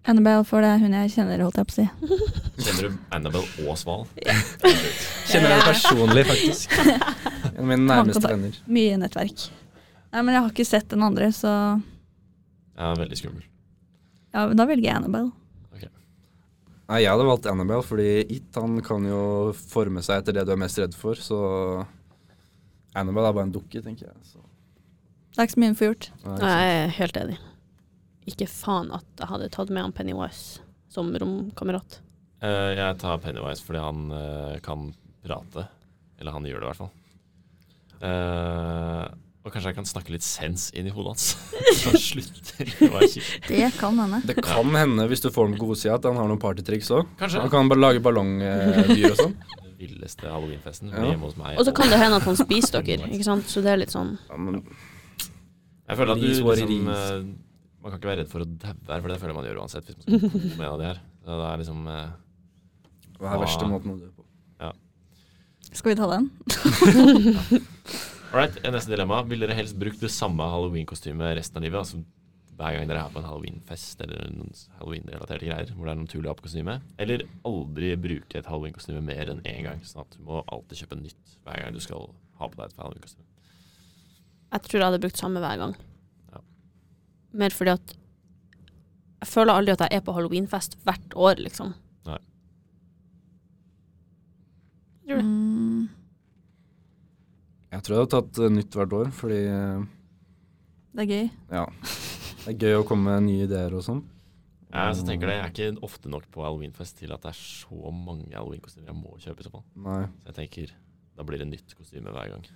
Annabelle, 0.06 0.44
for 0.46 0.62
det 0.62 0.68
er 0.70 0.78
hun 0.84 0.92
jeg 0.94 1.10
kjenner, 1.16 1.40
holdt 1.42 1.56
jeg 1.58 1.66
på 1.66 1.74
å 1.74 1.76
si. 1.80 1.86
Kjenner 2.62 2.84
du 2.92 2.98
Annabelle 3.16 3.66
og 3.66 3.78
Sval? 3.80 4.04
Kjenner 5.26 5.50
henne 5.50 5.64
personlig, 5.66 6.22
faktisk. 6.28 6.76
En 7.56 7.62
av 7.64 7.68
mine 7.70 7.86
nærmeste 7.88 8.20
venner. 8.28 8.56
Mye 8.68 8.96
nettverk. 9.00 9.46
Nei, 10.12 10.20
men 10.22 10.34
jeg 10.34 10.42
har 10.44 10.50
ikke 10.52 10.66
sett 10.68 10.90
den 10.92 11.02
andre, 11.06 11.30
så 11.34 11.50
Ja, 12.76 12.90
veldig 12.98 13.16
skummel. 13.18 13.46
ja, 14.36 14.42
men 14.50 14.58
da 14.60 14.66
velger 14.68 14.90
jeg 14.90 14.98
Annabelle. 15.00 15.32
Nei, 16.86 17.00
Jeg 17.02 17.10
hadde 17.10 17.26
valgt 17.26 17.48
Annabelle, 17.50 17.82
fordi 17.82 18.08
It 18.30 18.54
han 18.54 18.78
kan 18.86 19.06
jo 19.08 19.52
forme 19.58 20.02
seg 20.06 20.20
etter 20.22 20.36
det 20.36 20.44
du 20.46 20.52
er 20.54 20.60
mest 20.60 20.78
redd 20.78 20.94
for. 20.94 21.18
Så 21.18 21.38
Annabelle 22.96 23.32
er 23.32 23.36
bare 23.36 23.48
en 23.48 23.54
dukke, 23.56 23.82
tenker 23.82 24.06
jeg. 24.06 24.16
Så, 24.22 24.42
Det 25.34 25.40
er 25.42 25.48
ikke 25.48 25.56
så 25.56 25.62
mye 25.62 25.72
hun 25.72 25.78
får 25.80 25.90
gjort. 25.90 26.10
nei, 26.24 26.38
Jeg 26.42 26.76
er 26.76 26.94
helt 27.00 27.20
enig. 27.22 27.38
Ikke 28.26 28.48
faen 28.50 28.92
at 28.94 29.06
jeg 29.18 29.30
hadde 29.30 29.50
tatt 29.54 29.70
med 29.70 29.82
han 29.84 29.94
Pennywise 29.94 30.62
som 30.90 31.10
romkamerat. 31.14 32.00
Uh, 32.42 32.72
jeg 32.76 32.98
tar 33.02 33.18
Pennywise 33.22 33.64
fordi 33.64 33.82
han 33.82 34.06
uh, 34.12 34.56
kan 34.62 34.88
prate. 35.26 35.66
Eller 36.20 36.32
han 36.32 36.46
gjør 36.46 36.62
det 36.62 36.66
i 36.66 36.70
hvert 36.70 36.80
fall. 36.80 36.94
Eh, 37.96 39.04
og 39.46 39.52
kanskje 39.54 39.70
jeg 39.70 39.76
kan 39.76 39.86
snakke 39.86 40.10
litt 40.10 40.24
sens 40.26 40.64
inn 40.74 40.88
i 40.90 40.92
hodet 40.94 41.12
hans. 41.12 41.26
Så 41.78 41.92
han 41.92 42.00
slutter 42.02 42.72
å 42.82 42.88
være 42.96 43.08
kjip. 43.12 43.46
Det 43.46 43.68
kan 43.78 44.00
hende. 44.02 44.18
Det 44.26 44.34
kan 44.42 44.72
hende, 44.74 45.06
hvis 45.12 45.22
du 45.22 45.28
får 45.30 45.52
den 45.52 45.54
på 45.60 45.68
godsida, 45.70 45.94
at 46.00 46.08
han 46.08 46.18
har 46.18 46.26
noen 46.30 46.42
partytriks 46.42 46.90
òg. 46.96 47.06
Han 47.22 47.52
kan 47.52 47.70
bare 47.70 47.82
lage 47.84 48.02
ballongdyr 48.02 49.12
og 49.12 49.20
sånn. 49.22 49.36
Den 49.66 49.74
villeste 49.92 50.24
halloweenfesten 50.32 50.88
Ja. 50.88 51.02
hjemme 51.12 51.28
hos 51.28 51.36
meg. 51.36 51.58
Og 51.60 51.66
så 51.68 51.72
kan 51.76 51.90
det 51.92 51.98
hende 52.00 52.16
at 52.16 52.24
han 52.26 52.38
spiser 52.38 52.80
dere, 52.82 53.06
ikke 53.12 53.26
sant. 53.28 53.44
Så 53.52 53.60
det 53.62 53.74
er 53.74 53.80
litt 53.82 53.92
sånn 53.92 54.14
Ja, 54.30 54.38
men 54.40 54.62
Jeg 54.64 55.98
føler 56.00 56.14
at 56.16 56.22
du 56.22 56.26
liksom 56.32 56.88
eh, 56.94 57.18
Man 57.84 57.92
kan 57.92 57.98
ikke 58.00 58.08
være 58.08 58.22
redd 58.22 58.30
for 58.32 58.40
å 58.40 58.48
daue 58.48 58.72
her, 58.88 59.02
for 59.04 59.12
det 59.12 59.18
føler 59.20 59.36
man 59.36 59.44
gjør 59.50 59.60
uansett 59.62 59.84
hvis 59.92 60.00
man 60.00 60.24
skal 60.24 60.56
med 60.62 60.70
av 60.70 60.80
de 60.80 60.88
her. 60.88 61.02
Så 61.26 61.36
det 61.42 61.46
er 61.52 61.60
liksom 61.60 61.84
eh, 61.92 62.08
hva 63.20 63.36
er 63.36 63.44
verste 63.44 63.68
måten 63.68 63.92
å 63.92 64.00
dø 64.00 64.08
på? 64.16 64.24
Ja. 64.64 64.72
Skal 65.76 65.92
vi 65.92 65.98
ta 66.00 66.08
den? 66.16 66.24
All 68.36 68.42
right, 68.42 68.56
neste 68.68 68.92
dilemma. 68.92 69.22
Vil 69.24 69.40
dere 69.40 69.54
helst 69.56 69.78
bruke 69.80 69.96
det 69.96 70.10
samme 70.12 70.44
halloweenkostymet 70.52 71.38
resten 71.38 71.56
av 71.56 71.62
livet? 71.64 71.78
Altså 71.80 72.02
hver 72.58 72.74
gang 72.76 72.90
dere 72.90 73.04
er 73.06 73.14
på 73.14 73.22
en 73.22 73.28
halloweenfest 73.30 74.02
eller 74.04 74.26
noen 74.28 74.50
halloween-relaterte 74.76 75.48
greier 75.48 75.70
hvor 75.70 75.88
det 75.88 75.94
er 75.94 76.00
naturlig 76.02 76.28
å 76.28 76.34
ha 76.34 76.36
på 76.36 76.44
kostyme? 76.44 76.74
Eller 77.00 77.24
aldri 77.48 77.94
bruke 77.96 78.36
et 78.36 78.50
halloweenkostyme 78.52 79.00
mer 79.08 79.32
enn 79.32 79.40
én 79.48 79.64
gang? 79.64 79.80
Sånn 79.88 80.02
at 80.04 80.18
du 80.18 80.20
må 80.28 80.42
alltid 80.52 80.82
kjøpe 80.82 80.98
nytt 81.00 81.32
hver 81.46 81.62
gang 81.62 81.72
du 81.78 81.80
skal 81.80 82.10
ha 82.36 82.50
på 82.52 82.60
deg 82.60 82.66
et 82.66 82.82
halloweenkostyme. 82.82 83.24
Jeg 84.52 84.66
tror 84.66 84.82
jeg 84.82 84.90
hadde 84.90 85.02
brukt 85.06 85.24
samme 85.24 85.44
hver 85.46 85.62
gang. 85.62 85.74
Ja. 86.36 86.44
Mer 87.40 87.56
fordi 87.56 87.76
at 87.78 87.98
jeg 89.22 89.32
føler 89.32 89.54
aldri 89.54 89.78
at 89.78 89.86
jeg 89.86 89.96
er 89.96 90.04
på 90.04 90.18
halloweenfest 90.18 90.76
hvert 90.84 91.16
år, 91.16 91.40
liksom. 91.40 91.72
Nei. 92.04 92.20
Gjør 95.08 95.24
det. 95.24 95.24
Mm, 95.24 95.55
Jeg 97.76 97.84
tror 97.84 97.94
jeg 97.94 98.02
hadde 98.02 98.14
tatt 98.16 98.38
eh, 98.40 98.52
nytt 98.56 98.76
hvert 98.78 98.94
år, 98.96 99.08
fordi 99.12 99.40
eh, 99.52 99.86
det 100.96 101.04
er 101.04 101.10
gøy. 101.12 101.26
ja. 101.52 101.64
Det 102.46 102.52
er 102.54 102.62
gøy 102.62 102.76
å 102.78 102.84
komme 102.86 103.10
med 103.10 103.26
nye 103.26 103.44
ideer 103.48 103.74
og 103.74 103.82
sånn. 103.82 104.04
Jeg 104.70 104.96
så 104.98 105.04
tenker 105.06 105.28
det, 105.28 105.34
jeg 105.34 105.44
er 105.44 105.52
ikke 105.52 105.84
ofte 105.86 106.10
nok 106.10 106.26
på 106.30 106.44
halloweenfest 106.44 107.00
til 107.00 107.12
at 107.14 107.24
det 107.24 107.32
er 107.32 107.38
så 107.38 107.90
mange 107.90 108.30
halloweenkostymer 108.34 108.92
jeg 108.92 108.98
må 108.98 109.16
kjøpe 109.22 109.42
i 109.42 109.46
så 109.46 109.52
fall. 109.52 109.64
Nei. 109.82 110.02
Så 110.22 110.30
jeg 110.30 110.36
tenker 110.38 110.72
da 111.16 111.24
blir 111.26 111.40
det 111.40 111.48
nytt 111.48 111.74
kostyme 111.76 112.12
hver 112.12 112.32
gang. 112.34 112.46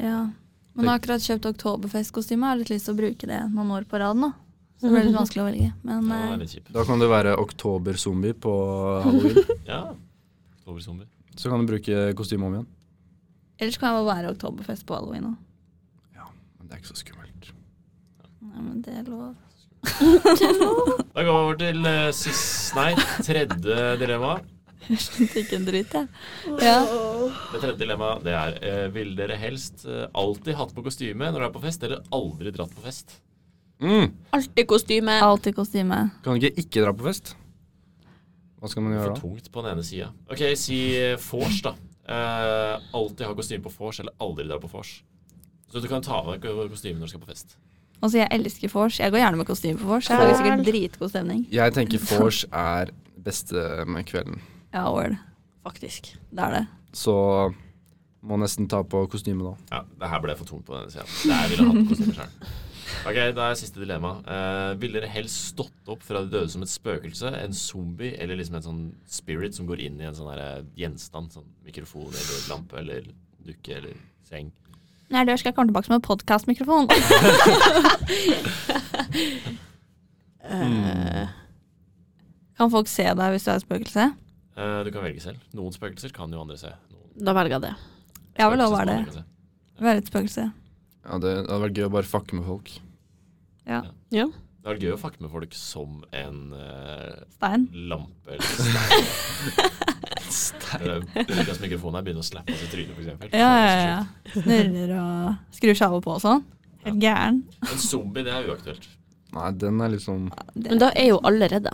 Ja. 0.00 0.20
Men 0.74 0.86
jeg 0.86 0.90
har 0.90 1.00
akkurat 1.00 1.26
kjøpt 1.26 1.48
oktoberfestkostyme. 1.50 2.46
Jeg 2.46 2.54
har 2.54 2.60
litt 2.62 2.72
lyst 2.72 2.88
til 2.88 2.96
å 2.96 3.00
bruke 3.00 3.28
det 3.28 3.40
noen 3.52 3.74
år 3.76 3.86
på 3.90 4.00
rad 4.00 4.18
nå. 4.18 4.32
Så 4.80 4.86
det 4.88 4.94
blir 4.94 5.08
litt 5.10 5.18
vanskelig 5.18 5.44
å 5.44 5.48
velge. 5.50 5.70
Men 5.84 5.94
Ja, 5.94 6.10
det 6.10 6.20
eh, 6.20 6.34
er 6.34 6.42
litt 6.42 6.54
kjipt. 6.56 6.74
Da 6.74 6.86
kan 6.88 7.02
du 7.02 7.08
være 7.10 7.36
oktoberzombie 7.42 8.36
på 8.46 8.56
halloween. 9.06 9.56
Ja. 9.70 9.82
Oktoberzombie. 10.60 11.10
Så 11.36 11.52
kan 11.52 11.62
du 11.62 11.70
bruke 11.70 12.06
kostyme 12.18 12.48
om 12.48 12.56
igjen. 12.58 12.70
Ellers 13.60 13.78
kan 13.78 13.92
jeg 13.92 14.00
bare 14.00 14.16
være 14.16 14.34
oktoberfest 14.34 14.86
på 14.88 14.96
halloween 14.98 15.30
òg. 15.32 15.38
Men 16.60 16.68
det 16.68 16.76
er 16.76 16.82
ikke 16.82 16.92
så 16.92 17.00
skummelt. 17.00 17.52
Nei, 18.40 18.62
men 18.62 18.80
det 18.84 18.96
er 19.00 19.08
lov. 19.08 19.34
Da 21.14 21.22
går 21.24 21.30
vi 21.32 21.32
over 21.32 21.56
til 21.60 21.86
uh, 21.88 22.10
sist, 22.14 22.74
nei, 22.76 22.92
tredje 23.24 23.78
dilemma. 24.00 24.36
Ikke 24.90 25.56
en 25.56 25.66
dritt, 25.66 25.94
jeg. 25.94 26.08
Ja. 26.60 26.76
Det 27.52 27.62
tredje 27.62 27.78
dilemmaet 27.80 28.24
det 28.26 28.32
er 28.36 28.56
uh, 28.60 28.86
Vil 28.94 29.12
dere 29.18 29.36
helst 29.40 29.84
uh, 29.88 30.06
alltid 30.16 30.56
hatt 30.58 30.72
på 30.76 30.84
kostyme 30.84 31.28
når 31.28 31.38
dere 31.38 31.50
er 31.50 31.56
på 31.56 31.64
fest, 31.64 31.84
eller 31.88 32.04
aldri 32.16 32.52
dratt 32.54 32.72
på 32.76 32.84
fest? 32.84 33.18
Mm. 33.80 34.10
Alltid 34.36 34.68
kostyme. 34.68 35.18
Alltid 35.24 35.56
kostyme. 35.56 36.00
Kan 36.24 36.36
du 36.36 36.44
ikke 36.44 36.64
ikke 36.66 36.84
dra 36.84 36.96
på 36.96 37.08
fest? 37.08 37.34
Hva 38.60 38.68
skal 38.68 38.84
man 38.84 38.98
gjøre 38.98 39.14
da? 39.14 39.16
For 39.16 39.28
tungt 39.30 39.52
på 39.52 39.64
den 39.64 39.72
ene 39.72 39.86
sida. 39.86 40.10
OK, 40.28 40.44
si 40.60 40.82
uh, 41.00 41.16
vors, 41.30 41.62
da. 41.64 41.74
Eh, 42.10 42.76
alltid 42.96 43.26
ha 43.28 43.34
kostyme 43.38 43.62
på 43.62 43.72
vors, 43.78 44.00
eller 44.02 44.14
aldri 44.22 44.46
dra 44.48 44.58
på 44.60 44.70
vors. 44.72 44.96
Så 45.70 45.82
du 45.82 45.86
kan 45.88 46.02
ta 46.02 46.18
av 46.18 46.32
deg 46.32 46.42
kostymet 46.72 46.98
når 46.98 47.06
du 47.06 47.12
skal 47.12 47.22
på 47.22 47.30
fest. 47.30 47.54
Altså, 48.00 48.18
jeg 48.22 48.32
elsker 48.34 48.72
vors. 48.72 48.98
Jeg 48.98 49.12
går 49.12 49.20
gjerne 49.20 49.38
med 49.38 49.46
kostyme 49.46 49.78
på 49.78 49.86
vors. 49.92 50.08
Jeg 50.10 50.18
lager 50.18 50.38
sikkert 50.40 50.64
dritgod 50.66 51.12
stemning. 51.12 51.44
Jeg 51.52 51.74
tenker 51.76 52.02
vors 52.16 52.42
er 52.50 52.90
beste 53.20 53.84
med 53.86 54.08
kvelden. 54.08 54.40
Ja, 54.72 54.88
word. 54.90 55.18
Faktisk. 55.66 56.14
Det 56.32 56.46
er 56.46 56.56
det. 56.56 56.64
Så 56.96 57.14
må 58.26 58.36
nesten 58.40 58.66
ta 58.68 58.82
på 58.82 59.04
kostyme 59.12 59.44
da. 59.44 59.54
Ja, 59.70 59.84
det 60.00 60.10
her 60.10 60.24
ble 60.24 60.34
for 60.40 60.48
tungt 60.48 60.66
på 60.66 60.74
denne 60.74 60.90
sida. 60.90 61.06
Jeg 61.28 61.52
ville 61.52 61.68
hatt 61.70 61.92
kostyme 61.92 62.16
sjøl. 62.18 62.34
Ok, 63.00 63.16
da 63.32 63.46
er 63.48 63.56
siste 63.56 63.80
dilemma. 63.80 64.10
Uh, 64.26 64.76
ville 64.80 64.98
dere 64.98 65.08
helst 65.08 65.54
stått 65.54 65.88
opp 65.90 66.02
fra 66.04 66.20
de 66.20 66.28
døde 66.34 66.50
som 66.52 66.64
et 66.64 66.70
spøkelse, 66.70 67.30
en 67.32 67.54
zombie, 67.56 68.12
eller 68.20 68.36
liksom 68.36 68.58
en 68.58 68.66
sånn 68.66 68.82
spirit 69.08 69.56
som 69.56 69.68
går 69.68 69.80
inn 69.86 69.96
i 70.02 70.08
en 70.08 70.16
sånn 70.16 70.28
her, 70.28 70.40
eh, 70.44 70.66
gjenstand? 70.82 71.32
Sånn 71.32 71.48
mikrofon 71.64 72.10
eller 72.10 72.48
lampe 72.50 72.76
eller 72.80 73.06
dukke 73.46 73.78
eller 73.78 73.96
seng? 74.28 74.50
Når 75.08 75.16
jeg 75.16 75.28
dør, 75.30 75.40
skal 75.40 75.50
jeg 75.50 75.56
komme 75.56 75.70
tilbake 75.72 75.88
som 75.88 75.96
en 75.96 76.04
podkastmikrofon. 76.06 76.84
uh, 80.44 81.24
kan 82.60 82.74
folk 82.76 82.92
se 82.92 83.08
deg 83.08 83.34
hvis 83.34 83.48
du 83.48 83.50
er 83.50 83.56
et 83.56 83.64
spøkelse? 83.64 84.06
Uh, 84.60 84.80
du 84.84 84.92
kan 84.92 85.06
velge 85.08 85.24
selv. 85.24 85.40
Noen 85.56 85.72
spøkelser 85.74 86.12
kan 86.14 86.28
jo 86.30 86.44
andre 86.44 86.60
se. 86.60 86.70
Noen 86.92 87.00
da 87.24 87.36
velger 87.36 87.56
jeg 87.56 87.64
det. 87.64 87.72
Jeg 88.38 88.52
vil 88.52 88.62
òg 88.64 88.76
være 88.76 89.00
det. 89.00 89.24
Være 89.80 90.04
et 90.04 90.12
spøkelse. 90.12 90.46
Ja, 91.00 91.16
det, 91.16 91.32
det 91.32 91.48
hadde 91.48 91.64
vært 91.64 91.80
gøy 91.80 91.88
å 91.88 91.92
bare 91.96 92.08
fucke 92.08 92.36
med 92.36 92.46
folk. 92.46 92.70
Ja. 93.66 93.82
Ja. 94.14 94.26
Det 94.60 94.68
er 94.74 94.80
gøy 94.82 94.92
å 94.92 94.98
fucke 95.00 95.22
med 95.24 95.30
folk 95.32 95.54
som 95.56 96.02
en 96.12 96.52
uh, 96.52 97.22
Stein. 97.32 97.62
lampe 97.88 98.34
eller 98.34 98.44
stein. 100.30 100.80
Eller 100.80 101.36
Lukas 101.38 101.60
mikrofon 101.62 101.96
her 101.96 102.04
begynner 102.06 102.22
å 102.24 102.28
slappe 102.28 102.52
oss 102.54 102.64
i 102.66 102.70
trynet, 102.72 102.96
f.eks. 102.98 103.32
Ja, 103.32 103.50
ja, 103.56 103.76
ja. 103.86 104.00
Snurrer 104.34 104.92
og 105.00 105.54
skrur 105.56 105.78
seg 105.80 105.96
av 105.96 106.02
på 106.04 106.12
og 106.16 106.22
sånn. 106.22 106.44
Helt 106.84 107.00
gæren. 107.02 107.40
En 107.66 107.80
zombie, 107.82 108.24
det 108.26 108.34
er 108.36 108.48
uaktuelt. 108.52 108.84
Nei, 109.34 109.48
den 109.62 109.80
er 109.84 109.92
sånn 110.02 110.24
Men 110.58 110.80
da 110.82 110.88
er 110.98 111.12
jo 111.12 111.20
alle 111.28 111.46
redde. 111.52 111.70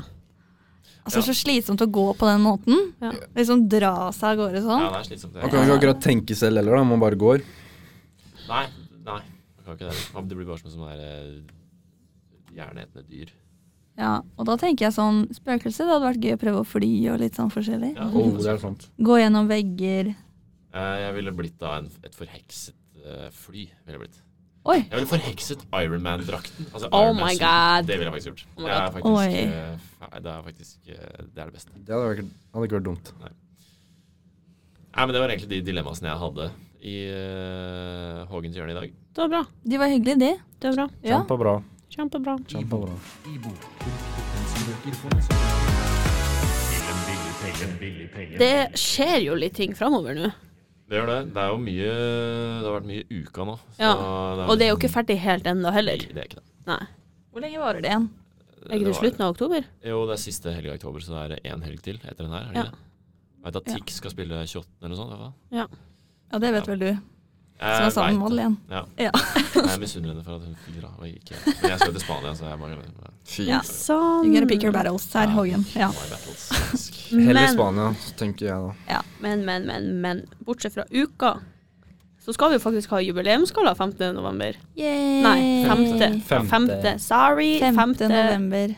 altså, 1.06 1.22
så 1.24 1.32
slitsomt 1.36 1.80
å 1.80 1.86
gå 1.90 2.06
på 2.18 2.26
den 2.28 2.42
måten. 2.44 2.90
Ja. 3.02 3.12
Liksom 3.38 3.66
dra 3.72 3.92
seg 4.14 4.34
av 4.34 4.40
gårde 4.44 4.60
Ja, 4.60 4.66
sånn. 4.66 4.86
det 4.92 4.98
er 5.02 5.06
slitsomt. 5.10 5.38
Man 5.42 5.50
kan 5.52 5.64
ikke 5.66 5.78
akkurat 5.80 6.02
tenke 6.04 6.36
selv 6.38 6.60
heller, 6.60 6.76
da. 6.78 6.84
Man 6.84 7.00
bare 7.02 7.16
går. 7.18 7.44
Nei, 8.46 8.64
nei. 9.06 9.20
Man 9.56 9.62
kan 9.66 9.78
ikke 9.78 9.90
det. 9.90 10.26
Det 10.30 10.36
blir 10.40 10.50
bare 10.52 10.62
som 10.62 10.74
sånne 10.74 10.94
der, 10.94 11.06
eh, 11.06 11.55
hjerneetende 12.56 13.04
dyr. 13.08 13.32
Ja, 13.96 14.18
og 14.36 14.44
da 14.48 14.58
tenker 14.60 14.86
jeg 14.90 14.92
sånn 14.96 15.22
Spøkelse, 15.32 15.86
det 15.86 15.92
hadde 15.94 16.04
vært 16.10 16.24
gøy 16.26 16.34
å 16.36 16.40
prøve 16.42 16.60
å 16.60 16.68
fly 16.68 16.90
og 17.14 17.20
litt 17.22 17.38
sånn 17.38 17.48
forskjellig. 17.52 17.94
Ja, 17.96 18.10
Oh, 18.12 18.34
det 18.36 18.50
er 18.52 18.58
sant. 18.60 18.90
Gå 19.00 19.16
gjennom 19.22 19.48
vegger. 19.48 20.10
Eh, 20.76 20.96
Jeg 21.06 21.14
ville 21.16 21.32
blitt 21.32 21.56
da 21.62 21.78
en, 21.78 21.86
et 22.04 22.12
forhekset 22.16 22.74
uh, 23.06 23.30
fly. 23.32 23.64
Ville 23.86 23.96
jeg 23.96 24.02
blitt. 24.04 24.18
Oi! 24.66 24.80
Jeg 24.82 24.92
ville 24.98 25.08
forhekset 25.08 25.60
Ironman-drakten. 25.78 26.66
Altså 26.74 26.88
Oh 26.90 27.06
Iron 27.06 27.16
my 27.22 27.30
suit. 27.30 27.40
God. 27.46 27.86
Det 27.88 27.96
ville 28.00 28.10
jeg 28.10 28.14
faktisk 28.18 28.28
gjort. 28.32 28.44
Oh 28.58 28.64
det, 28.66 28.74
er 28.76 28.90
faktisk, 28.96 29.16
Oi. 29.16 29.32
eh, 29.46 30.20
det 30.26 30.32
er 30.34 30.42
faktisk 30.50 30.76
uh, 30.90 31.24
Det 31.32 31.40
er 31.40 31.44
det 31.46 31.54
beste. 31.54 31.70
Det 31.86 31.94
hadde, 31.94 32.08
vært, 32.10 32.32
hadde 32.56 32.68
ikke 32.68 32.78
vært 32.80 32.88
dumt. 32.90 33.12
Nei, 34.96 35.04
men 35.06 35.12
Det 35.14 35.20
var 35.22 35.32
egentlig 35.32 35.50
de 35.52 35.60
dilemmaene 35.70 36.08
jeg 36.10 36.20
hadde 36.24 36.50
i 36.86 36.96
uh, 37.12 38.26
Hågens 38.30 38.56
hjørne 38.58 38.74
i 38.74 38.78
dag. 38.82 38.92
Det 39.16 39.22
var 39.24 39.32
bra. 39.32 39.42
De 39.64 39.80
var 39.80 39.88
hyggelige, 39.92 40.18
de. 40.20 40.30
Det 40.60 40.70
var 40.72 40.76
bra. 40.82 40.86
Ja. 41.00 41.16
Kjempebra. 41.22 41.54
Kjempebra. 41.96 42.38
Kjempebra. 42.46 42.92
Det 48.38 48.76
skjer 48.78 49.20
jo 49.26 49.36
litt 49.38 49.54
ting 49.56 49.74
framover 49.76 50.16
nå. 50.16 50.30
Det 50.86 50.98
gjør 51.00 51.08
det. 51.10 51.18
Det 51.34 51.42
er 51.42 51.48
jo 51.50 51.58
mye 51.62 51.86
Det 51.90 52.66
har 52.66 52.74
vært 52.76 52.88
mye 52.90 53.04
uka 53.10 53.46
nå. 53.48 53.56
så 53.74 53.80
Ja, 53.82 53.92
det 54.36 54.48
Og 54.50 54.58
det 54.58 54.64
er 54.66 54.70
jo 54.70 54.76
liksom- 54.76 54.78
ikke 54.78 54.94
ferdig 54.94 55.18
helt 55.18 55.44
ennå 55.44 55.72
heller. 55.72 55.96
Nei, 55.96 56.12
det 56.12 56.16
er 56.16 56.24
ikke 56.28 56.34
det. 56.36 56.44
Nei. 56.66 56.86
Hvor 57.32 57.40
lenge 57.40 57.58
varer 57.58 57.80
det 57.82 57.90
igjen? 57.90 58.08
Er 58.66 58.74
ikke 58.76 58.84
det 58.84 58.94
var- 58.94 59.02
slutten 59.02 59.20
av 59.20 59.30
oktober? 59.34 59.64
Jo, 59.84 60.06
det 60.06 60.12
er 60.12 60.22
siste 60.22 60.54
helg 60.54 60.66
i 60.66 60.74
oktober, 60.78 61.00
så 61.00 61.28
det 61.28 61.40
er 61.44 61.50
én 61.56 61.62
helg 61.62 61.80
til 61.82 61.96
etter 61.98 62.16
den 62.24 62.30
her. 62.30 62.42
Er 62.42 62.52
det 62.52 62.54
Ja. 62.54 62.62
Jeg 62.62 63.44
vet 63.44 63.56
at 63.56 63.66
Ja. 63.66 63.74
Tix 63.74 63.94
skal 63.94 64.10
spille 64.10 64.30
28. 64.46 64.66
eller 64.82 64.94
noe 64.96 65.06
sånt. 65.06 65.32
Ja. 65.52 65.66
Ja, 66.32 66.38
det 66.38 66.52
vet 66.52 66.66
Ja. 66.66 66.74
vel 66.74 66.78
du, 66.78 66.98
som 67.56 67.68
Jeg 67.68 67.86
er 67.86 67.90
sammen 67.94 68.18
med. 68.18 68.22
Madeleine. 68.22 68.56
Ja. 68.70 68.82
Ja. 69.00 69.10
Jeg 69.56 69.72
er 69.74 69.80
misunnelig 69.80 70.12
henne 70.12 70.24
for 70.26 70.36
at 70.36 70.42
hun 70.44 70.56
fikk 70.66 70.80
dra. 70.82 70.90
Og 70.98 71.06
ikke. 71.08 71.38
Men 71.46 71.70
jeg 71.72 71.78
skal 71.80 71.92
til 71.96 72.02
Spania, 72.04 72.32
så 72.36 72.50
jeg 72.50 72.60
bare 72.60 73.10
Fy. 73.26 73.42
Ja. 73.48 73.60
Sånn. 73.66 74.26
You 74.26 74.34
gotta 74.34 74.46
pick 74.50 74.62
your 74.62 74.72
battles 74.76 75.06
her, 75.16 75.26
Hågen. 75.34 75.64
Ja. 75.74 75.88
My 75.90 77.24
Heller 77.30 77.48
Spania, 77.54 77.86
tenker 78.20 78.46
jeg 78.50 78.72
da. 78.88 79.00
men, 79.24 79.44
men, 79.48 79.66
men, 79.66 79.88
men. 80.04 80.20
Bortsett 80.46 80.74
fra 80.76 80.84
uka, 80.92 81.32
så 82.22 82.34
skal 82.34 82.50
vi 82.52 82.58
jo 82.58 82.62
faktisk 82.62 82.90
ha 82.94 83.00
jubileumsgalla 83.02 83.74
15. 83.78 84.14
november. 84.14 84.56
Yay. 84.78 85.22
Nei, 85.24 85.40
femte. 85.66 86.10
Femte. 86.28 86.50
Femte. 86.52 86.94
Sorry. 87.02 87.56
5. 87.62 87.74
Femte. 87.80 88.08
november 88.12 88.74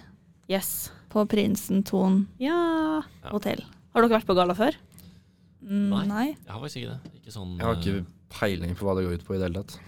Yes. 0.49 0.91
på 1.13 1.27
Prinsen 1.29 1.83
Thon 1.85 2.27
Ja. 2.41 3.03
Ja. 3.25 3.31
hotell. 3.33 3.65
Har 3.93 4.05
dere 4.05 4.19
vært 4.21 4.29
på 4.29 4.37
galla 4.37 4.55
før? 4.57 4.77
Mm, 5.65 5.89
Nei. 5.91 6.05
nei. 6.07 6.27
Jeg 6.29 6.53
har 6.55 6.61
faktisk 6.63 6.77
ikke 6.81 6.95
det. 6.95 7.13
Ikke 7.21 7.33
sånn 7.35 7.57
Jeg 7.59 7.67
har 7.67 7.75
ikke 7.83 8.05
peiling 8.33 8.75
på 8.79 8.85
hva 8.87 8.95
det 8.99 9.05
går 9.07 9.19
ut 9.21 9.25
på 9.27 9.35
i 9.35 9.39
det 9.41 9.49
hele 9.49 9.63
tatt. 9.63 9.79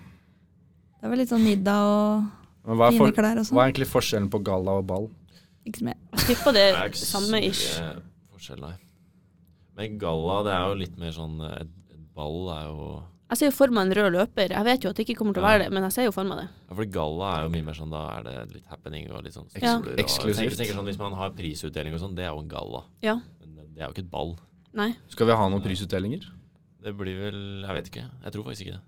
Det 1.00 1.06
er 1.08 1.12
vel 1.14 1.18
litt 1.22 1.30
sånn 1.32 1.44
middag 1.44 1.90
og 2.66 2.76
hva 2.76 2.90
fine 2.92 3.12
klær 3.16 3.38
og 3.40 3.46
sånn. 3.48 3.56
hva 3.56 3.64
er 3.64 3.70
egentlig 3.72 3.88
forskjellen 3.88 4.28
på 4.32 4.42
galla 4.44 4.78
og 4.80 4.86
ball? 4.90 5.06
Ikke 5.66 5.80
så 5.80 5.86
mye. 5.88 5.98
Jeg 6.16 6.26
tipper 6.34 6.52
det 6.56 6.64
er 6.74 6.92
samme 6.96 7.40
ish. 7.46 7.78
forskjell, 8.32 8.60
nei. 8.60 8.74
Men 9.76 9.96
galla, 10.00 10.42
det 10.44 10.52
er 10.52 10.66
jo 10.68 10.74
litt 10.82 10.96
mer 11.00 11.12
sånn 11.14 11.38
Et, 11.46 11.68
et 11.94 12.02
ball 12.16 12.50
er 12.52 12.64
jo 12.68 12.88
Jeg 13.30 13.38
ser 13.38 13.46
jo 13.48 13.54
for 13.54 13.72
meg 13.72 13.86
en 13.86 13.94
rød 13.96 14.12
løper. 14.12 14.50
Jeg 14.52 14.66
vet 14.66 14.82
jo 14.84 14.90
at 14.90 14.96
det 14.98 15.04
ikke 15.06 15.16
kommer 15.20 15.32
til 15.36 15.40
å 15.44 15.46
være 15.46 15.62
det, 15.64 15.70
men 15.72 15.86
jeg 15.86 15.92
ser 15.94 16.04
jo 16.08 16.12
for 16.12 16.26
meg 16.28 16.42
det. 16.42 16.48
Ja, 16.68 16.74
for 16.80 16.84
galla 16.96 17.28
er 17.38 17.46
jo 17.46 17.52
mye 17.54 17.66
mer 17.70 17.78
sånn 17.78 17.94
Da 17.94 18.02
er 18.18 18.26
det 18.26 18.34
litt 18.58 18.66
happening 18.72 19.08
og 19.14 19.22
litt 19.24 19.36
sånn 19.38 19.46
Ja. 19.62 19.78
Eksklusivt. 20.02 20.58
Sånn, 20.58 20.84
Hvis 20.90 20.98
man 21.00 21.12
har 21.16 21.30
prisutdeling 21.38 21.94
og 21.96 22.00
sånn, 22.02 22.16
det 22.18 22.26
er 22.26 22.34
jo 22.34 22.42
en 22.42 22.48
galla. 22.50 22.82
Ja. 23.00 23.14
Men 23.40 23.54
det- 23.56 23.68
det 23.74 23.80
er 23.80 23.86
jo 23.86 23.92
ikke 23.94 24.04
et 24.04 24.10
ball. 24.10 24.36
Nei. 24.74 24.90
Skal 25.08 25.26
vi 25.26 25.32
ha 25.32 25.48
noen 25.48 25.62
prisutdelinger? 25.64 26.26
Det 26.82 26.92
blir 26.96 27.16
vel 27.20 27.40
Jeg 27.66 27.74
vet 27.76 27.88
ikke. 27.90 28.04
Jeg 28.24 28.32
tror 28.34 28.44
faktisk 28.46 28.66
ikke 28.66 28.78
det. 28.78 28.84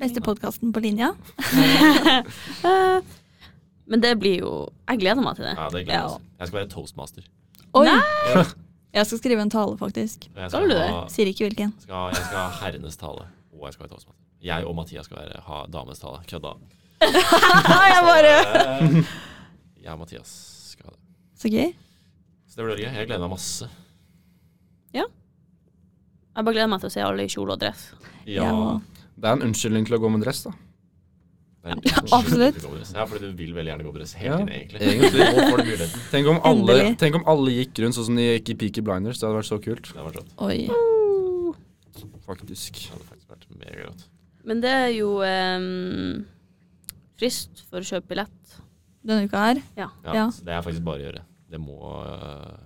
Beste 0.00 0.20
podkasten 0.24 0.72
på 0.74 0.80
linja. 0.82 1.12
Eh, 1.54 3.00
Men 3.90 4.02
det 4.02 4.14
blir 4.22 4.40
jo 4.42 4.50
Jeg 4.88 5.00
gleder 5.02 5.22
meg 5.24 5.36
til 5.38 5.44
det. 5.48 5.54
Ja, 5.58 5.68
det 5.72 5.84
gleder 5.86 6.00
jeg. 6.16 6.26
Jeg 6.40 6.48
skal 6.50 6.58
være 6.60 6.70
toastmaster. 6.72 7.26
Oi! 7.74 7.84
Nei! 7.86 8.44
Jeg 8.96 9.06
skal 9.06 9.18
skrive 9.20 9.42
en 9.44 9.50
tale, 9.52 9.76
faktisk. 9.78 10.24
Skal, 10.32 10.48
Skal 10.50 10.64
du 10.66 10.72
det? 10.74 10.86
ha- 10.90 11.04
Sier 11.14 11.28
ikke 11.30 11.44
hvilken. 11.46 11.70
Skal, 11.78 12.08
jeg 12.10 12.24
skal 12.26 12.40
ha 12.40 12.48
herrenes 12.58 12.96
tale, 12.98 13.22
og 13.54 13.60
jeg 13.68 13.76
skal 13.76 13.84
være 13.84 13.92
toastmaster. 13.92 14.24
Jeg 14.42 14.66
og 14.66 14.74
Mathias 14.74 15.06
skal 15.06 15.20
være, 15.20 15.42
ha 15.46 15.58
damenes 15.70 16.00
tale. 16.02 16.18
Kødda. 16.26 16.50
jeg 17.92 18.00
bare 18.08 18.32
Jeg 19.84 19.92
og 19.94 19.98
Mathias 20.02 20.32
skal 20.72 20.88
ha 20.90 20.96
det. 20.96 21.00
Så 21.38 21.52
gøy. 21.54 21.70
Så 22.50 22.58
det 22.58 22.66
blir 22.66 22.82
gøy. 22.82 22.88
Jeg 22.98 23.06
gleder 23.12 23.22
meg 23.28 23.30
masse. 23.36 23.70
Jeg 26.40 26.46
bare 26.48 26.56
gleder 26.56 26.70
meg 26.72 26.80
til 26.80 26.88
å 26.88 26.94
se 26.96 27.04
alle 27.04 27.24
i 27.28 27.30
kjole 27.30 27.52
og 27.54 27.60
dress. 27.60 27.84
Ja. 28.24 28.48
Ja. 28.48 28.74
Det 29.20 29.28
er 29.28 29.36
en 29.36 29.42
unnskyldning 29.50 29.84
til 29.88 29.98
å 29.98 30.00
gå 30.00 30.08
med 30.14 30.22
dress, 30.24 30.42
da. 30.46 30.52
er- 31.68 31.80
absolutt. 32.16 32.56
Ja, 32.94 33.04
fordi 33.04 33.28
du 33.28 33.34
vil 33.36 33.50
veldig 33.52 33.68
gjerne 33.74 33.84
gå 33.84 33.90
med 33.92 34.00
dress 34.00 34.14
hele 34.16 34.30
Ja, 34.30 34.38
tiden, 34.38 34.52
egentlig. 34.56 34.80
egentlig. 34.80 35.26
Nå 35.36 35.44
får 35.50 35.58
du 35.60 35.64
muligheten. 35.68 36.00
Tenk 36.14 36.30
om, 36.32 36.38
alle, 36.48 36.76
tenk 37.02 37.18
om 37.20 37.26
alle 37.28 37.52
gikk 37.58 37.82
rundt 37.84 37.98
sånn 37.98 38.06
som 38.08 38.16
de 38.16 38.24
gikk 38.30 38.54
i 38.54 38.56
Peaky 38.62 38.80
Blinders. 38.86 39.20
Det 39.20 39.28
hadde 39.28 39.42
vært 39.42 39.50
så 39.50 39.58
kult. 39.60 39.90
Det 39.92 40.00
hadde 40.00 40.22
vært. 40.22 40.32
Oi. 40.40 40.60
Faktisk. 42.24 42.80
Det 42.80 42.94
hadde 42.94 43.08
faktisk 43.10 43.28
vært 43.34 43.46
megagodt. 43.60 44.06
Men 44.48 44.62
det 44.64 44.72
er 44.72 44.90
jo 44.96 45.10
um, 45.20 46.24
frist 47.20 47.64
for 47.68 47.84
å 47.84 47.88
kjøpe 47.92 48.08
billett. 48.14 48.56
Denne 49.04 49.28
uka 49.28 49.44
her. 49.50 49.60
Ja, 49.76 49.90
Ja. 50.08 50.26
Så 50.32 50.44
det 50.48 50.56
er 50.56 50.64
faktisk 50.64 50.84
bare 50.88 51.02
å 51.02 51.06
gjøre. 51.10 51.22
Det 51.50 51.60
må 51.60 51.76
uh, 51.76 52.56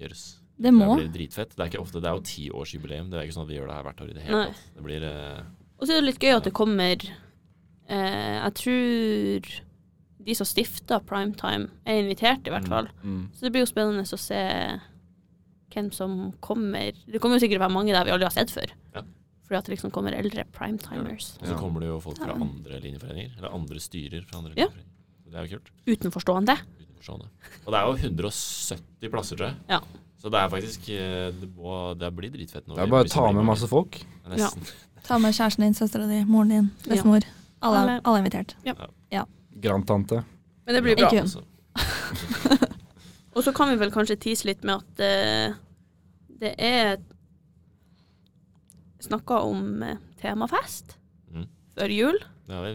gjøres. 0.00 0.39
Det 0.60 0.72
må. 0.76 0.90
Det 0.98 1.06
blir 1.06 1.14
dritfett. 1.14 1.54
Det 1.56 1.62
er 1.64 1.70
ikke 1.70 1.80
ofte, 1.80 2.00
det 2.04 2.10
er 2.10 2.18
jo 2.18 2.26
tiårsjubileum. 2.28 3.08
Det 3.10 3.16
er 3.18 3.24
ikke 3.24 3.36
sånn 3.38 3.46
at 3.46 3.50
vi 3.52 3.56
gjør 3.56 3.70
det 3.70 3.76
her 3.78 3.86
hvert 3.88 4.00
år 4.04 4.10
i 4.10 4.16
det 4.18 4.22
hele 4.26 4.44
tatt. 4.50 4.62
Det 4.76 4.82
blir 4.84 5.06
øh, 5.08 5.40
Og 5.80 5.86
så 5.86 5.92
er 5.94 6.00
det 6.02 6.08
litt 6.10 6.20
gøy 6.20 6.34
at 6.36 6.44
det 6.44 6.52
kommer 6.52 6.96
eh, 7.88 8.36
Jeg 8.44 8.54
tror 8.60 9.50
de 10.20 10.34
som 10.36 10.44
stifta 10.46 10.98
Primetime, 11.00 11.70
er 11.88 12.02
invitert, 12.02 12.44
i 12.46 12.50
hvert 12.52 12.66
Mm. 12.68 12.74
fall. 12.74 12.88
Mm. 13.02 13.22
Så 13.32 13.40
det 13.46 13.52
blir 13.54 13.62
jo 13.64 13.70
spennende 13.72 14.04
å 14.04 14.18
se 14.20 14.42
hvem 15.72 15.88
som 15.94 16.32
kommer. 16.44 16.92
Det 17.08 17.20
kommer 17.22 17.38
jo 17.38 17.44
sikkert 17.46 17.62
være 17.62 17.72
mange 17.72 17.94
der 17.94 18.04
vi 18.04 18.12
aldri 18.12 18.26
har 18.28 18.34
sett 18.34 18.52
før. 18.52 18.70
Ja. 18.94 19.02
Fordi 19.46 19.58
at 19.58 19.64
det 19.70 19.74
liksom 19.78 19.90
kommer 19.94 20.12
eldre 20.14 20.44
primetimers. 20.52 21.32
Og 21.40 21.48
så 21.48 21.56
kommer 21.58 21.80
det 21.80 21.88
jo 21.88 21.96
folk 22.04 22.18
fra 22.20 22.34
andre 22.36 22.80
linjeforeninger. 22.84 23.32
Eller 23.38 23.54
andre 23.56 23.80
styrer 23.80 24.26
fra 24.28 24.38
andre 24.42 24.52
Ja. 24.58 24.66
linjeforeninger. 24.68 24.86
Det 25.30 25.34
er 25.40 25.46
jo 25.46 25.56
kult. 25.56 25.70
Utenforstående. 25.86 26.56
Utenforstående. 26.84 27.28
Og 27.64 27.72
det 27.72 27.80
er 27.80 27.86
jo 27.86 27.96
170 28.10 29.10
plasser, 29.10 29.36
tror 29.40 29.46
jeg. 29.48 29.56
Ja. 29.70 29.80
Så 30.20 30.28
det 30.32 30.36
er 30.40 30.50
faktisk 30.52 30.88
eh, 30.92 31.30
Det, 31.32 31.48
må, 31.56 31.94
det 31.96 32.10
blir 32.16 32.32
dritfett 32.34 32.66
nå. 32.68 32.76
Det 32.76 32.84
er 32.84 32.92
bare 32.92 33.08
å 33.08 33.12
ta 33.12 33.26
med 33.32 33.46
masse 33.48 33.68
folk. 33.70 34.02
Er 34.28 34.50
Ta 35.06 35.16
med 35.18 35.32
kjæresten 35.34 35.64
din, 35.64 35.74
søstera 35.74 36.06
di, 36.06 36.20
moren 36.28 36.52
din, 36.52 36.66
bestemor. 36.84 37.24
Alle, 37.64 37.78
Alle. 37.80 37.94
alle 38.04 38.18
er 38.18 38.24
invitert. 38.24 38.54
Grandtante. 39.60 40.20
Men 40.66 40.76
det 40.76 40.82
blir 40.84 40.96
Ikke 40.96 41.08
bra. 41.08 41.24
hun. 41.24 41.24
Altså, 41.24 42.68
Og 43.36 43.44
så 43.46 43.52
kan 43.56 43.70
vi 43.70 43.78
vel 43.80 43.92
kanskje 43.94 44.18
tease 44.20 44.48
litt 44.48 44.62
med 44.66 44.80
at 44.80 45.02
uh, 45.02 45.58
det 46.40 46.52
er 46.58 46.98
snakka 49.00 49.42
om 49.48 49.82
eh, 49.82 50.00
temafest 50.20 50.96
Mm. 51.30 51.46
før 51.78 51.92
jul. 51.94 52.16
Ja, 52.50 52.60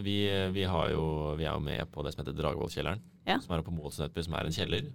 Vi, 0.54 0.62
jo, 0.64 1.34
vi 1.36 1.44
er 1.44 1.52
jo 1.52 1.60
med 1.60 1.90
på 1.92 2.02
det 2.02 2.14
som 2.14 2.22
heter 2.24 2.34
Dragvollkjelleren. 2.38 3.02
Ja. 3.28 3.36
Som 3.42 3.52
er 3.52 3.60
oppe 3.60 3.68
på 3.68 3.76
Målsen 3.76 4.08
som 4.24 4.34
er 4.34 4.48
en 4.48 4.54
kjeller. 4.56 4.86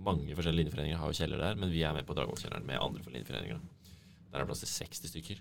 Mange 0.00 0.34
forskjellige 0.36 0.64
linjeforeninger 0.64 0.96
har 1.00 1.10
jo 1.12 1.18
kjeller 1.18 1.38
der, 1.42 1.54
men 1.60 1.70
vi 1.72 1.82
er 1.84 1.92
med 1.92 2.06
på 2.08 2.14
Dragvollkjelleren 2.16 2.64
med 2.66 2.78
andre 2.80 3.02
for 3.04 3.12
linjeforeninger. 3.12 3.58
Der 4.30 4.38
er 4.38 4.44
det 4.44 4.48
plass 4.48 4.62
til 4.64 4.70
60 4.88 5.10
stykker. 5.12 5.40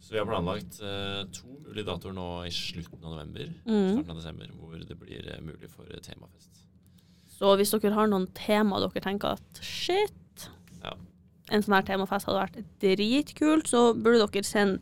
Så 0.00 0.14
vi 0.14 0.18
har 0.18 0.26
planlagt 0.26 0.78
eh, 0.82 1.20
to 1.36 1.46
mulige 1.66 1.84
datoer 1.86 2.14
nå 2.16 2.26
i 2.48 2.50
slutten 2.50 3.04
av 3.04 3.12
november, 3.14 3.50
Mm. 3.68 3.92
starten 3.92 4.10
av 4.10 4.16
desember, 4.16 4.48
hvor 4.58 4.78
det 4.88 4.96
blir 4.98 5.28
eh, 5.34 5.40
mulig 5.44 5.68
for 5.70 5.84
eh, 5.92 6.00
temafest. 6.02 6.64
Så 7.36 7.52
hvis 7.56 7.70
dere 7.72 7.94
har 7.94 8.08
noen 8.10 8.26
tema 8.34 8.80
dere 8.80 9.00
tenker 9.04 9.36
at 9.36 9.60
shit, 9.62 10.48
Ja. 10.82 10.94
en 11.50 11.62
sånn 11.62 11.74
her 11.76 11.82
temafest 11.82 12.26
hadde 12.26 12.40
vært 12.40 12.64
dritkult, 12.80 13.68
så 13.68 13.92
burde 13.94 14.26
dere 14.32 14.42
sende 14.44 14.80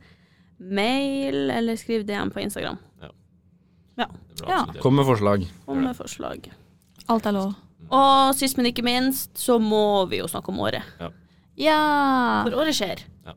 mail 0.59 1.51
eller 1.51 1.77
skrive 1.77 2.07
DM 2.07 2.31
på 2.31 2.41
Instagram. 2.43 2.79
Ja. 3.03 3.11
ja. 3.99 4.09
Ja. 4.49 4.65
Kom 4.81 4.95
med 4.97 5.07
forslag. 5.07 5.45
Kom 5.67 5.83
med 5.83 5.97
forslag. 5.99 6.49
Alt 7.09 7.27
er 7.27 7.33
lov. 7.33 7.55
Og 7.89 8.35
sist, 8.37 8.59
men 8.59 8.69
ikke 8.69 8.85
minst, 8.85 9.31
så 9.39 9.57
må 9.63 10.05
vi 10.11 10.21
jo 10.21 10.27
snakke 10.29 10.53
om 10.53 10.59
året. 10.67 10.85
Ja! 11.59 11.79
For 12.47 12.59
året 12.61 12.77
skjer. 12.77 13.05
Ja. 13.27 13.35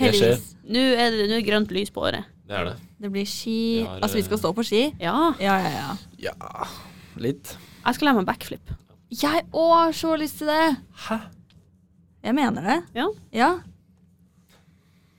Heldigvis. 0.00 0.52
Nå 0.70 0.84
er 0.96 1.16
det 1.16 1.26
nå 1.30 1.40
er 1.40 1.46
grønt 1.46 1.72
lys 1.74 1.90
på 1.92 2.04
året. 2.06 2.28
Det 2.50 2.56
er 2.58 2.70
det. 2.70 2.76
Det 3.00 3.10
blir 3.14 3.26
ski 3.28 3.56
Vi 3.80 3.82
har, 3.86 3.98
Altså, 4.02 4.18
vi 4.18 4.22
skal 4.26 4.36
eh, 4.36 4.42
stå 4.42 4.52
på 4.56 4.64
ski? 4.66 4.82
Ja. 5.00 5.16
Ja, 5.40 5.56
ja, 5.64 5.72
ja. 5.74 5.90
Ja, 6.20 6.68
litt. 7.20 7.52
Jeg 7.84 7.96
skal 7.96 8.10
lære 8.10 8.20
meg 8.20 8.28
backflip. 8.28 8.72
Jeg 9.10 9.44
òg 9.50 9.70
har 9.74 9.94
så 9.96 10.14
lyst 10.20 10.40
til 10.40 10.50
det! 10.50 10.64
Hæ? 11.08 11.18
Jeg 12.22 12.36
mener 12.36 12.66
det. 12.66 12.78
Ja. 12.94 13.06
Ja. 13.34 13.50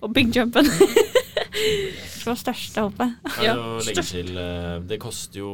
Og 0.01 0.14
big 0.14 0.32
jumpen. 0.36 0.66
Fra 2.22 2.36
største 2.38 2.86
hoppet. 2.86 3.16
Ja. 3.41 3.55
jo 3.57 3.80
legge 3.86 4.03
til 4.05 4.38
eh, 4.38 4.78
Det 4.89 4.99
koster 5.01 5.41
jo 5.41 5.51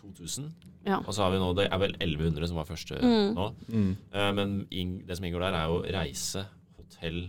2000. 0.00 0.48
Ja. 0.86 0.98
Og 1.02 1.12
så 1.14 1.22
har 1.24 1.30
vi 1.34 1.38
nå 1.42 1.48
Det 1.56 1.68
er 1.72 1.78
vel 1.82 1.96
1100 2.00 2.46
som 2.48 2.56
var 2.56 2.64
første 2.68 3.00
Mm. 3.02 3.34
nå. 3.34 3.46
Mm. 3.68 3.96
Uh, 4.14 4.32
men 4.32 4.66
ing, 4.70 5.06
det 5.06 5.16
som 5.18 5.24
inngår 5.26 5.40
der, 5.40 5.54
er 5.54 5.66
jo 5.66 5.82
reise, 5.98 6.44
hotell 6.78 7.28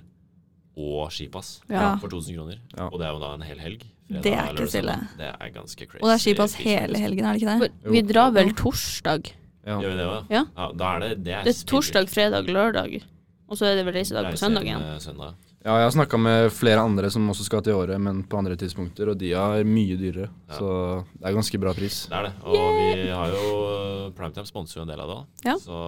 og 0.78 1.10
skipass 1.12 1.62
Ja. 1.70 1.96
for 1.98 2.08
2000 2.08 2.36
kroner. 2.38 2.60
Ja. 2.78 2.86
Og 2.92 3.00
det 3.00 3.08
er 3.08 3.12
jo 3.14 3.20
da 3.20 3.34
en 3.34 3.42
hel 3.42 3.58
helg. 3.60 3.84
Det 4.08 4.26
er 4.32 4.54
ikke 4.54 4.68
stille. 4.70 4.94
Det 5.18 5.28
er 5.34 5.50
ganske 5.52 5.88
crazy. 5.90 6.04
Og 6.04 6.08
det 6.08 6.14
er 6.16 6.24
skipass 6.24 6.54
hele 6.62 6.98
helgen, 7.02 7.26
er 7.26 7.34
det 7.34 7.42
ikke 7.42 7.60
det? 7.60 7.72
For 7.84 7.92
vi 7.92 8.02
drar 8.14 8.32
vel 8.32 8.54
torsdag. 8.54 9.32
Ja. 9.66 9.80
Gjør 9.82 9.90
vi 9.92 9.98
det 9.98 10.06
òg? 10.08 10.30
Ja. 10.32 10.44
Da 10.78 10.96
er 10.96 11.00
det 11.00 11.24
Det 11.26 11.34
er, 11.34 11.44
Det 11.44 11.56
er 11.58 11.66
torsdag, 11.68 12.08
fredag, 12.10 12.46
lørdag. 12.48 13.02
Og 13.48 13.56
så 13.58 13.66
er 13.70 13.76
det 13.80 13.86
vel 13.88 13.96
reisedag 13.96 14.26
på 14.28 14.34
Reise 14.36 14.44
søndag 14.46 14.66
igjen. 14.68 14.82
søndag. 15.00 15.36
ja, 15.64 15.76
jeg 15.80 15.86
har 15.88 15.92
snakka 15.96 16.18
med 16.20 16.50
flere 16.52 16.80
andre 16.84 17.10
som 17.10 17.30
også 17.32 17.46
skal 17.48 17.62
til 17.64 17.74
året, 17.80 18.00
men 18.02 18.24
på 18.28 18.38
andre 18.38 18.56
tidspunkter, 18.60 19.10
og 19.14 19.18
de 19.18 19.32
er 19.34 19.64
mye 19.64 19.96
dyrere. 20.00 20.28
Ja. 20.50 20.58
Så 20.60 21.06
det 21.16 21.30
er 21.30 21.34
ganske 21.38 21.60
bra 21.64 21.74
pris. 21.74 22.02
Det 22.12 22.18
er 22.18 22.28
det. 22.28 22.34
Og 22.44 22.76
vi 22.76 23.08
har 23.10 23.32
jo 23.32 24.12
Primetime 24.18 24.46
sponser 24.48 24.80
jo 24.80 24.84
en 24.84 24.92
del 24.92 25.00
av 25.00 25.08
det 25.08 25.16
òg. 25.16 25.26
Ja. 25.46 25.56
Så 25.64 25.80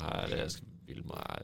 her 0.00 0.34
er- 0.44 0.60
vil 0.86 1.02
man 1.04 1.16
ha 1.18 1.36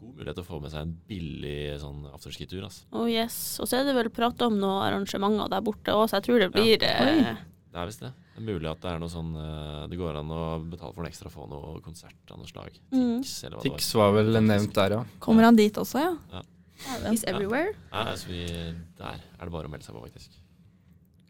god 0.00 0.14
mulighet 0.16 0.34
til 0.34 0.44
å 0.44 0.46
få 0.46 0.60
med 0.62 0.70
seg 0.70 0.80
en 0.82 0.96
billig 1.08 1.80
sånn 1.80 2.06
afterski-tur. 2.14 2.62
Altså. 2.64 2.82
Oh 2.92 3.06
yes. 3.10 3.58
Og 3.60 3.66
så 3.68 3.80
er 3.80 3.84
det 3.84 3.94
vel 3.94 4.10
prata 4.10 4.46
om 4.46 4.58
noen 4.58 4.82
arrangementer 4.92 5.48
der 5.50 5.60
borte 5.60 5.90
òg, 5.94 6.08
så 6.10 6.18
jeg 6.20 6.26
tror 6.28 6.38
det 6.40 6.52
blir 6.52 6.82
eh, 6.82 7.36
Det 7.70 7.78
er 7.78 7.86
visst 7.86 8.00
det. 8.00 8.12
Det 8.40 8.46
er 8.46 8.56
mulig 8.56 8.70
at 8.70 8.80
det 8.80 8.88
er 8.88 9.00
noe 9.02 9.12
sånn 9.12 9.34
eh, 9.36 9.80
Det 9.90 9.98
går 10.00 10.16
an 10.16 10.30
å 10.32 10.42
betale 10.64 10.94
for 10.96 11.04
en 11.04 11.10
ekstra, 11.10 11.32
få 11.32 11.44
noe 11.50 11.74
konsert 11.84 12.32
av 12.32 12.40
noe 12.40 12.48
slag. 12.48 12.72
Mm. 12.88 13.20
Tix, 13.20 13.34
eller 13.44 13.58
hva 13.58 13.64
det 13.64 13.72
Tix 13.74 13.90
var 14.00 14.14
vel 14.16 14.40
nevnt 14.40 14.72
der, 14.78 14.96
ja. 14.96 15.00
Kommer 15.20 15.44
han 15.44 15.58
dit 15.58 15.76
også, 15.76 16.00
ja? 16.00 16.14
ja. 16.32 16.44
He's 17.04 17.26
everywhere. 17.28 17.74
Nei, 17.90 18.04
altså 18.14 18.30
vi, 18.30 18.46
der 18.96 19.18
er 19.20 19.42
det 19.44 19.52
bare 19.52 19.68
å 19.68 19.72
melde 19.72 19.84
seg 19.84 19.98
på, 19.98 20.06
faktisk. 20.06 20.38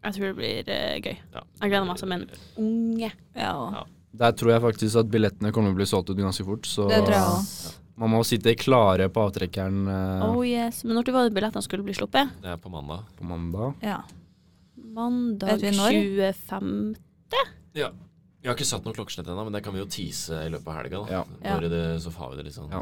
Jeg 0.01 0.15
tror 0.15 0.31
det 0.31 0.37
blir 0.39 0.71
uh, 0.71 0.95
gøy. 1.03 1.17
Ja. 1.35 1.43
Jeg 1.59 1.73
gleder 1.73 1.89
meg 1.89 1.99
som 1.99 2.15
en 2.15 2.23
unge. 2.63 3.11
Ja. 3.35 3.51
Ja. 3.75 3.83
Der 4.23 4.33
tror 4.35 4.55
jeg 4.55 4.63
faktisk 4.63 5.03
at 5.03 5.11
billettene 5.11 5.51
kommer 5.55 5.71
til 5.71 5.75
å 5.75 5.81
bli 5.81 5.87
solgt 5.91 6.09
ut 6.11 6.19
ganske 6.19 6.47
fort, 6.47 6.65
så 6.67 6.87
Det 6.91 7.03
tror 7.03 7.15
jeg 7.17 7.35
òg. 7.35 7.75
man 8.01 8.11
må 8.15 8.23
sitte 8.27 8.55
klare 8.59 9.07
på 9.11 9.27
avtrekkeren 9.27 9.83
eh, 9.91 10.25
Oh 10.25 10.41
yes. 10.47 10.81
Men 10.87 10.97
når 10.97 11.11
var 11.15 11.27
det 11.27 11.35
billettene 11.35 11.63
skulle 11.63 11.85
bli 11.85 11.95
sluppet? 11.95 12.33
Det 12.43 12.55
er 12.55 12.59
på 12.59 12.71
mandag. 12.71 13.05
på 13.19 13.27
mandag. 13.27 13.75
Ja. 13.83 14.01
Mandag 14.93 15.61
Vet 15.61 15.75
25. 15.77 16.95
Ja. 17.77 17.89
Vi 18.41 18.49
har 18.49 18.55
ikke 18.57 18.65
satt 18.67 18.85
noe 18.87 18.95
klokkeslett 18.97 19.27
ennå, 19.29 19.43
men 19.47 19.53
det 19.55 19.61
kan 19.63 19.73
vi 19.75 19.79
jo 19.83 19.87
tease 19.91 20.39
i 20.47 20.49
løpet 20.51 20.67
av 20.71 20.77
helga. 20.79 21.01
Ja. 21.13 21.21
Når 21.45 21.67
det, 21.69 21.81
så 22.03 22.11
får 22.13 22.31
vi 22.33 22.39
det 22.41 22.45
litt 22.49 22.57
sånn. 22.57 22.71
Ja. 22.73 22.81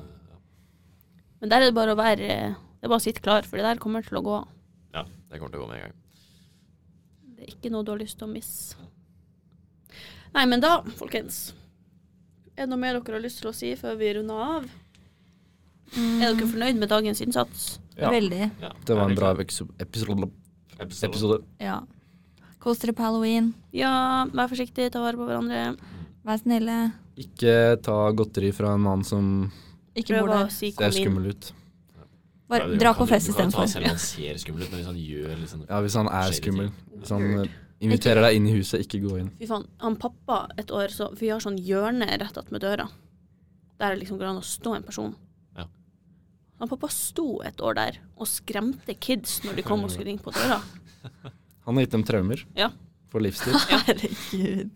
Men 1.40 1.52
der 1.52 1.62
er 1.64 1.70
det 1.70 1.76
bare 1.78 1.94
å 1.96 2.00
være 2.00 2.28
Det 2.28 2.88
er 2.88 2.92
bare 2.92 3.00
å 3.00 3.04
sitte 3.04 3.22
klar, 3.24 3.46
for 3.48 3.60
det 3.60 3.66
der 3.68 3.80
kommer 3.80 4.04
til 4.08 4.20
å 4.20 4.24
gå. 4.24 4.38
ja, 4.96 5.04
det 5.30 5.40
kommer 5.40 5.52
til 5.54 5.60
å 5.62 5.66
gå 5.66 5.70
med 5.72 5.78
en 5.80 5.84
gang. 5.90 5.98
Det 7.36 7.44
er 7.46 7.52
ikke 7.54 7.72
noe 7.72 7.84
du 7.88 7.92
har 7.94 8.00
lyst 8.02 8.18
til 8.20 8.28
å 8.28 8.32
misse. 8.32 8.76
Nei, 10.36 10.46
men 10.46 10.62
da, 10.62 10.82
folkens 11.00 11.54
Er 12.56 12.66
det 12.66 12.70
noe 12.70 12.78
mer 12.82 13.00
dere 13.00 13.18
har 13.18 13.24
lyst 13.24 13.40
til 13.42 13.50
å 13.50 13.56
si 13.56 13.72
før 13.80 13.96
vi 14.00 14.12
runder 14.18 14.42
av? 14.46 14.66
Er 15.98 16.34
dere 16.36 16.48
fornøyd 16.52 16.78
med 16.80 16.92
dagens 16.92 17.22
innsats? 17.24 17.70
Ja. 17.98 18.12
Veldig. 18.14 18.50
Ja, 18.62 18.72
Det 18.86 18.96
var 18.96 19.10
en 19.10 19.16
bra 19.18 19.32
episode. 19.36 19.74
episode. 19.80 20.30
episode. 20.80 21.40
Ja. 21.60 21.80
Kos 22.60 22.82
dere 22.82 22.94
på 22.96 23.04
halloween. 23.06 23.54
Ja, 23.76 24.26
vær 24.36 24.50
forsiktig, 24.52 24.90
ta 24.92 25.00
vare 25.04 25.16
på 25.20 25.28
hverandre. 25.28 25.78
Vær 26.28 26.42
snille. 26.42 26.80
Ikke 27.20 27.54
ta 27.84 27.96
godteri 28.16 28.52
fra 28.56 28.74
en 28.76 28.84
mann 28.84 29.04
som 29.08 29.30
Ikke 29.96 30.14
Prøv 30.14 30.26
bor 30.28 30.34
å 30.36 30.42
der. 30.44 30.52
si 30.54 30.72
ser 30.76 30.92
skummel 30.96 31.32
ut. 31.34 31.50
Bare 32.50 32.68
Ja, 32.72 32.78
dra 32.82 32.94
på 32.98 33.08
fest 33.08 33.30
istedenfor. 33.30 33.68
selv 33.68 33.86
om 33.86 33.90
han 33.94 34.00
ser 34.02 34.38
skummel 34.42 34.64
ut, 34.64 34.72
men 34.72 34.80
hvis 34.80 34.90
han 34.90 35.00
gjør 35.00 35.34
liksom 35.40 35.66
Ja, 35.70 35.82
hvis 35.82 35.96
han 36.00 36.08
er 36.08 36.32
skummel. 36.36 36.72
Hvis 36.98 37.10
han 37.10 37.26
eh, 37.46 37.50
inviterer 37.82 38.22
deg 38.22 38.36
inn 38.36 38.48
i 38.48 38.56
huset, 38.58 38.82
ikke 38.82 39.02
gå 39.08 39.20
inn. 39.20 39.30
Fy 39.40 39.48
faen, 39.48 39.66
han 39.80 39.96
pappa 39.96 40.48
et 40.58 40.72
år, 40.72 40.88
så, 40.90 41.10
for 41.14 41.20
vi 41.20 41.30
har 41.30 41.40
sånn 41.40 41.58
hjørne 41.58 42.08
rett 42.20 42.38
attmed 42.38 42.62
døra. 42.62 42.90
Der 43.80 43.96
det 43.96 44.02
liksom 44.04 44.18
går 44.20 44.32
an 44.34 44.42
å 44.42 44.44
stå 44.44 44.76
en 44.76 44.84
person. 44.84 45.16
Ja. 45.56 45.66
Han 46.60 46.68
pappa 46.68 46.90
sto 46.92 47.42
et 47.48 47.62
år 47.62 47.76
der 47.76 48.00
og 48.18 48.28
skremte 48.28 48.96
kids 49.00 49.44
når 49.46 49.56
de 49.56 49.62
kom 49.64 49.84
og 49.84 49.92
skulle 49.92 50.10
ringe 50.12 50.24
på 50.26 50.32
døra. 50.36 50.60
Han 51.70 51.78
har 51.78 51.86
gitt 51.86 51.94
dem 51.94 52.04
traumer 52.08 52.42
Ja. 52.58 52.72
for 53.14 53.22
livstid. 53.22 53.54
Herregud. 53.86 54.72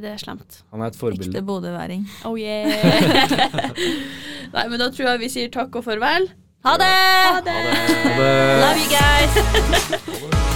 Det 0.00 0.08
er 0.14 0.20
slemt. 0.22 0.62
Han 0.72 0.80
er 0.80 0.92
et 0.94 0.96
forbilde. 0.96 1.28
Ekte 1.28 1.42
bodøværing. 1.44 2.06
Oh 2.24 2.38
yeah. 2.40 2.70
Nei, 4.54 4.64
men 4.70 4.78
da 4.80 4.88
tror 4.94 5.10
jeg 5.12 5.20
vi 5.26 5.28
sier 5.34 5.50
takk 5.52 5.76
og 5.76 5.84
farvel. 5.84 6.30
Ha 6.64 6.76
det! 6.80 6.88
Ha 6.88 7.40
det! 7.44 7.58
Ha 7.66 8.14
det. 8.16 8.30
Love 8.62 8.80
you 8.80 8.88
guys! 8.94 10.46